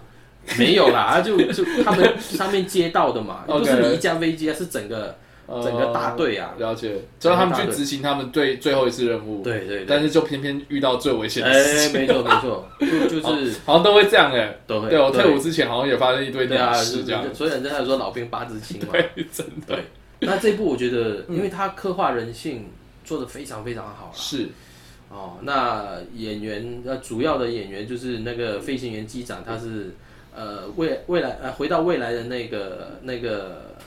[0.57, 5.17] 没有啦，他就就他们 上面接到的嘛不是你一架飞机啊，是整个
[5.47, 6.53] 整个大队啊。
[6.57, 12.67] 呃了解，就让他们去执行他们最最后一次任务，对对对，但是就偏偏遇到最危险的事哎，情，没错没错，
[13.09, 13.55] 就就是。
[13.65, 14.57] 好像都会这样哎。
[14.67, 18.87] 都会对我退伍之前好像也发生一堆这样的事这样，所以人家才说老兵八字轻嘛。
[18.91, 19.75] 对，真的。
[19.75, 19.83] 对，
[20.19, 22.69] 那这部我觉得，因为他刻画人性
[23.05, 24.11] 做的非常非常好啦。
[24.13, 24.49] 是。
[25.09, 29.95] 哦，那演员呃主要的演员就是那个飞行员机长，他是
[30.35, 33.85] 呃未未来呃回到未来的那个那个呃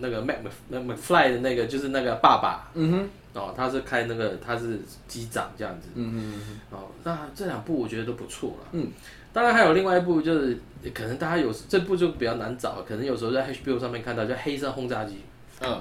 [0.00, 0.36] 那个 Mac
[0.68, 3.08] Mac McFly 的那个就是那个爸爸嗯哼，
[3.40, 8.68] 哦，他是开那个他是机长这样子嗯嗯哦，那这两部我觉得都不错了。
[8.72, 8.88] 嗯，
[9.32, 10.58] 当然还有另外一部就是
[10.94, 15.18] 可能大家有这部就比较难找，可能有时候在 HBO 上面看到叫《黑色轰炸机
[15.60, 15.80] 嗯，》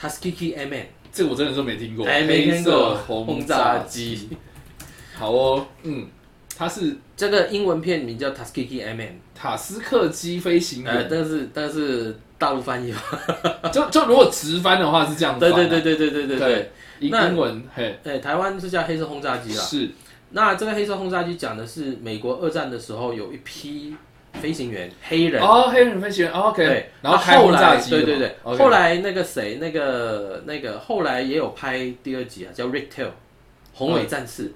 [0.00, 0.84] ，Tuskegee Airman。
[1.10, 4.28] 这个我真的是没听过，哎，没听黑色过轰轰炸机。
[5.14, 6.06] 好哦，嗯，
[6.56, 13.02] 它是这个英文片名叫 Tuskegee Airman，塔斯克机飞行呃，员，但是但是大陆翻译吧。
[13.72, 16.48] 就就如果直翻的话是这样子啊，对对对对对对对对。
[16.54, 19.62] 对，英那英文嘿哎，台湾是叫黑色轰炸机啦。
[19.62, 19.90] 是
[20.30, 23.96] 那这个黑色轰炸机讲的是美国二战的时候有一批
[24.34, 25.42] 飞行员黑人。
[25.42, 33.06] 哦，黑人飞行员哦，OK，对，然后开后来轰炸机的嘛，对对对后来那个谁，那个那个后来也有拍第二集啊，叫《Red Tail》
[33.72, 34.52] 红尾战士，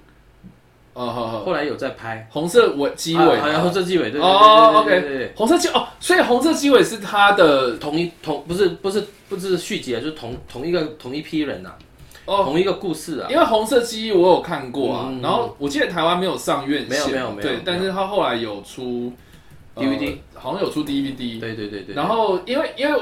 [0.93, 2.27] 哦好好，后来有在拍。
[2.31, 11.71] 红色尾机尾啊好像红，色机尾，对对对哦对对红色机哦，所以红色机尾是他的同一同不是不是不是续集啊，就是同同一个同一批人呐、
[12.25, 13.27] 哦，同一个故事啊。
[13.29, 19.11] 因为红色机我有看过啊嗯，然后我记得台湾没有上院线，没有没有没有，对但是他后来有出
[19.75, 23.01] 呃 DVD 好像有出 DVD，对对对对，然后因为因为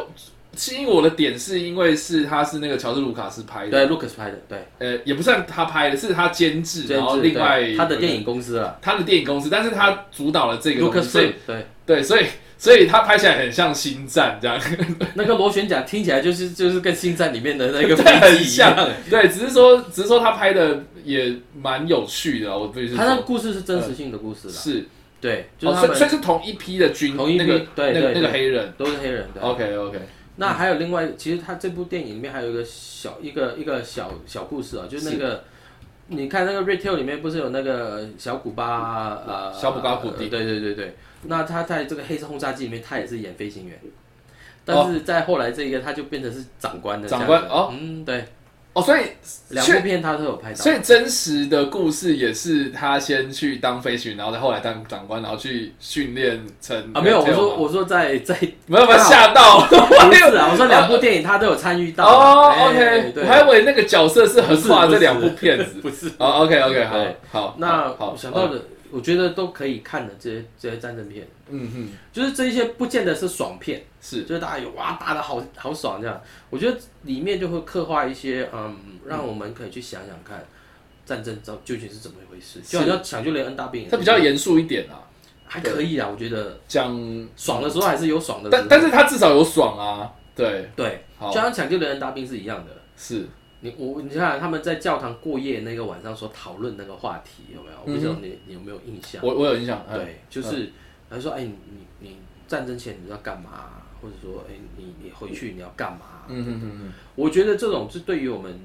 [0.56, 8.78] 吸引我的点是因为是他是那个乔治卢卡斯拍的，对卢卡斯拍的，对，呃，也不算他拍的，是他监制，然后另外他的电影公司啊。
[8.82, 12.26] 他的电影公司，但是他主导了这个东西，，Lucas 所以对，对，所以
[12.58, 14.60] 所以他拍起来很像星战这样，
[15.16, 18.76] 那个螺旋桨听起来就是就是跟星战里面的那个 很像。
[19.10, 24.86] 对，只是说只是说他拍的也蛮有趣的啊，我必须他那个故事是真实性的故事啦，是，
[25.20, 28.74] 对，就哦，是他们所以所以是同一批的军，同一批那个那个那个对对对黑人。
[28.78, 29.42] 都是黑人的。
[29.42, 30.00] ，OK OK，
[30.42, 35.44] 那还有另外，其实他这部电影里面还有一个小一个一个小小故事啊，就是那个。
[36.14, 40.26] 你看那个《Retail》里面不是有那个小古巴呃小古巴古迪。
[40.26, 43.80] 呃对对对对，那他在这个黑色轰炸机里面，他也是演飞行员，
[44.66, 48.26] 但是在后来这个他就变成是长官的长官哦，嗯对，
[48.74, 49.02] 哦，所以
[49.50, 58.34] 两部片他都有拍到，所以真实的故事也是他先去当飞行员，然后再后来当长官，然后去训练成啊没有，我说我说在在
[58.68, 63.24] 没有没有吓到， 不是啊，我说 两部电影他都有参与到哦哎，OK，对。
[63.24, 65.82] 我还以为那个角色是横跨这两部片子。
[65.82, 66.08] 不是。
[66.18, 68.62] 哦，OK OK，好好，那好我想到，的，
[68.92, 74.24] 我觉得都可以看的这些这些战争片，嗯哼，就是这一些不见得是爽片，是。
[74.24, 76.22] 就是大家有哇打的好好爽这样。
[76.50, 80.46] 我觉得里面就会刻画一些嗯，让我们可以去想想看
[81.06, 82.60] 战争究究竟是怎么一回事。
[82.62, 85.02] 就好像抢救雷恩大兵它比较严肃一点啊，
[85.46, 86.60] 还可以啊，我觉得。
[86.68, 86.94] 讲，
[87.36, 92.72] 爽的时候还是有爽的，但但是他至少有爽啊，对，对，就像抢救雷恩大兵是一样的。
[92.96, 93.28] 是，
[93.62, 97.78] 你我你看他们在教堂过夜那个晚上所讨论那个话题有没有？
[97.86, 99.24] 我不知道你你有没有印象？
[99.24, 100.72] 我我有印象，嗯对，就是
[101.10, 102.18] 他说，哎，你你你
[102.48, 103.82] 战争前你要干嘛？
[104.02, 106.26] 或者说，哎，你你回去你要干嘛？
[107.14, 108.60] 我觉得这种是对于我们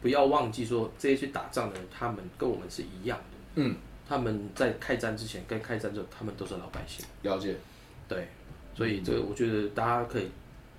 [0.00, 3.24] 不要忘记说，这些去打仗的人，他们跟我们是一样的。
[3.56, 3.76] 嗯，
[4.08, 7.04] 他们在开战之前跟开战之后，他们都是老百姓。
[7.20, 7.54] 了解。
[8.08, 8.28] 对，
[8.74, 10.30] 所以这个我觉得大家可以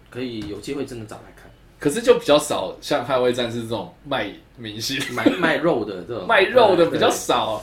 [0.10, 1.52] 可以有机会真的找来看，
[1.84, 6.24] 可是就比较少像捍卫战士这种卖明星、卖卖肉的这种。
[6.30, 7.62] 卖肉的比较少。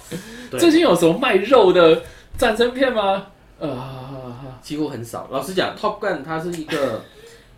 [0.51, 2.03] 最近有什么卖肉的
[2.37, 3.29] 战争片吗？
[3.59, 5.27] 呃，几乎很少。
[5.31, 7.01] 老实讲，Top Gun 它是一个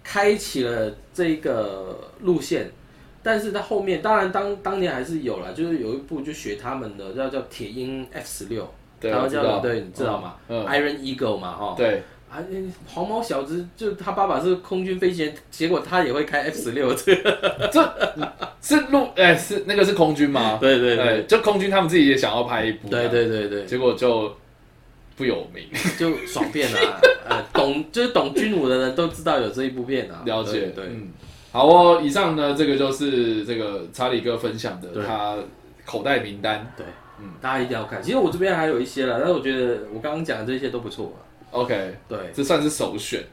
[0.05, 2.71] 开启了这个路线，
[3.25, 12.03] 但是它后面当然当当年还是有了，就是有一部就学他们的叫叫铁鹰 F 十六，然后叫对，你知道吗、嗯，i r o n Eagle 嘛，哈，对，
[12.33, 12.39] 啊，
[12.87, 17.15] 黄毛小子就他爸爸是空军飞行员，结果他也会开 F 十六，这
[17.71, 17.83] 这
[18.63, 20.57] 是陆，哎，是那个是空军吗？
[20.59, 24.35] 对对对哎就空军他们自己也想要拍一部，对，对对对，结果就
[25.15, 25.65] 不有名。
[25.99, 31.11] 就爽片啊，呃， 懂就是懂军武的人都知道有这一部片啊，了解，对对嗯，
[31.53, 35.37] 好哦，以上呢，这个就是这个查理哥分享的对他
[35.85, 36.73] 口袋名单。
[36.79, 36.87] 对，
[37.21, 38.03] 嗯大家一定要看。
[38.03, 41.29] 其实我这边还有一些了，但是我觉得我刚刚讲的这些都不错啊。
[41.53, 43.25] OK，对，这算是首选。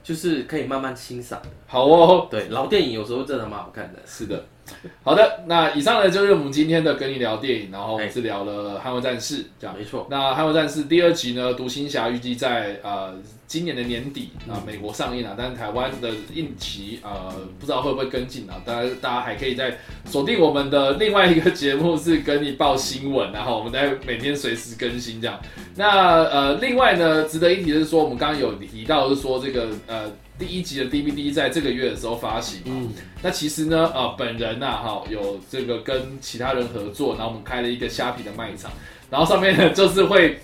[0.00, 1.38] 就是可以慢慢欣赏。
[1.66, 3.98] 好哦，对，老电影有时候真的蛮好看的。
[4.06, 4.42] 是的，
[5.02, 9.76] 好的，那以上呢就是我们今天的跟你聊电影，然后我们是聊了《捍卫战士》这样。
[9.76, 13.14] 没错，那《捍卫战士》第二集呢，《独行侠》预计在呃
[13.46, 25.40] 今年的年底啊美国上映啊，但是台湾的映期呃不知道会不会跟进啊，当然大家还可以在锁定我们的另外一个节目是跟你报新闻，然后我们在每天随时更新这样。
[25.76, 30.10] 那呃另外呢，值得一提的是说，我们刚刚有提到是说这个呃。
[30.38, 32.88] 第一集的 DVD 在这个月的时候发行嘛？
[33.22, 38.70] 那其实呢，呃，本人呐，哈，有这个跟其他人合作，然后我们开了一个虾皮的卖场，
[39.10, 40.38] 然后上面呢就是会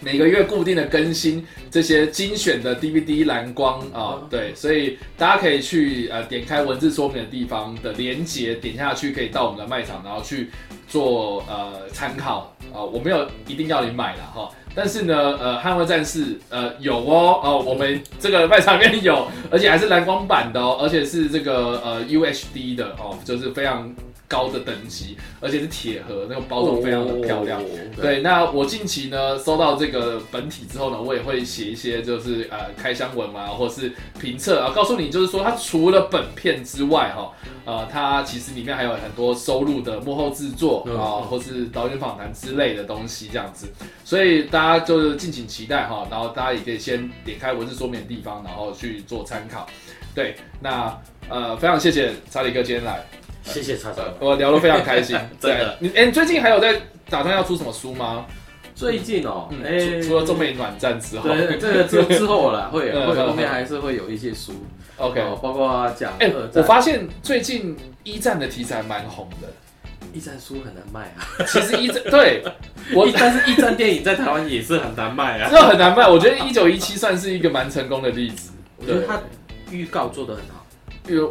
[0.00, 10.50] 每个月固定的更新这些精选的 DVD 蓝光啊，对，所以大家可以去呃点开文字说明的地方的连接，点下去可以到我们的卖场，然后去
[10.90, 14.50] 做呃参考啊，我没有一定要你买了哈。
[14.74, 23.90] 但是呢，呃，捍卫战士，呃，有哦，哦，我们这个卖场里面有，而且还是蓝光版的哦，而且是这个呃 UHD 的哦，就是非常。
[24.30, 27.60] 高的等级，而且是铁盒，那个包装非常的漂亮。
[28.00, 37.32] 对，那我近期呢收到这个本体之后呢，我也会写一些就是呃开箱文啊，或是评测啊，告诉你就是说它除了本片之外哈，
[37.64, 43.66] 呃，它其实里面还有很多收录的幕后制作啊，或是导演访谈之类的东西这样子。
[44.04, 49.66] 所以大家就是敬请期待哈，然后大家也可以先点开文字说明的地方，然后去做参考。
[50.14, 50.96] 对，那
[51.28, 53.04] 呃非常谢谢查理哥今天来。
[53.52, 55.16] 谢谢叉叉，我聊得非常开心。
[55.40, 58.24] 真的，你哎，你最近还有在打算要出什么书吗？
[58.74, 64.52] 最近哦，哎，除了中美暖战之后，对，这个之之后了，会 会后面还是会有一些书。
[64.96, 66.12] OK，包括讲。
[66.18, 69.48] 哎，我发现最近一战的题材蛮红的。
[70.12, 71.22] 一战书很难卖啊。
[71.46, 72.42] 其实一战对
[72.94, 75.48] 我，但是一战电影在台湾也是很难卖啊。
[75.50, 76.08] 这很难卖。
[76.08, 78.50] 我觉得一九一七算是一个蛮成功的例子。
[78.76, 79.20] 我觉得他
[79.70, 80.59] 预告做的很好。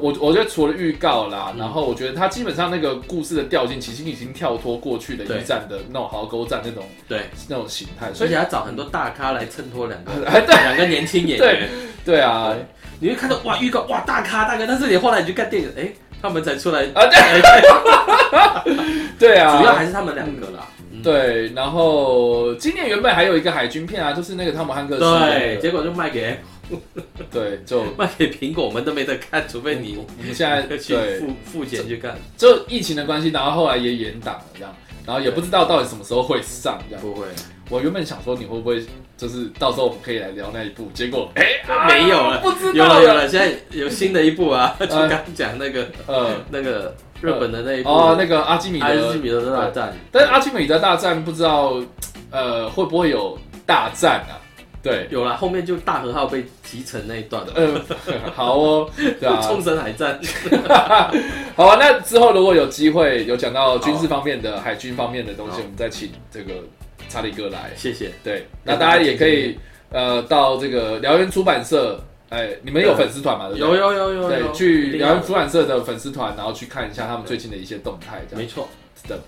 [0.02, 7.22] 我我觉得除了预告啦，然后我觉得它基本上那个故事的调性，其实已经跳脱过去的一战的那种壕沟战那种对。
[7.48, 10.56] 那种形态，所以要找很多大咖来衬托两个哎 对。
[10.56, 11.70] 两个年轻演员。
[12.04, 12.20] 对。
[12.20, 12.54] 啊，
[13.00, 15.90] 你会看到哇预告哇大咖大咖，但是你后来你去看电影，哎，
[16.22, 18.76] 他们才出来啊对，
[19.18, 20.68] 对啊，主要还是他们两个啦。
[21.02, 26.38] 对，然后今年原本还有一个海军片啊，就是那个汤姆汉克斯，对，结果就卖给。
[27.32, 32.16] 对，就卖给苹果，我们都没得看，除非你我们现在 去付付钱去看。
[32.38, 34.76] 就疫情的关系，然后后来也延档了这样，
[35.06, 37.02] 然后也不知道到底什么时候会上这样。
[37.02, 37.28] 不会，
[37.70, 38.84] 我原本想说你会不会
[39.18, 41.46] 就是到时候我们可以来聊那一部，结果哎
[41.88, 51.82] 没有了，不知道有了有了，现在有新的一部啊， 就刚讲那个呃那个日本的那一部哦，那个阿基米德阿基米德大战，但是阿基米德大战不知道
[52.32, 54.40] 呃会不会有大战啊？
[54.82, 57.54] 对，有了，后面就大和号被集成那一段了。
[57.56, 57.82] 嗯，
[58.34, 60.20] 好哦，对啊，冲绳海战。
[61.56, 66.54] 好啊，那之后如果有机会有讲到军事方面的、海军方面的东西，我们再请这个
[67.10, 67.72] 查理哥来。
[67.76, 68.12] 谢谢。
[68.24, 69.58] 对，那大家也可以
[69.92, 73.50] 呃到这个燎原出版社，哎，你们有粉丝团吗？
[73.54, 74.30] 有有有有。
[74.30, 78.22] 对，去燎原出版社的粉丝团，然后去看一下他们最近的一些动态。
[78.34, 78.70] 没错，
[79.02, 79.20] 是的。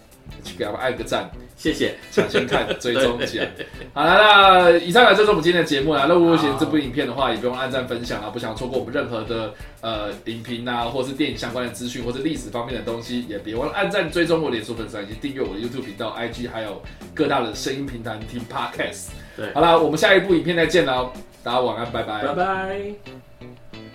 [0.44, 3.50] 去给他们按个赞，谢谢，抢先看追踪起来。
[3.94, 6.06] 好了，那以上呢就是我们今天的节目啦。
[6.08, 16.82] 那如果喜欢这部影片的话，也不用按赞分享啊，不想错过我们任何的呃影评啊，或是电影相关的资讯，或是历史方面的东西，也别忘了按赞追踪我脸书粉丝以及订阅我的 YouTube 频道、IG，还有
[17.14, 19.10] 各大的声音平台听 Podcast。
[19.38, 21.12] 对，好了，我们下一部影片再见喽，
[21.44, 23.91] 大家晚安，拜拜，拜拜。